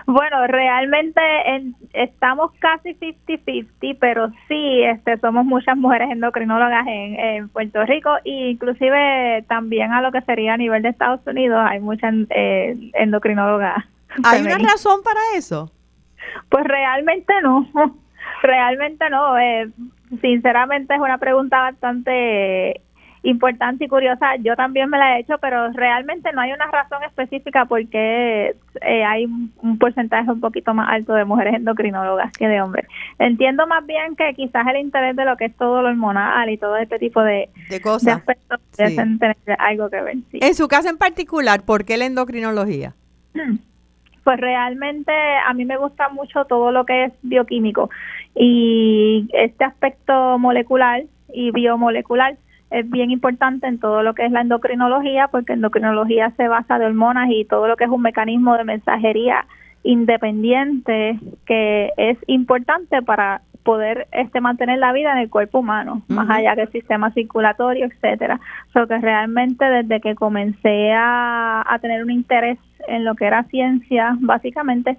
Bueno, 0.09 0.47
realmente 0.47 1.21
estamos 1.91 2.53
casi 2.59 2.95
50-50, 2.95 3.97
pero 3.99 4.29
sí, 4.47 4.83
este, 4.83 5.17
somos 5.17 5.43
muchas 5.45 5.75
mujeres 5.75 6.09
endocrinólogas 6.09 6.87
en, 6.87 7.49
Puerto 7.49 7.85
Rico 7.85 8.11
e 8.23 8.51
inclusive 8.51 9.43
también 9.49 9.91
a 9.91 10.01
lo 10.01 10.13
que 10.13 10.21
sería 10.21 10.53
a 10.53 10.57
nivel 10.57 10.81
de 10.81 10.89
Estados 10.89 11.19
Unidos 11.27 11.59
hay 11.61 11.81
muchas 11.81 12.13
eh, 12.29 12.89
endocrinólogas. 12.93 13.83
¿Hay 14.23 14.43
una 14.43 14.57
razón 14.57 15.01
para 15.03 15.19
eso? 15.35 15.71
Pues 16.49 16.63
realmente 16.63 17.33
no, 17.43 17.67
realmente 18.41 19.09
no. 19.09 19.37
Eh, 19.37 19.69
sinceramente 20.21 20.93
es 20.93 20.99
una 20.99 21.17
pregunta 21.17 21.59
bastante 21.61 22.81
importante 23.23 23.85
y 23.85 23.87
curiosa. 23.87 24.35
Yo 24.37 24.55
también 24.55 24.89
me 24.89 24.97
la 24.97 25.17
he 25.17 25.21
hecho, 25.21 25.37
pero 25.39 25.71
realmente 25.71 26.31
no 26.33 26.41
hay 26.41 26.53
una 26.53 26.67
razón 26.67 27.03
específica 27.03 27.65
porque 27.65 28.55
eh, 28.81 29.03
hay 29.03 29.25
un 29.25 29.77
porcentaje 29.77 30.31
un 30.31 30.39
poquito 30.39 30.73
más 30.73 30.89
alto 30.89 31.13
de 31.13 31.25
mujeres 31.25 31.55
endocrinólogas 31.55 32.31
que 32.33 32.47
de 32.47 32.61
hombres. 32.61 32.87
Entiendo 33.19 33.67
más 33.67 33.85
bien 33.85 34.15
que 34.15 34.33
quizás 34.33 34.65
el 34.67 34.77
interés 34.77 35.15
de 35.15 35.25
lo 35.25 35.35
que 35.35 35.45
es 35.45 35.55
todo 35.55 35.81
lo 35.81 35.89
hormonal 35.89 36.49
y 36.49 36.57
todo 36.57 36.77
este 36.77 36.99
tipo 36.99 37.21
de, 37.21 37.49
de 37.69 37.81
cosas 37.81 38.17
aspectos 38.17 38.59
tener 38.71 39.35
algo 39.59 39.89
que 39.89 40.01
ver. 40.01 40.17
En 40.33 40.55
su 40.55 40.67
caso 40.67 40.89
en 40.89 40.97
particular, 40.97 41.63
¿por 41.63 41.85
qué 41.85 41.97
la 41.97 42.05
endocrinología? 42.05 42.93
Pues 44.27 44.41
realmente 44.41 45.13
a 45.45 45.53
mí 45.53 45.63
me 45.63 45.77
gusta 45.77 46.09
mucho 46.09 46.43
todo 46.43 46.73
lo 46.73 46.85
que 46.85 47.05
es 47.05 47.13
bioquímico 47.21 47.89
y 48.35 49.25
este 49.31 49.63
aspecto 49.63 50.37
molecular 50.37 51.03
y 51.31 51.51
biomolecular 51.51 52.35
es 52.69 52.89
bien 52.89 53.09
importante 53.09 53.67
en 53.67 53.79
todo 53.79 54.03
lo 54.03 54.15
que 54.15 54.25
es 54.25 54.31
la 54.33 54.41
endocrinología, 54.41 55.29
porque 55.29 55.53
endocrinología 55.53 56.31
se 56.31 56.49
basa 56.49 56.77
de 56.77 56.87
hormonas 56.87 57.29
y 57.31 57.45
todo 57.45 57.69
lo 57.69 57.77
que 57.77 57.85
es 57.85 57.89
un 57.89 58.01
mecanismo 58.01 58.57
de 58.57 58.65
mensajería 58.65 59.45
independiente 59.83 61.17
que 61.45 61.93
es 61.95 62.17
importante 62.27 63.01
para 63.03 63.43
poder 63.67 64.07
este 64.13 64.39
mantener 64.39 64.79
la 64.79 64.93
vida 64.93 65.11
en 65.11 65.17
el 65.17 65.29
cuerpo 65.29 65.59
humano, 65.59 66.01
más 66.07 66.29
allá 66.29 66.55
del 66.55 66.71
sistema 66.71 67.11
circulatorio, 67.11 67.85
etcétera. 67.87 68.39
So 68.71 68.87
que 68.87 68.97
realmente 68.97 69.65
desde 69.65 69.99
que 69.99 70.15
comencé 70.15 70.93
a, 70.93 71.65
a 71.67 71.79
tener 71.79 72.01
un 72.01 72.11
interés 72.11 72.57
en 72.87 73.03
lo 73.03 73.15
que 73.15 73.25
era 73.25 73.43
ciencia, 73.43 74.15
básicamente 74.21 74.97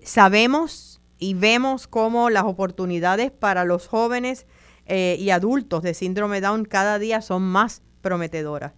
sabemos 0.04 1.02
y 1.18 1.34
vemos 1.34 1.88
cómo 1.88 2.30
las 2.30 2.44
oportunidades 2.44 3.32
para 3.32 3.64
los 3.64 3.88
jóvenes 3.88 4.46
eh, 4.88 5.18
y 5.20 5.32
adultos 5.32 5.82
de 5.82 5.96
síndrome 5.96 6.42
Down 6.42 6.66
cada 6.66 7.00
día 7.00 7.22
son 7.22 7.42
más 7.44 7.82
prometedoras. 8.02 8.74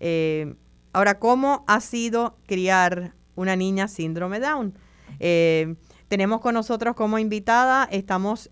Eh, 0.00 0.54
ahora, 0.92 1.20
¿cómo 1.20 1.64
ha 1.68 1.80
sido 1.80 2.36
criar 2.46 3.14
una 3.36 3.54
niña 3.54 3.86
síndrome 3.86 4.40
Down? 4.40 4.76
Eh, 5.20 5.76
tenemos 6.08 6.40
con 6.40 6.54
nosotros 6.54 6.96
como 6.96 7.18
invitada, 7.18 7.88
estamos 7.90 8.48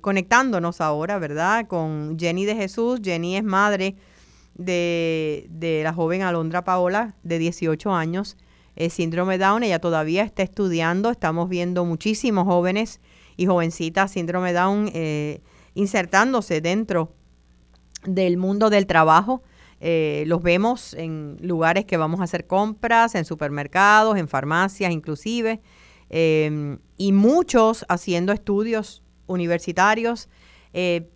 conectándonos 0.00 0.80
ahora, 0.80 1.18
¿verdad? 1.18 1.66
Con 1.66 2.16
Jenny 2.18 2.44
de 2.44 2.54
Jesús. 2.54 3.00
Jenny 3.02 3.36
es 3.36 3.44
madre 3.44 3.96
de, 4.54 5.46
de 5.50 5.82
la 5.82 5.92
joven 5.92 6.22
Alondra 6.22 6.64
Paola, 6.64 7.16
de 7.22 7.38
18 7.38 7.92
años 7.92 8.36
síndrome 8.88 9.36
Down. 9.36 9.62
Ella 9.64 9.80
todavía 9.80 10.22
está 10.22 10.42
estudiando. 10.42 11.10
Estamos 11.10 11.48
viendo 11.48 11.84
muchísimos 11.84 12.44
jóvenes 12.44 13.00
y 13.36 13.46
jovencitas 13.46 14.12
síndrome 14.12 14.52
Down 14.52 14.90
eh, 14.94 15.40
insertándose 15.74 16.60
dentro 16.60 17.12
del 18.04 18.36
mundo 18.36 18.70
del 18.70 18.86
trabajo. 18.86 19.42
Eh, 19.80 20.24
los 20.26 20.42
vemos 20.42 20.94
en 20.94 21.36
lugares 21.40 21.84
que 21.84 21.96
vamos 21.96 22.20
a 22.20 22.24
hacer 22.24 22.46
compras, 22.46 23.14
en 23.14 23.24
supermercados, 23.24 24.16
en 24.16 24.28
farmacias 24.28 24.92
inclusive, 24.92 25.60
em, 26.10 26.78
y 26.96 27.12
muchos 27.12 27.84
haciendo 27.88 28.32
estudios 28.32 29.02
universitarios. 29.26 30.28
Eh, 30.72 31.10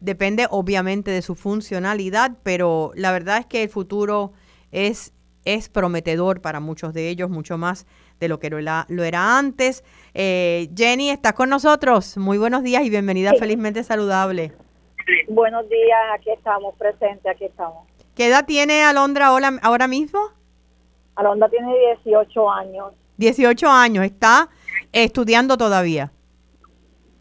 depende 0.00 0.48
obviamente 0.50 1.12
de 1.12 1.22
su 1.22 1.36
funcionalidad, 1.36 2.38
pero 2.42 2.90
la 2.96 3.12
verdad 3.12 3.38
es 3.38 3.46
que 3.46 3.62
el 3.62 3.68
futuro 3.68 4.32
es 4.72 5.12
es 5.44 5.68
prometedor 5.68 6.40
para 6.40 6.60
muchos 6.60 6.92
de 6.92 7.08
ellos, 7.08 7.30
mucho 7.30 7.56
más 7.58 7.86
de 8.20 8.28
lo 8.28 8.38
que 8.38 8.50
lo 8.50 8.58
era, 8.58 9.38
antes. 9.38 9.82
Eh, 10.14 10.68
Jenny, 10.76 11.10
estás 11.10 11.32
con 11.32 11.48
nosotros. 11.48 12.18
Muy 12.18 12.36
buenos 12.38 12.62
días 12.62 12.84
y 12.84 12.90
bienvenida 12.90 13.32
Felizmente 13.38 13.82
Saludable. 13.82 14.52
Buenos 15.28 15.68
días, 15.68 15.98
aquí 16.14 16.30
estamos, 16.30 16.74
presentes, 16.76 17.26
aquí 17.26 17.46
estamos. 17.46 17.88
¿Qué 18.14 18.26
edad 18.26 18.44
tiene 18.44 18.84
Alondra 18.84 19.28
ahora, 19.28 19.52
ahora 19.62 19.88
mismo? 19.88 20.20
Alondra 21.16 21.48
tiene 21.48 21.74
18 22.04 22.50
años. 22.50 22.92
18 23.16 23.68
años, 23.68 24.04
¿está 24.04 24.48
estudiando 24.92 25.56
todavía? 25.56 26.12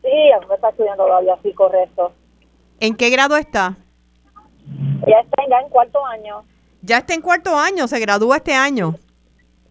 Sí, 0.01 0.09
está 0.53 0.69
estudiando 0.69 1.05
todavía, 1.05 1.37
sí, 1.41 1.53
correcto. 1.53 2.11
¿En 2.79 2.95
qué 2.95 3.09
grado 3.09 3.37
está? 3.37 3.77
Ya 5.07 5.19
está 5.19 5.43
ya 5.49 5.59
en 5.59 5.69
cuarto 5.69 6.05
año. 6.05 6.43
Ya 6.81 6.97
está 6.99 7.13
en 7.13 7.21
cuarto 7.21 7.57
año, 7.57 7.87
se 7.87 7.99
gradúa 7.99 8.37
este 8.37 8.53
año. 8.53 8.95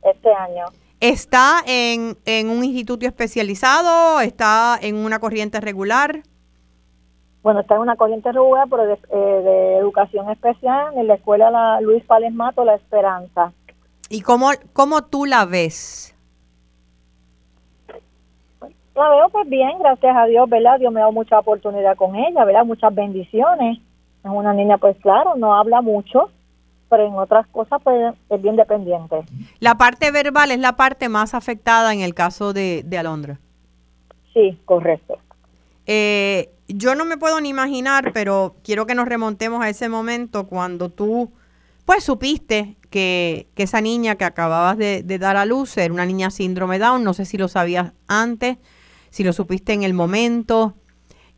Este 0.03 0.33
año. 0.33 0.65
¿Está 1.01 1.61
en, 1.65 2.17
un 2.51 2.65
instituto 2.65 3.07
especializado? 3.07 4.21
¿Está 4.21 4.77
en 4.81 4.97
una 4.97 5.21
corriente 5.21 5.61
regular? 5.61 6.23
Bueno, 7.43 7.61
está 7.61 7.77
en 7.77 7.83
una 7.83 7.95
corriente 7.95 8.33
regular, 8.33 8.67
pero 8.69 8.85
de, 8.85 8.95
eh, 8.95 9.77
educación 9.79 10.29
especial 10.31 10.95
en 10.97 11.07
la 11.07 11.15
escuela 11.15 11.53
la 11.53 11.81
Luis 11.81 12.05
Pales 12.05 12.35
Mato, 12.35 12.65
La 12.65 12.75
Esperanza. 12.75 13.53
¿Y 14.11 14.23
cómo, 14.23 14.51
cómo 14.73 15.05
tú 15.05 15.25
la 15.25 15.45
ves? 15.45 16.17
La 18.97 19.09
veo 19.09 19.29
pues 19.29 19.49
bien, 19.49 19.79
gracias 19.79 20.17
a 20.17 20.25
Dios, 20.25 20.51
¿verdad? 20.51 20.81
Dios 20.81 20.93
me 20.93 20.99
ha 20.99 21.03
dado 21.03 21.13
mucha 21.13 21.39
oportunidad 21.39 21.95
con 21.95 22.17
ella, 22.17 22.45
¿verdad? 22.45 22.65
Muchas 22.65 22.93
bendiciones. 22.93 23.79
Es 24.25 24.31
una 24.31 24.53
niña, 24.53 24.79
pues 24.79 24.97
claro, 24.99 25.37
no 25.37 25.55
habla 25.55 25.81
mucho, 25.81 26.31
pero 26.89 27.07
en 27.07 27.15
otras 27.15 27.47
cosas 27.49 27.81
pues 27.83 28.15
es 28.29 28.43
bien 28.43 28.57
dependiente. 28.57 29.17
La 29.61 29.77
parte 29.77 30.11
verbal 30.11 30.51
es 30.51 30.59
la 30.59 30.77
parte 30.77 31.09
más 31.09 31.35
afectada 31.35 31.93
en 31.93 32.01
el 32.01 32.15
caso 32.15 32.53
de, 32.53 32.85
Alondra. 32.99 33.39
Sí, 34.33 34.59
correcto. 34.65 35.19
Eh, 35.87 36.51
yo 36.69 36.95
no 36.95 37.05
me 37.05 37.17
puedo 37.17 37.41
ni 37.41 37.49
imaginar, 37.49 38.13
pero 38.13 38.57
quiero 38.63 38.87
que 38.87 38.95
nos 38.95 39.09
remontemos 39.09 39.63
a 39.63 39.69
ese 39.69 39.89
momento 39.89 40.47
cuando 40.47 40.91
tú 40.91 41.33
pues 41.89 42.05
supiste 42.05 42.77
que, 42.91 43.47
esa 43.57 43.81
niña 43.81 44.17
que 44.17 44.27
acababas 44.27 44.77
de, 44.77 45.03
dar 45.03 45.39
a 45.39 45.47
luz 45.47 45.77
era 45.79 45.93
una 45.93 46.05
niña 46.05 46.31
síndrome 46.31 46.79
Down, 46.79 47.03
no 47.03 47.15
sé 47.15 47.25
si 47.25 47.39
lo 47.39 47.49
sabías 47.49 47.93
antes, 48.07 48.59
si 49.09 49.25
lo 49.25 49.33
supiste 49.33 49.73
en 49.73 49.83
el 49.83 49.95
momento. 49.95 50.75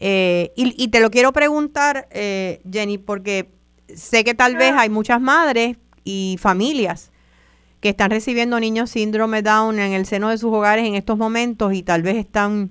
Eh, 0.01 0.53
y, 0.57 0.89
te 0.89 0.99
lo 0.99 1.11
quiero 1.11 1.33
preguntar, 1.33 2.09
eh, 2.11 2.61
Jenny, 2.69 2.99
porque 2.99 3.53
sé 3.97 4.25
que 4.25 4.35
tal 4.35 4.57
vez 4.57 4.73
hay 4.77 4.89
muchas 4.89 5.21
madres 5.21 5.77
y 6.05 6.37
familias 6.41 7.13
que 7.81 7.91
están 7.91 8.11
recibiendo 8.11 8.61
niños 8.61 8.91
síndrome 8.91 9.43
Down 9.43 9.79
en 9.79 9.93
el 9.93 10.07
seno 10.07 10.29
de 10.29 10.39
sus 10.39 10.53
hogares 10.53 10.87
en 10.87 10.95
estos 10.95 11.17
momentos 11.17 11.73
y 11.73 11.83
tal 11.83 12.03
vez 12.03 12.17
están 12.17 12.71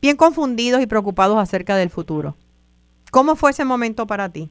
bien 0.00 0.16
confundidos 0.16 0.82
y 0.82 0.86
preocupados 0.86 1.38
acerca 1.38 1.76
del 1.76 1.90
futuro. 1.90 2.34
¿Cómo 3.10 3.36
fue 3.36 3.52
ese 3.52 3.64
momento 3.64 4.06
para 4.06 4.28
ti? 4.28 4.50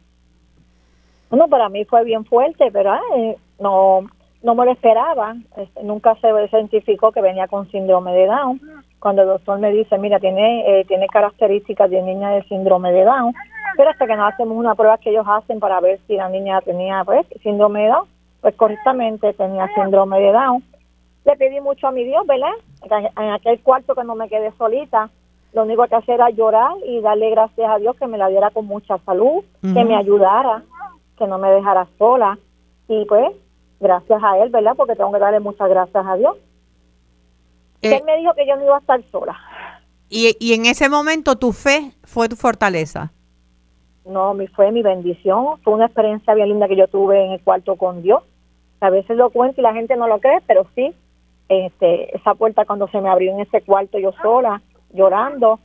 Bueno, 1.29 1.47
para 1.47 1.69
mí 1.69 1.85
fue 1.85 2.03
bien 2.03 2.25
fuerte, 2.25 2.69
pero 2.71 2.95
eh, 3.17 3.37
no, 3.59 4.07
no 4.41 4.55
me 4.55 4.65
lo 4.65 4.71
esperaba. 4.71 5.35
Este, 5.57 5.83
nunca 5.83 6.15
se 6.21 6.27
identificó 6.27 7.11
que 7.11 7.21
venía 7.21 7.47
con 7.47 7.69
síndrome 7.71 8.13
de 8.13 8.27
Down. 8.27 8.61
Cuando 8.99 9.23
el 9.23 9.27
doctor 9.27 9.59
me 9.59 9.71
dice, 9.71 9.97
mira, 9.97 10.19
tiene, 10.19 10.79
eh, 10.79 10.85
tiene 10.85 11.07
características 11.07 11.89
de 11.89 12.01
niña 12.01 12.31
de 12.31 12.43
síndrome 12.43 12.91
de 12.91 13.03
Down, 13.03 13.33
pero 13.75 13.89
hasta 13.89 14.07
que 14.07 14.15
no 14.15 14.25
hacemos 14.25 14.57
una 14.57 14.75
prueba 14.75 14.97
que 14.97 15.09
ellos 15.09 15.25
hacen 15.27 15.59
para 15.59 15.79
ver 15.79 15.99
si 16.07 16.15
la 16.15 16.29
niña 16.29 16.61
tenía 16.61 17.03
pues, 17.03 17.25
síndrome 17.41 17.83
de 17.83 17.89
Down, 17.89 18.07
pues 18.41 18.55
correctamente 18.55 19.33
tenía 19.33 19.67
síndrome 19.73 20.19
de 20.19 20.31
Down. 20.31 20.63
Le 21.25 21.35
pedí 21.37 21.61
mucho 21.61 21.87
a 21.87 21.91
mi 21.91 22.03
Dios, 22.03 22.25
¿verdad? 22.27 22.51
En 23.17 23.29
aquel 23.31 23.61
cuarto 23.61 23.95
que 23.95 24.03
no 24.03 24.15
me 24.15 24.27
quedé 24.27 24.51
solita, 24.57 25.09
lo 25.53 25.63
único 25.63 25.87
que 25.87 25.95
hacía 25.95 26.15
era 26.15 26.29
llorar 26.31 26.73
y 26.85 26.99
darle 26.99 27.29
gracias 27.29 27.69
a 27.69 27.77
Dios 27.77 27.95
que 27.95 28.07
me 28.07 28.17
la 28.17 28.27
diera 28.27 28.49
con 28.49 28.65
mucha 28.65 28.97
salud, 28.99 29.43
que 29.61 29.83
me 29.85 29.95
ayudara, 29.95 30.63
que 31.17 31.27
no 31.27 31.37
me 31.37 31.49
dejara 31.51 31.87
sola. 31.97 32.37
Y 32.87 33.05
pues, 33.05 33.31
gracias 33.79 34.21
a 34.21 34.39
Él, 34.39 34.49
¿verdad? 34.49 34.73
Porque 34.75 34.95
tengo 34.95 35.11
que 35.11 35.19
darle 35.19 35.39
muchas 35.39 35.69
gracias 35.69 36.05
a 36.05 36.15
Dios. 36.15 36.35
Eh, 37.81 37.95
él 37.95 38.03
me 38.05 38.17
dijo 38.17 38.33
que 38.33 38.47
yo 38.47 38.55
no 38.55 38.63
iba 38.63 38.77
a 38.77 38.79
estar 38.79 39.01
sola. 39.11 39.37
Y, 40.09 40.35
y 40.39 40.53
en 40.53 40.65
ese 40.65 40.89
momento 40.89 41.35
tu 41.37 41.51
fe 41.51 41.91
fue 42.03 42.27
tu 42.29 42.35
fortaleza. 42.35 43.11
No, 44.05 44.33
mi 44.33 44.47
fue 44.47 44.71
mi 44.71 44.81
bendición. 44.81 45.59
Fue 45.63 45.73
una 45.73 45.85
experiencia 45.85 46.33
bien 46.33 46.49
linda 46.49 46.67
que 46.67 46.75
yo 46.75 46.87
tuve 46.87 47.23
en 47.25 47.31
el 47.31 47.41
cuarto 47.41 47.75
con 47.75 48.01
Dios. 48.01 48.23
A 48.81 48.89
veces 48.89 49.15
lo 49.15 49.29
cuento 49.29 49.61
y 49.61 49.63
la 49.63 49.73
gente 49.73 49.95
no 49.95 50.07
lo 50.07 50.19
cree, 50.19 50.41
pero 50.45 50.65
sí, 50.75 50.93
este, 51.47 52.15
esa 52.15 52.33
puerta 52.35 52.65
cuando 52.65 52.87
se 52.89 52.99
me 52.99 53.09
abrió 53.09 53.31
en 53.31 53.39
ese 53.39 53.61
cuarto 53.61 53.97
yo 53.97 54.11
sola, 54.21 54.61
llorando, 54.91 55.59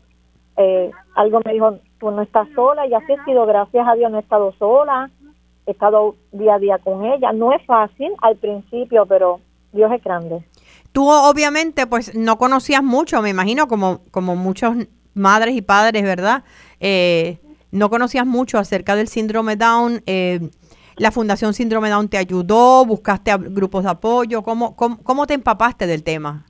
eh, 0.56 0.90
algo 1.14 1.40
me 1.44 1.52
dijo, 1.52 1.78
tú 1.98 2.10
no 2.10 2.22
estás 2.22 2.48
sola 2.54 2.86
y 2.86 2.94
así 2.94 3.12
he 3.12 3.24
sido, 3.24 3.44
gracias 3.46 3.86
a 3.88 3.94
Dios 3.94 4.10
no 4.10 4.18
he 4.18 4.20
estado 4.20 4.52
sola, 4.58 5.10
he 5.66 5.72
estado 5.72 6.14
día 6.32 6.54
a 6.54 6.58
día 6.58 6.78
con 6.78 7.04
ella. 7.04 7.32
No 7.32 7.52
es 7.52 7.64
fácil 7.66 8.12
al 8.22 8.36
principio, 8.36 9.04
pero 9.06 9.40
Dios 9.72 9.90
es 9.92 10.02
grande. 10.02 10.44
Tú 10.92 11.08
obviamente 11.08 11.86
pues 11.86 12.14
no 12.14 12.38
conocías 12.38 12.82
mucho, 12.82 13.20
me 13.20 13.30
imagino, 13.30 13.68
como, 13.68 14.00
como 14.10 14.36
muchos 14.36 14.74
madres 15.14 15.54
y 15.54 15.62
padres, 15.62 16.02
¿verdad? 16.02 16.44
Eh, 16.80 17.38
no 17.70 17.90
conocías 17.90 18.26
mucho 18.26 18.58
acerca 18.58 18.96
del 18.96 19.08
síndrome 19.08 19.56
Down. 19.56 20.02
Eh, 20.06 20.40
la 20.96 21.10
Fundación 21.12 21.54
Síndrome 21.54 21.90
Down 21.90 22.08
te 22.08 22.18
ayudó, 22.18 22.84
buscaste 22.84 23.32
grupos 23.38 23.84
de 23.84 23.90
apoyo. 23.90 24.42
¿Cómo, 24.42 24.74
cómo, 24.74 24.98
cómo 25.02 25.26
te 25.26 25.34
empapaste 25.34 25.86
del 25.86 26.02
tema? 26.02 26.44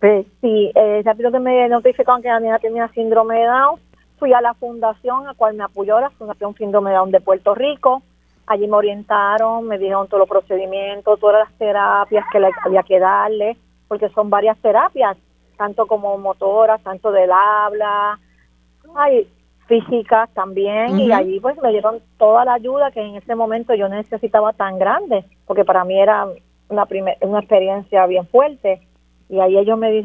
Pues 0.00 0.26
sí, 0.40 0.72
eh, 0.74 1.02
rápido 1.04 1.32
que 1.32 1.40
me 1.40 1.68
notificaron 1.68 2.22
que 2.22 2.28
la 2.28 2.40
niña 2.40 2.58
tenía 2.58 2.88
síndrome 2.88 3.44
Down, 3.44 3.80
fui 4.18 4.32
a 4.32 4.40
la 4.40 4.54
fundación 4.54 5.28
a 5.28 5.34
cual 5.34 5.54
me 5.54 5.64
apoyó 5.64 6.00
la 6.00 6.10
Fundación 6.10 6.54
Síndrome 6.54 6.92
Down 6.92 7.10
de 7.10 7.20
Puerto 7.20 7.54
Rico. 7.54 8.02
Allí 8.46 8.68
me 8.68 8.76
orientaron, 8.76 9.66
me 9.66 9.78
dijeron 9.78 10.06
todos 10.06 10.20
los 10.20 10.28
procedimientos, 10.28 11.18
todas 11.18 11.48
las 11.48 11.58
terapias 11.58 12.24
que 12.30 12.40
le 12.40 12.48
había 12.64 12.82
que 12.82 13.00
darle, 13.00 13.56
porque 13.88 14.08
son 14.10 14.30
varias 14.30 14.56
terapias, 14.58 15.16
tanto 15.56 15.86
como 15.86 16.16
motoras, 16.18 16.80
tanto 16.82 17.10
del 17.10 17.30
habla, 17.32 18.18
hay 18.94 19.28
físicas 19.66 20.30
también, 20.32 20.98
y 21.00 21.12
allí 21.12 21.40
pues 21.40 21.60
me 21.60 21.70
dieron 21.70 22.00
toda 22.18 22.44
la 22.44 22.54
ayuda 22.54 22.90
que 22.90 23.00
en 23.00 23.16
ese 23.16 23.34
momento 23.34 23.74
yo 23.74 23.88
necesitaba 23.88 24.52
tan 24.52 24.78
grande, 24.78 25.24
porque 25.46 25.64
para 25.64 25.84
mí 25.84 25.98
era 25.98 26.26
una, 26.68 26.86
una 27.22 27.38
experiencia 27.40 28.06
bien 28.06 28.26
fuerte 28.28 28.80
y 29.28 29.40
ahí 29.40 29.58
ellos 29.58 29.78
me 29.78 30.04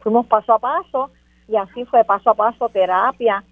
fuimos 0.00 0.26
paso 0.26 0.52
a 0.52 0.58
paso 0.58 1.10
y 1.48 1.56
así 1.56 1.84
fue 1.86 2.04
paso 2.04 2.30
a 2.30 2.34
paso 2.34 2.68
terapia. 2.68 3.42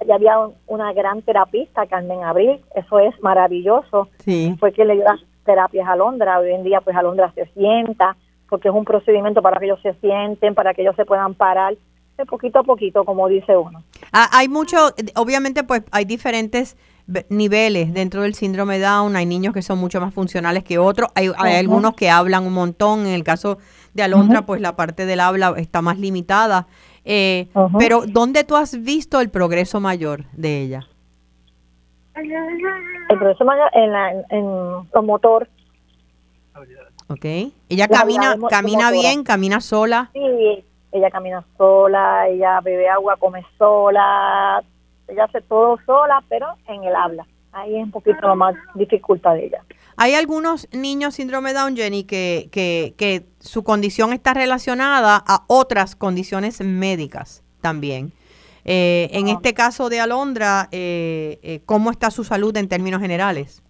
Allá 0.00 0.14
había 0.14 0.36
una 0.66 0.92
gran 0.92 1.22
terapista, 1.22 1.86
Carmen 1.86 2.22
Abril, 2.22 2.60
eso 2.74 2.98
es 2.98 3.20
maravilloso. 3.22 4.08
Sí. 4.18 4.54
Fue 4.60 4.72
que 4.72 4.84
le 4.84 4.94
dio 4.94 5.04
las 5.04 5.20
terapias 5.44 5.88
a 5.88 5.96
Londra, 5.96 6.38
hoy 6.38 6.52
en 6.52 6.62
día 6.62 6.80
pues 6.80 6.96
a 6.96 7.02
Londra 7.02 7.32
se 7.34 7.46
sienta, 7.46 8.16
porque 8.48 8.68
es 8.68 8.74
un 8.74 8.84
procedimiento 8.84 9.42
para 9.42 9.58
que 9.58 9.66
ellos 9.66 9.80
se 9.82 9.94
sienten, 9.94 10.54
para 10.54 10.74
que 10.74 10.82
ellos 10.82 10.96
se 10.96 11.04
puedan 11.04 11.34
parar 11.34 11.74
de 12.18 12.26
poquito 12.26 12.58
a 12.58 12.64
poquito, 12.64 13.04
como 13.04 13.28
dice 13.28 13.56
uno. 13.56 13.82
Ah, 14.12 14.28
hay 14.32 14.48
mucho, 14.48 14.76
obviamente 15.14 15.64
pues 15.64 15.82
hay 15.92 16.04
diferentes 16.04 16.76
niveles 17.30 17.94
dentro 17.94 18.22
del 18.22 18.34
síndrome 18.34 18.78
Down, 18.78 19.16
hay 19.16 19.24
niños 19.24 19.54
que 19.54 19.62
son 19.62 19.78
mucho 19.78 20.00
más 20.00 20.12
funcionales 20.12 20.64
que 20.64 20.78
otros, 20.78 21.10
hay, 21.14 21.30
hay 21.38 21.56
algunos 21.56 21.94
que 21.94 22.10
hablan 22.10 22.44
un 22.44 22.52
montón, 22.52 23.06
en 23.06 23.14
el 23.14 23.24
caso 23.24 23.58
de 23.94 24.02
Alondra, 24.02 24.42
pues 24.42 24.60
la 24.60 24.76
parte 24.76 25.06
del 25.06 25.20
habla 25.20 25.54
está 25.56 25.80
más 25.80 25.98
limitada. 25.98 26.66
Eh, 27.04 27.48
pero, 27.78 28.02
¿dónde 28.06 28.44
tú 28.44 28.56
has 28.56 28.82
visto 28.82 29.20
el 29.20 29.30
progreso 29.30 29.80
mayor 29.80 30.24
de 30.32 30.60
ella? 30.60 30.86
El 32.14 33.18
progreso 33.18 33.44
mayor 33.44 33.70
en, 33.72 33.92
la, 33.92 34.10
en, 34.10 34.44
el 34.94 35.02
motor. 35.02 35.48
Ok. 37.08 37.24
¿Ella 37.70 37.88
camina 37.88 38.36
camina 38.50 38.90
bien? 38.90 39.24
¿Camina 39.24 39.62
sola? 39.62 40.10
Sí, 40.12 40.64
ella 40.92 41.10
camina 41.10 41.44
sola, 41.56 42.28
ella 42.28 42.60
bebe 42.60 42.88
agua, 42.88 43.16
come 43.16 43.44
sola, 43.56 44.62
ella 45.06 45.24
hace 45.24 45.40
todo 45.42 45.78
sola, 45.84 46.22
pero 46.28 46.46
en 46.66 46.84
el 46.84 46.94
habla. 46.94 47.26
Ahí 47.52 47.76
es 47.76 47.84
un 47.84 47.90
poquito 47.90 48.34
más 48.36 48.54
dificultad 48.74 49.34
de 49.34 49.46
ella. 49.46 49.64
Hay 49.96 50.14
algunos 50.14 50.68
niños 50.72 51.14
síndrome 51.14 51.52
Down, 51.52 51.76
Jenny, 51.76 52.04
que, 52.04 52.48
que, 52.52 53.26
su 53.40 53.64
condición 53.64 54.12
está 54.12 54.34
relacionada 54.34 55.22
a 55.26 55.44
otras 55.48 55.96
condiciones 55.96 56.60
médicas 56.60 57.42
también. 57.60 58.12
Eh, 58.64 59.08
en 59.12 59.28
este 59.28 59.54
caso 59.54 59.88
de 59.88 60.00
Alondra, 60.00 60.68
eh, 60.72 61.38
eh, 61.42 61.60
¿cómo 61.64 61.90
está 61.90 62.10
su 62.10 62.22
salud 62.22 62.56
en 62.56 62.68
términos 62.68 63.00
generales? 63.00 63.62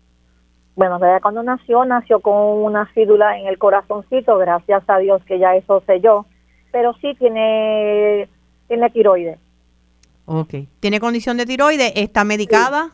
Bueno, 0.74 0.98
cuando 1.22 1.42
nació, 1.42 1.84
nació 1.84 2.20
con 2.20 2.34
una 2.34 2.86
fídula 2.86 3.38
en 3.38 3.46
el 3.46 3.58
corazoncito, 3.58 4.38
gracias 4.38 4.82
a 4.86 4.98
Dios 4.98 5.22
que 5.24 5.38
ya 5.38 5.54
eso 5.56 5.82
selló, 5.86 6.26
pero 6.72 6.94
sí 7.00 7.14
tiene, 7.18 8.28
tiene 8.66 8.90
tiroides. 8.90 9.38
Ok. 10.26 10.54
¿Tiene 10.80 11.00
condición 11.00 11.36
de 11.36 11.46
tiroides? 11.46 11.92
¿Está 11.94 12.24
medicada? 12.24 12.90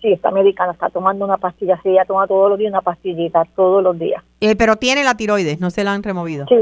Sí, 0.00 0.12
está 0.12 0.30
medicada, 0.30 0.72
está 0.72 0.90
tomando 0.90 1.24
una 1.24 1.38
pastilla, 1.38 1.78
sí, 1.82 1.88
ella 1.88 2.04
toma 2.04 2.26
todos 2.26 2.50
los 2.50 2.58
días 2.58 2.70
una 2.70 2.82
pastillita, 2.82 3.44
todos 3.56 3.82
los 3.82 3.98
días. 3.98 4.22
Eh, 4.40 4.54
pero 4.54 4.76
tiene 4.76 5.04
la 5.04 5.16
tiroides, 5.16 5.58
no 5.58 5.70
se 5.70 5.84
la 5.84 5.92
han 5.92 6.02
removido. 6.02 6.46
Sí, 6.48 6.54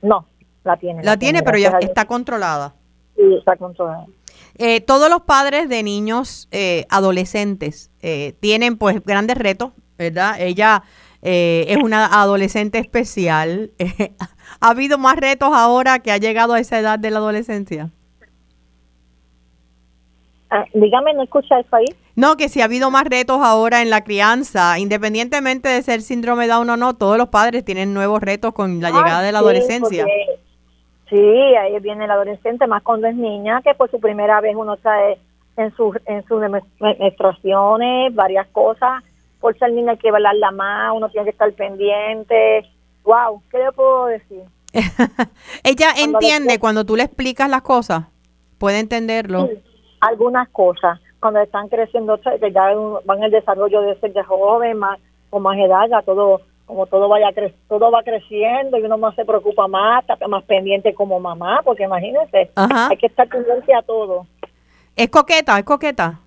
no, 0.00 0.26
la 0.64 0.76
tiene. 0.76 1.02
La, 1.02 1.16
tiene, 1.18 1.42
pero 1.42 1.58
ya 1.58 1.78
está 1.80 2.06
controlada. 2.06 2.74
Sí, 3.14 3.22
está 3.38 3.56
controlada. 3.56 4.06
Eh, 4.56 4.80
todos 4.80 5.10
los 5.10 5.22
padres 5.22 5.68
de 5.68 5.82
niños 5.82 6.48
eh, 6.50 6.86
adolescentes 6.90 7.90
tienen 8.40 8.76
pues 8.76 9.02
grandes 9.02 9.36
retos, 9.36 9.72
¿verdad? 9.96 10.40
Ella 10.40 10.82
es 11.22 11.76
una 11.76 12.06
adolescente 12.06 12.78
especial. 12.78 13.70
¿Ha 14.60 14.68
habido 14.68 14.98
más 14.98 15.16
retos 15.16 15.50
ahora 15.52 16.00
que 16.00 16.12
ha 16.12 16.18
llegado 16.18 16.54
a 16.54 16.60
esa 16.60 16.78
edad 16.78 16.98
de 16.98 17.10
la 17.10 17.18
adolescencia? 17.18 17.90
Ah, 20.50 20.66
dígame, 20.74 21.14
¿no 21.14 21.22
escucha 21.22 21.58
eso 21.60 21.76
ahí? 21.76 21.86
No, 22.14 22.36
que 22.36 22.50
si 22.50 22.60
ha 22.60 22.66
habido 22.66 22.90
más 22.90 23.04
retos 23.04 23.40
ahora 23.42 23.80
en 23.80 23.88
la 23.88 24.04
crianza, 24.04 24.78
independientemente 24.78 25.68
de 25.68 25.80
ser 25.80 26.02
síndrome 26.02 26.46
Down 26.46 26.68
o 26.68 26.76
no, 26.76 26.94
todos 26.94 27.16
los 27.16 27.28
padres 27.28 27.64
tienen 27.64 27.94
nuevos 27.94 28.20
retos 28.20 28.52
con 28.52 28.80
la 28.80 28.90
llegada 28.90 29.22
de 29.22 29.32
la 29.32 29.38
adolescencia. 29.38 30.04
sí, 31.08 31.16
ahí 31.16 31.78
viene 31.80 32.06
la 32.06 32.14
adolescente, 32.14 32.66
más 32.66 32.82
cuando 32.82 33.06
es 33.06 33.14
niña, 33.14 33.62
que 33.62 33.74
por 33.74 33.90
su 33.90 33.98
primera 33.98 34.42
vez 34.42 34.54
uno 34.54 34.76
trae 34.76 35.16
en 35.56 35.74
sus 35.74 35.96
en 36.06 36.22
sus 36.26 36.42
menstruaciones, 36.80 38.14
varias 38.14 38.46
cosas. 38.48 39.02
Por 39.42 39.58
ser 39.58 39.72
niña 39.72 39.92
hay 39.92 39.98
que 39.98 40.10
la 40.10 40.50
más, 40.52 40.92
uno 40.94 41.10
tiene 41.10 41.26
que 41.26 41.32
estar 41.32 41.52
pendiente. 41.52 42.64
Wow, 43.04 43.42
¿qué 43.50 43.58
le 43.58 43.72
puedo 43.72 44.06
decir? 44.06 44.40
Ella 45.62 45.88
entiende 45.98 46.58
cuando 46.58 46.86
tú 46.86 46.96
le 46.96 47.02
explicas 47.02 47.50
las 47.50 47.60
cosas, 47.60 48.04
puede 48.56 48.78
entenderlo. 48.78 49.48
Sí 49.48 49.62
algunas 50.02 50.48
cosas 50.50 51.00
cuando 51.20 51.40
están 51.40 51.68
creciendo, 51.68 52.20
que 52.20 52.52
ya 52.52 52.74
van 53.04 53.22
el 53.22 53.30
desarrollo 53.30 53.80
de 53.82 53.98
ser 54.00 54.12
de 54.12 54.24
joven, 54.24 54.76
más 54.76 54.98
con 55.30 55.42
más 55.42 55.56
edad, 55.56 55.86
ya 55.88 56.02
todo 56.02 56.42
como 56.66 56.86
todo 56.86 57.08
vaya 57.08 57.28
todo 57.68 57.90
va 57.90 58.02
creciendo 58.02 58.78
y 58.78 58.82
uno 58.82 58.98
más 58.98 59.14
se 59.14 59.24
preocupa 59.24 59.68
más, 59.68 60.02
está 60.08 60.26
más 60.26 60.42
pendiente 60.44 60.94
como 60.94 61.20
mamá, 61.20 61.60
porque 61.64 61.84
imagínense, 61.84 62.50
hay 62.56 62.96
que 62.96 63.06
estar 63.06 63.28
pendiente 63.28 63.72
a 63.74 63.82
todo. 63.82 64.26
¿Es 64.96 65.08
coqueta? 65.08 65.58
¿Es 65.58 65.64
coqueta? 65.64 66.18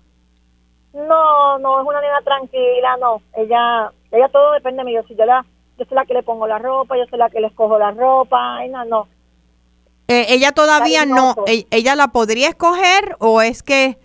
No, 0.96 1.58
no, 1.58 1.80
es 1.80 1.86
una 1.86 2.00
niña 2.00 2.22
tranquila, 2.24 2.96
no. 2.98 3.20
Ella, 3.34 3.92
ella 4.10 4.28
todo 4.30 4.52
depende 4.52 4.78
de 4.78 4.84
mí. 4.86 4.94
Yo, 4.94 5.02
si 5.02 5.14
yo, 5.14 5.26
la, 5.26 5.44
yo 5.76 5.84
soy 5.84 5.94
la 5.94 6.06
que 6.06 6.14
le 6.14 6.22
pongo 6.22 6.46
la 6.46 6.58
ropa, 6.58 6.96
yo 6.96 7.04
soy 7.10 7.18
la 7.18 7.28
que 7.28 7.40
le 7.40 7.48
escojo 7.48 7.78
la 7.78 7.90
ropa, 7.90 8.64
y 8.64 8.70
no, 8.70 8.82
no. 8.86 9.06
Eh, 10.08 10.26
ella 10.30 10.52
todavía 10.52 11.04
no, 11.04 11.34
e, 11.46 11.66
ella 11.70 11.96
la 11.96 12.08
podría 12.08 12.48
escoger 12.48 13.16
o 13.18 13.42
es 13.42 13.62
que, 13.62 13.98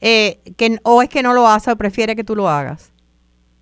eh, 0.00 0.40
que, 0.56 0.80
o 0.82 1.02
es 1.02 1.08
que 1.08 1.22
no 1.22 1.32
lo 1.32 1.46
hace 1.46 1.70
o 1.70 1.76
prefiere 1.76 2.16
que 2.16 2.24
tú 2.24 2.34
lo 2.34 2.48
hagas. 2.48 2.92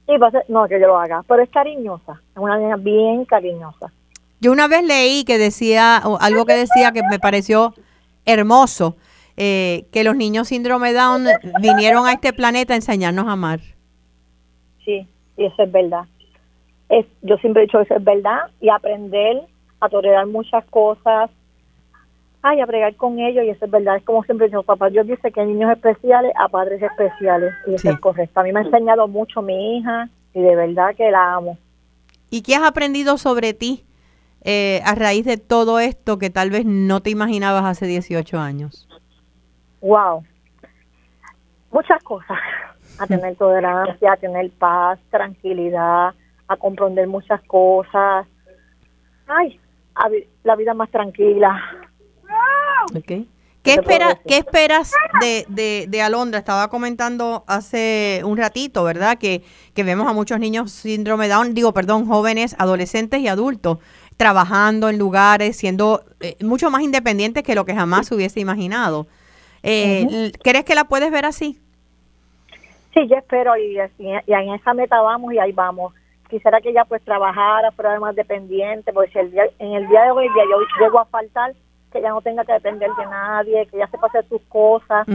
Sí, 0.06 0.14
ser, 0.30 0.44
no, 0.48 0.66
que 0.66 0.80
yo 0.80 0.86
lo 0.86 0.98
haga, 0.98 1.22
pero 1.28 1.42
es 1.42 1.50
cariñosa, 1.50 2.12
es 2.12 2.36
una 2.40 2.56
niña 2.56 2.76
bien 2.76 3.26
cariñosa. 3.26 3.92
Yo 4.40 4.52
una 4.52 4.68
vez 4.68 4.84
leí 4.84 5.24
que 5.24 5.36
decía, 5.36 5.98
algo 5.98 6.46
que 6.46 6.54
decía 6.54 6.92
que 6.92 7.02
me 7.02 7.18
pareció 7.18 7.74
hermoso, 8.24 8.96
eh, 9.42 9.86
que 9.90 10.04
los 10.04 10.16
niños 10.16 10.48
síndrome 10.48 10.92
Down 10.92 11.24
vinieron 11.62 12.06
a 12.06 12.12
este 12.12 12.34
planeta 12.34 12.74
a 12.74 12.76
enseñarnos 12.76 13.26
a 13.26 13.32
amar. 13.32 13.60
Sí, 14.84 15.08
y 15.38 15.44
eso 15.46 15.62
es 15.62 15.72
verdad. 15.72 16.04
Es, 16.90 17.06
yo 17.22 17.38
siempre 17.38 17.62
he 17.62 17.64
dicho 17.64 17.80
eso 17.80 17.94
es 17.94 18.04
verdad 18.04 18.50
y 18.60 18.68
aprender 18.68 19.44
a 19.80 19.88
tolerar 19.88 20.26
muchas 20.26 20.62
cosas, 20.66 21.30
ay, 22.42 22.60
a 22.60 22.66
bregar 22.66 22.94
con 22.96 23.18
ellos, 23.18 23.46
y 23.46 23.48
eso 23.48 23.64
es 23.64 23.70
verdad. 23.70 23.96
Es 23.96 24.04
como 24.04 24.22
siempre 24.24 24.48
dicho, 24.48 24.62
papá, 24.62 24.90
Dios 24.90 25.06
dice 25.06 25.32
que 25.32 25.40
hay 25.40 25.46
niños 25.46 25.72
especiales 25.72 26.32
a 26.38 26.50
padres 26.50 26.82
especiales, 26.82 27.54
y 27.66 27.76
eso 27.76 27.88
es 27.88 27.98
correcto. 27.98 28.40
A 28.40 28.42
mí 28.42 28.52
me 28.52 28.60
ha 28.60 28.64
enseñado 28.64 29.08
mucho 29.08 29.40
mi 29.40 29.78
hija, 29.78 30.10
y 30.34 30.40
de 30.42 30.54
verdad 30.54 30.94
que 30.94 31.10
la 31.10 31.36
amo. 31.36 31.56
¿Y 32.28 32.42
qué 32.42 32.56
has 32.56 32.64
aprendido 32.64 33.16
sobre 33.16 33.54
ti 33.54 33.86
eh, 34.42 34.82
a 34.84 34.94
raíz 34.94 35.24
de 35.24 35.38
todo 35.38 35.80
esto 35.80 36.18
que 36.18 36.28
tal 36.28 36.50
vez 36.50 36.66
no 36.66 37.00
te 37.00 37.08
imaginabas 37.08 37.64
hace 37.64 37.86
18 37.86 38.38
años? 38.38 38.86
Wow. 39.80 40.24
Muchas 41.70 42.02
cosas. 42.02 42.38
A 42.98 43.06
tener 43.06 43.36
tolerancia, 43.36 44.12
a 44.12 44.16
tener 44.16 44.50
paz, 44.52 44.98
tranquilidad, 45.10 46.14
a 46.48 46.56
comprender 46.56 47.06
muchas 47.06 47.40
cosas. 47.42 48.26
Ay, 49.26 49.58
la 50.42 50.56
vida 50.56 50.74
más 50.74 50.90
tranquila. 50.90 51.60
Okay. 52.94 53.28
¿Qué, 53.62 53.74
espera, 53.74 54.18
¿Qué 54.26 54.38
esperas 54.38 54.92
de, 55.20 55.44
de, 55.48 55.86
de, 55.86 56.02
Alondra? 56.02 56.38
Estaba 56.38 56.68
comentando 56.68 57.44
hace 57.46 58.22
un 58.24 58.38
ratito, 58.38 58.84
¿verdad? 58.84 59.18
Que, 59.18 59.42
que 59.74 59.84
vemos 59.84 60.08
a 60.08 60.14
muchos 60.14 60.40
niños 60.40 60.72
síndrome 60.72 61.28
Down, 61.28 61.52
digo, 61.52 61.74
perdón, 61.74 62.06
jóvenes, 62.06 62.56
adolescentes 62.58 63.20
y 63.20 63.28
adultos, 63.28 63.78
trabajando 64.16 64.88
en 64.88 64.98
lugares, 64.98 65.56
siendo 65.56 66.04
eh, 66.20 66.36
mucho 66.40 66.70
más 66.70 66.82
independientes 66.82 67.42
que 67.42 67.54
lo 67.54 67.66
que 67.66 67.74
jamás 67.74 68.10
hubiese 68.12 68.40
imaginado. 68.40 69.06
Eh, 69.62 70.32
¿Crees 70.42 70.64
que 70.64 70.74
la 70.74 70.84
puedes 70.84 71.10
ver 71.10 71.24
así? 71.26 71.58
Sí, 72.94 73.06
yo 73.08 73.16
espero 73.16 73.56
y, 73.56 73.78
y, 73.98 74.32
en 74.32 74.54
esa 74.54 74.74
meta 74.74 75.00
vamos 75.00 75.32
y 75.32 75.38
ahí 75.38 75.52
vamos. 75.52 75.94
Quisiera 76.28 76.60
que 76.60 76.70
ella 76.70 76.84
pues 76.84 77.02
trabajara, 77.02 77.70
fuera 77.72 77.98
más 78.00 78.14
dependiente, 78.14 78.92
porque 78.92 79.12
si 79.12 79.18
el 79.18 79.30
día, 79.32 79.44
en 79.58 79.72
el 79.72 79.88
día 79.88 80.04
de 80.04 80.10
hoy 80.10 80.28
día 80.32 80.44
yo 80.50 80.84
llego 80.84 81.00
a 81.00 81.04
faltar, 81.06 81.54
que 81.92 81.98
ella 81.98 82.10
no 82.10 82.20
tenga 82.20 82.44
que 82.44 82.52
depender 82.52 82.90
de 82.96 83.04
nadie, 83.06 83.66
que 83.66 83.76
ella 83.76 83.88
sepa 83.90 84.06
hacer 84.06 84.24
sus 84.28 84.42
cosas. 84.42 85.06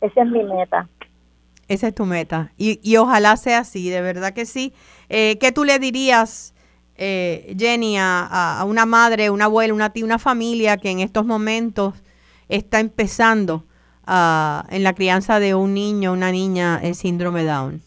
Esa 0.00 0.22
es 0.22 0.26
mi 0.26 0.42
meta. 0.44 0.88
Esa 1.68 1.88
es 1.88 1.94
tu 1.94 2.04
meta. 2.04 2.52
Y, 2.56 2.80
y 2.82 2.96
ojalá 2.96 3.36
sea 3.36 3.60
así, 3.60 3.90
de 3.90 4.00
verdad 4.00 4.32
que 4.32 4.46
sí. 4.46 4.72
Eh, 5.08 5.38
¿Qué 5.40 5.52
tú 5.52 5.64
le 5.64 5.78
dirías, 5.78 6.54
eh, 6.96 7.54
Jenny, 7.58 7.96
a, 7.98 8.58
a, 8.60 8.64
una 8.64 8.86
madre, 8.86 9.30
una 9.30 9.44
abuela, 9.44 9.74
una 9.74 9.90
tía, 9.90 10.04
una 10.04 10.18
familia 10.18 10.76
que 10.76 10.90
en 10.90 11.00
estos 11.00 11.24
momentos 11.26 11.94
está 12.48 12.80
empezando 12.80 13.64
en 14.10 14.82
la 14.82 14.92
crianza 14.94 15.38
de 15.38 15.54
un 15.54 15.74
niño, 15.74 16.12
una 16.12 16.32
niña, 16.32 16.80
el 16.82 16.94
síndrome 16.94 17.44
Down? 17.44 17.80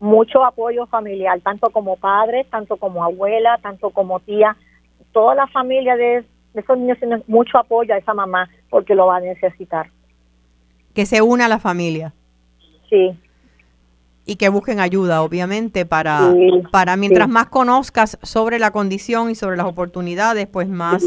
Mucho 0.00 0.44
apoyo 0.44 0.86
familiar, 0.86 1.40
tanto 1.40 1.70
como 1.70 1.96
padre, 1.96 2.46
tanto 2.50 2.76
como 2.76 3.02
abuela, 3.02 3.58
tanto 3.60 3.90
como 3.90 4.20
tía. 4.20 4.56
Toda 5.12 5.34
la 5.34 5.48
familia 5.48 5.96
de, 5.96 6.24
esos 6.54 6.78
niños 6.78 6.98
tiene 6.98 7.20
mucho 7.26 7.58
apoyo 7.58 7.94
a 7.94 7.98
esa 7.98 8.14
mamá 8.14 8.48
porque 8.70 8.94
lo 8.94 9.06
va 9.06 9.16
a 9.16 9.20
necesitar. 9.20 9.90
Que 10.94 11.04
se 11.04 11.20
una 11.20 11.46
a 11.46 11.48
la 11.48 11.58
familia. 11.58 12.14
Sí. 12.88 13.18
Y 14.24 14.36
que 14.36 14.50
busquen 14.50 14.78
ayuda, 14.78 15.22
obviamente, 15.22 15.84
para, 15.84 16.32
para 16.70 16.96
mientras 16.96 17.28
más 17.28 17.48
conozcas 17.48 18.18
sobre 18.22 18.58
la 18.58 18.70
condición 18.70 19.30
y 19.30 19.34
sobre 19.34 19.56
las 19.56 19.66
oportunidades, 19.66 20.46
pues 20.46 20.68
más 20.68 21.02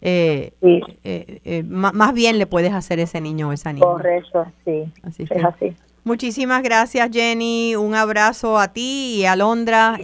eh, 0.00 0.52
eh, 0.62 1.40
eh, 1.44 1.62
más 1.64 2.14
bien 2.14 2.38
le 2.38 2.46
puedes 2.46 2.72
hacer 2.72 3.00
ese 3.00 3.20
niño 3.20 3.48
o 3.48 3.52
esa 3.52 3.72
niña. 3.72 3.86
Correcto, 3.86 4.46
sí. 4.64 4.84
Así 5.02 5.24
es 5.28 5.44
así. 5.44 5.74
Muchísimas 6.04 6.62
gracias, 6.62 7.10
Jenny. 7.12 7.74
Un 7.76 7.94
abrazo 7.94 8.58
a 8.58 8.72
ti 8.72 9.16
y 9.18 9.24
a 9.26 9.36
Londra. 9.36 9.98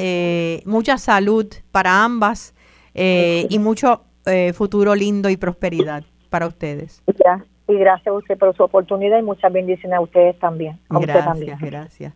mucha 0.66 0.98
salud 0.98 1.46
para 1.70 2.04
ambas 2.04 2.54
y 2.94 3.58
mucho 3.58 4.02
futuro 4.54 4.94
lindo 4.94 5.30
y 5.30 5.36
prosperidad 5.36 6.04
para 6.28 6.46
ustedes. 6.46 7.02
Y 7.66 7.74
gracias 7.74 8.08
a 8.08 8.12
usted 8.12 8.36
por 8.36 8.54
su 8.54 8.62
oportunidad 8.62 9.18
y 9.18 9.22
muchas 9.22 9.50
bendiciones 9.50 9.96
a 9.96 10.00
ustedes 10.02 10.38
también. 10.38 10.78
gracias, 10.90 11.60
gracias. 11.60 12.14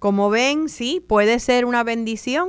Como 0.00 0.30
ven, 0.30 0.68
sí, 0.68 1.04
puede 1.06 1.38
ser 1.38 1.66
una 1.66 1.84
bendición 1.84 2.48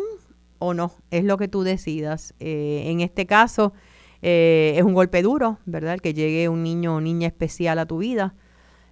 o 0.58 0.74
no, 0.74 0.94
es 1.12 1.24
lo 1.26 1.38
que 1.38 1.48
tú 1.48 1.64
decidas. 1.64 2.34
en 2.40 3.02
este 3.02 3.28
caso, 3.28 3.74
eh, 4.22 4.74
es 4.78 4.84
un 4.84 4.94
golpe 4.94 5.22
duro, 5.22 5.60
¿verdad? 5.66 5.96
El 5.96 6.02
que 6.02 6.14
llegue 6.14 6.50
un 6.50 6.64
niño 6.64 6.96
o 6.96 7.02
niña 7.02 7.28
especial 7.28 7.80
a 7.80 7.86
tu 7.86 7.98
vida. 7.98 8.36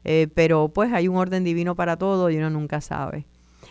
Eh, 0.06 0.28
pero 0.34 0.70
pues 0.70 0.94
hay 0.94 1.08
un 1.08 1.18
orden 1.18 1.44
divino 1.44 1.76
para 1.76 1.98
todo 1.98 2.30
y 2.30 2.38
uno 2.38 2.50
nunca 2.50 2.82
sabe. 2.82 3.26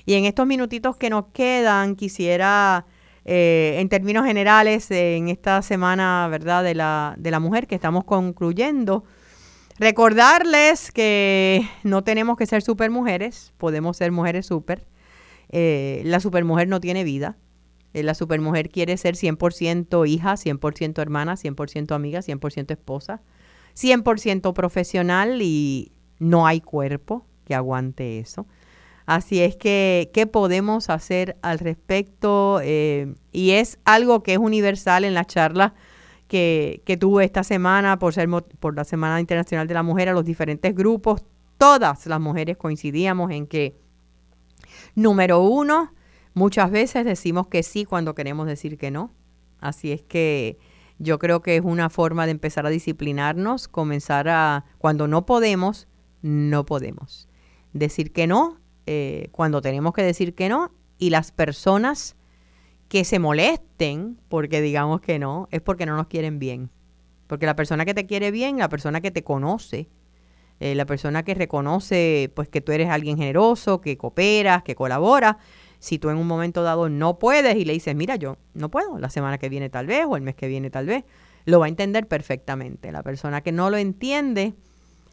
Y 0.04 0.14
en 0.14 0.24
estos 0.24 0.46
minutitos 0.46 0.96
que 0.96 1.11
nos 1.11 1.26
quedan, 1.32 1.96
quisiera, 1.96 2.86
eh, 3.24 3.76
en 3.78 3.88
términos 3.88 4.26
generales, 4.26 4.90
en 4.90 5.28
esta 5.28 5.62
semana, 5.62 6.28
¿verdad?, 6.30 6.62
de 6.62 6.74
la, 6.74 7.14
de 7.18 7.30
la 7.30 7.40
mujer 7.40 7.66
que 7.66 7.74
estamos 7.74 8.04
concluyendo, 8.04 9.04
recordarles 9.78 10.92
que 10.92 11.66
no 11.82 12.04
tenemos 12.04 12.36
que 12.36 12.46
ser 12.46 12.62
supermujeres, 12.62 13.52
podemos 13.59 13.96
ser 13.96 14.12
mujeres 14.12 14.46
super. 14.46 14.86
la 15.50 16.20
supermujer 16.20 16.68
no 16.68 16.80
tiene 16.80 17.04
vida, 17.04 17.36
la 18.03 18.14
supermujer 18.14 18.70
quiere 18.70 18.96
ser 18.96 19.14
100% 19.14 20.09
hija, 20.09 20.34
100% 20.34 21.01
hermana, 21.01 21.34
100% 21.34 21.94
amiga, 21.94 22.20
100% 22.20 22.70
esposa, 22.70 23.22
100% 23.76 24.53
profesional 24.53 25.40
y 25.42 25.92
no 26.18 26.46
hay 26.46 26.61
cuerpo 26.61 27.26
que 27.44 27.55
aguante 27.55 28.18
eso. 28.18 28.46
Así 29.07 29.40
es 29.40 29.57
que, 29.57 30.11
¿qué 30.12 30.26
podemos 30.26 30.90
hacer 30.90 31.38
al 31.40 31.59
respecto? 31.59 32.61
Eh, 32.62 33.14
y 33.32 33.53
es 33.53 33.78
algo 33.86 34.22
que 34.22 34.34
es 34.34 34.38
universal 34.38 35.05
en 35.05 35.14
la 35.14 35.24
charla 35.24 35.74
que, 36.26 36.82
que 36.84 36.99
tuve 36.99 37.24
esta 37.24 37.42
semana 37.42 37.99
por, 37.99 38.12
ser, 38.12 38.28
por 38.28 38.76
la 38.76 38.84
Semana 38.84 39.18
Internacional 39.18 39.66
de 39.66 39.72
la 39.72 39.82
Mujer 39.82 40.11
a 40.11 40.12
los 40.12 40.26
diferentes 40.26 40.74
grupos. 40.74 41.24
Todas 41.57 42.07
las 42.07 42.20
mujeres 42.20 42.59
coincidíamos 42.59 43.30
en 43.30 43.46
que, 43.46 43.80
número 44.94 45.40
uno, 45.40 45.94
Muchas 46.39 46.70
veces 46.70 47.05
decimos 47.05 47.49
que 47.49 47.64
sí 47.64 47.84
cuando 47.84 48.14
queremos 48.14 48.47
decir 48.47 48.78
que 48.78 48.93
no. 48.93 49.12
Así 49.59 49.91
es 49.91 50.03
que 50.03 50.57
yo 51.01 51.18
creo 51.18 51.43
que 51.43 51.57
es 51.57 51.62
una 51.64 51.91
forma 51.91 52.26
de 52.26 52.30
empezar 52.30 52.64
a 52.64 52.70
disciplinarnos, 52.70 53.66
comenzar 53.66 54.28
a, 54.28 54.64
cuando 54.78 55.09
no 55.09 55.26
podemos, 55.26 55.89
no 56.22 56.64
podemos. 56.64 57.28
Decir 57.72 58.12
que 58.12 58.28
no, 58.28 58.61
eh, 58.86 59.30
cuando 59.32 59.61
tenemos 59.62 59.93
que 59.95 60.05
decir 60.05 60.36
que 60.36 60.49
no, 60.49 60.70
y 60.97 61.11
las 61.11 61.32
personas 61.32 62.14
que 62.86 63.03
se 63.03 63.18
molesten 63.18 64.20
porque 64.28 64.61
digamos 64.61 65.01
que 65.01 65.18
no, 65.18 65.49
es 65.51 65.61
porque 65.61 65.86
no 65.86 65.97
nos 65.97 66.07
quieren 66.07 66.39
bien. 66.39 66.70
Porque 67.26 67.47
la 67.47 67.57
persona 67.57 67.84
que 67.84 67.95
te 67.95 68.07
quiere 68.07 68.30
bien, 68.30 68.59
la 68.59 68.68
persona 68.68 69.01
que 69.01 69.11
te 69.11 69.24
conoce, 69.24 69.89
eh, 70.61 70.76
la 70.76 70.86
persona 70.86 71.24
que 71.24 71.34
reconoce 71.34 72.30
pues 72.36 72.49
que 72.49 72.61
tú 72.61 72.70
eres 72.70 72.91
alguien 72.91 73.16
generoso, 73.16 73.80
que 73.80 73.99
cooperas, 73.99 74.62
que 74.62 74.76
colabora, 74.76 75.39
si 75.78 75.98
tú 75.98 76.10
en 76.10 76.16
un 76.16 76.26
momento 76.26 76.62
dado 76.62 76.88
no 76.88 77.18
puedes 77.18 77.56
y 77.56 77.64
le 77.64 77.72
dices, 77.72 77.94
mira, 77.94 78.16
yo 78.16 78.36
no 78.54 78.70
puedo, 78.70 78.98
la 78.98 79.10
semana 79.10 79.38
que 79.38 79.48
viene 79.48 79.70
tal 79.70 79.86
vez 79.86 80.06
o 80.06 80.16
el 80.16 80.22
mes 80.22 80.34
que 80.34 80.48
viene 80.48 80.70
tal 80.70 80.86
vez, 80.86 81.04
lo 81.44 81.60
va 81.60 81.66
a 81.66 81.68
entender 81.68 82.06
perfectamente. 82.06 82.92
La 82.92 83.02
persona 83.02 83.40
que 83.40 83.52
no 83.52 83.70
lo 83.70 83.76
entiende 83.76 84.54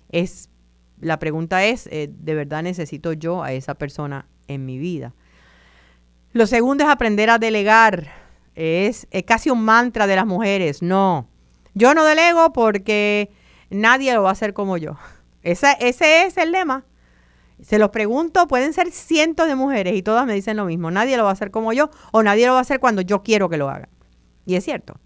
es, 0.10 0.50
la 1.00 1.20
pregunta 1.20 1.64
es, 1.66 1.88
eh, 1.88 2.10
¿de 2.12 2.36
verdad 2.36 2.64
necesito 2.64 3.14
yo 3.14 3.44
a 3.44 3.54
esa 3.54 3.76
persona 3.76 4.28
en 4.48 4.66
mi 4.66 4.78
vida? 4.78 5.14
Lo 6.34 6.48
segundo 6.48 6.84
es 6.84 6.90
aprender 6.90 7.30
a 7.30 7.38
delegar. 7.38 8.12
Es, 8.56 9.08
es 9.12 9.24
casi 9.24 9.50
un 9.50 9.64
mantra 9.64 10.08
de 10.08 10.16
las 10.16 10.26
mujeres. 10.26 10.82
No, 10.82 11.30
yo 11.74 11.94
no 11.94 12.04
delego 12.04 12.52
porque 12.52 13.32
nadie 13.70 14.14
lo 14.14 14.24
va 14.24 14.30
a 14.30 14.34
hacer 14.34 14.54
como 14.54 14.78
yo. 14.78 14.98
Ese, 15.44 15.78
ese 15.80 16.24
es 16.24 16.38
el 16.38 16.52
lema. 16.52 16.86
Se 17.66 17.80
los 17.80 17.90
pregunto, 17.90 18.48
pueden 18.48 18.74
ser 18.74 18.92
cientos 18.92 19.48
de 19.48 19.56
mujeres 19.56 19.96
y 19.96 20.04
todas 20.04 20.28
me 20.28 20.36
dicen 20.36 20.56
lo 20.56 20.66
mismo. 20.66 20.92
Nadie 20.92 21.18
lo 21.18 21.24
va 21.24 21.32
a 21.32 21.34
hacer 21.34 21.50
como 21.50 21.74
yo 21.74 21.90
o 22.12 22.22
nadie 22.22 22.46
lo 22.46 22.52
va 22.52 22.60
a 22.60 22.62
hacer 22.62 22.80
cuando 22.80 23.02
yo 23.02 23.24
quiero 23.24 23.50
que 23.50 23.58
lo 23.58 23.72
hagan. 23.72 23.90
Y 24.46 24.54
es 24.54 24.64
cierto. 24.64 25.00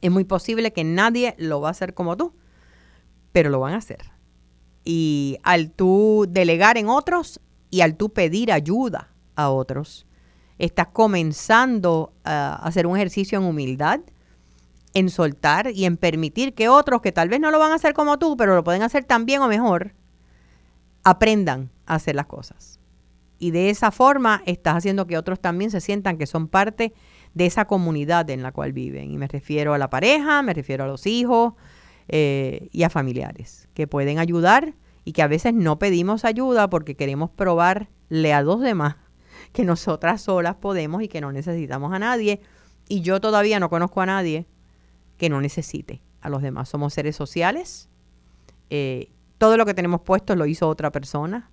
Es 0.00 0.12
muy 0.12 0.22
posible 0.22 0.72
que 0.72 0.84
nadie 0.84 1.34
lo 1.36 1.60
va 1.60 1.66
a 1.66 1.70
hacer 1.72 1.92
como 1.92 2.16
tú, 2.16 2.32
pero 3.32 3.50
lo 3.50 3.58
van 3.58 3.74
a 3.74 3.78
hacer. 3.78 4.12
Y 4.84 5.38
al 5.42 5.72
tú 5.72 6.26
delegar 6.28 6.78
en 6.78 6.88
otros 6.88 7.40
y 7.70 7.80
al 7.80 7.96
tú 7.96 8.12
pedir 8.12 8.52
ayuda 8.52 9.12
a 9.34 9.50
otros, 9.50 10.06
estás 10.60 10.86
comenzando 10.92 12.12
a 12.22 12.54
hacer 12.54 12.86
un 12.86 12.94
ejercicio 12.94 13.36
en 13.36 13.46
humildad, 13.46 13.98
en 14.92 15.10
soltar 15.10 15.72
y 15.72 15.86
en 15.86 15.96
permitir 15.96 16.54
que 16.54 16.68
otros 16.68 17.00
que 17.00 17.10
tal 17.10 17.28
vez 17.28 17.40
no 17.40 17.50
lo 17.50 17.58
van 17.58 17.72
a 17.72 17.74
hacer 17.74 17.94
como 17.94 18.16
tú, 18.20 18.36
pero 18.36 18.54
lo 18.54 18.62
pueden 18.62 18.82
hacer 18.82 19.02
tan 19.02 19.26
bien 19.26 19.40
o 19.40 19.48
mejor, 19.48 19.94
aprendan 21.04 21.70
a 21.86 21.96
hacer 21.96 22.16
las 22.16 22.26
cosas. 22.26 22.80
Y 23.38 23.50
de 23.50 23.70
esa 23.70 23.90
forma 23.90 24.42
estás 24.46 24.76
haciendo 24.76 25.06
que 25.06 25.18
otros 25.18 25.40
también 25.40 25.70
se 25.70 25.80
sientan 25.80 26.16
que 26.16 26.26
son 26.26 26.48
parte 26.48 26.94
de 27.34 27.46
esa 27.46 27.66
comunidad 27.66 28.28
en 28.30 28.42
la 28.42 28.52
cual 28.52 28.72
viven. 28.72 29.10
Y 29.10 29.18
me 29.18 29.28
refiero 29.28 29.74
a 29.74 29.78
la 29.78 29.90
pareja, 29.90 30.42
me 30.42 30.54
refiero 30.54 30.84
a 30.84 30.86
los 30.86 31.06
hijos 31.06 31.54
eh, 32.08 32.68
y 32.72 32.84
a 32.84 32.90
familiares 32.90 33.68
que 33.74 33.86
pueden 33.86 34.18
ayudar 34.18 34.74
y 35.04 35.12
que 35.12 35.22
a 35.22 35.26
veces 35.26 35.52
no 35.52 35.78
pedimos 35.78 36.24
ayuda 36.24 36.70
porque 36.70 36.94
queremos 36.96 37.30
probarle 37.30 38.32
a 38.32 38.42
los 38.42 38.60
demás 38.60 38.96
que 39.52 39.64
nosotras 39.64 40.22
solas 40.22 40.56
podemos 40.56 41.02
y 41.02 41.08
que 41.08 41.20
no 41.20 41.32
necesitamos 41.32 41.92
a 41.92 41.98
nadie. 41.98 42.40
Y 42.88 43.02
yo 43.02 43.20
todavía 43.20 43.60
no 43.60 43.68
conozco 43.68 44.00
a 44.00 44.06
nadie 44.06 44.46
que 45.18 45.28
no 45.28 45.40
necesite 45.40 46.02
a 46.20 46.28
los 46.28 46.40
demás. 46.40 46.68
Somos 46.68 46.94
seres 46.94 47.16
sociales. 47.16 47.88
Eh, 48.70 49.10
todo 49.38 49.56
lo 49.56 49.66
que 49.66 49.74
tenemos 49.74 50.00
puesto 50.00 50.36
lo 50.36 50.46
hizo 50.46 50.68
otra 50.68 50.90
persona. 50.90 51.50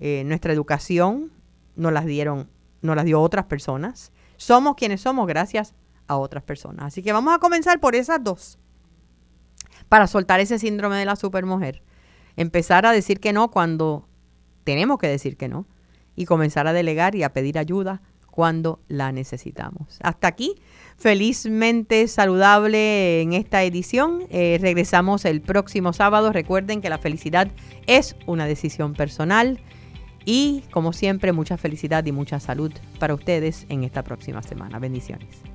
Eh, 0.00 0.24
nuestra 0.24 0.52
educación 0.52 1.30
nos 1.76 1.92
las 1.92 2.06
dieron, 2.06 2.48
nos 2.80 2.96
las 2.96 3.04
dio 3.04 3.20
otras 3.20 3.46
personas. 3.46 4.12
Somos 4.36 4.74
quienes 4.76 5.00
somos 5.00 5.26
gracias 5.26 5.74
a 6.06 6.16
otras 6.16 6.42
personas. 6.42 6.86
Así 6.86 7.02
que 7.02 7.12
vamos 7.12 7.34
a 7.34 7.38
comenzar 7.38 7.80
por 7.80 7.94
esas 7.94 8.22
dos. 8.22 8.58
Para 9.88 10.06
soltar 10.06 10.40
ese 10.40 10.58
síndrome 10.58 10.96
de 10.96 11.04
la 11.04 11.16
supermujer. 11.16 11.82
Empezar 12.36 12.86
a 12.86 12.92
decir 12.92 13.20
que 13.20 13.32
no 13.32 13.50
cuando 13.50 14.08
tenemos 14.64 14.98
que 14.98 15.08
decir 15.08 15.36
que 15.36 15.48
no. 15.48 15.66
Y 16.16 16.26
comenzar 16.26 16.66
a 16.66 16.72
delegar 16.72 17.14
y 17.14 17.22
a 17.22 17.32
pedir 17.32 17.58
ayuda 17.58 18.02
cuando 18.32 18.80
la 18.88 19.12
necesitamos. 19.12 19.98
Hasta 20.02 20.26
aquí, 20.26 20.56
felizmente 20.96 22.08
saludable 22.08 23.20
en 23.20 23.34
esta 23.34 23.62
edición. 23.62 24.24
Eh, 24.30 24.58
regresamos 24.60 25.26
el 25.26 25.42
próximo 25.42 25.92
sábado. 25.92 26.32
Recuerden 26.32 26.80
que 26.80 26.88
la 26.88 26.98
felicidad 26.98 27.48
es 27.86 28.16
una 28.26 28.46
decisión 28.46 28.94
personal. 28.94 29.60
Y 30.24 30.64
como 30.70 30.94
siempre, 30.94 31.32
mucha 31.32 31.58
felicidad 31.58 32.06
y 32.06 32.12
mucha 32.12 32.40
salud 32.40 32.72
para 32.98 33.14
ustedes 33.14 33.66
en 33.68 33.84
esta 33.84 34.02
próxima 34.02 34.42
semana. 34.42 34.78
Bendiciones. 34.78 35.51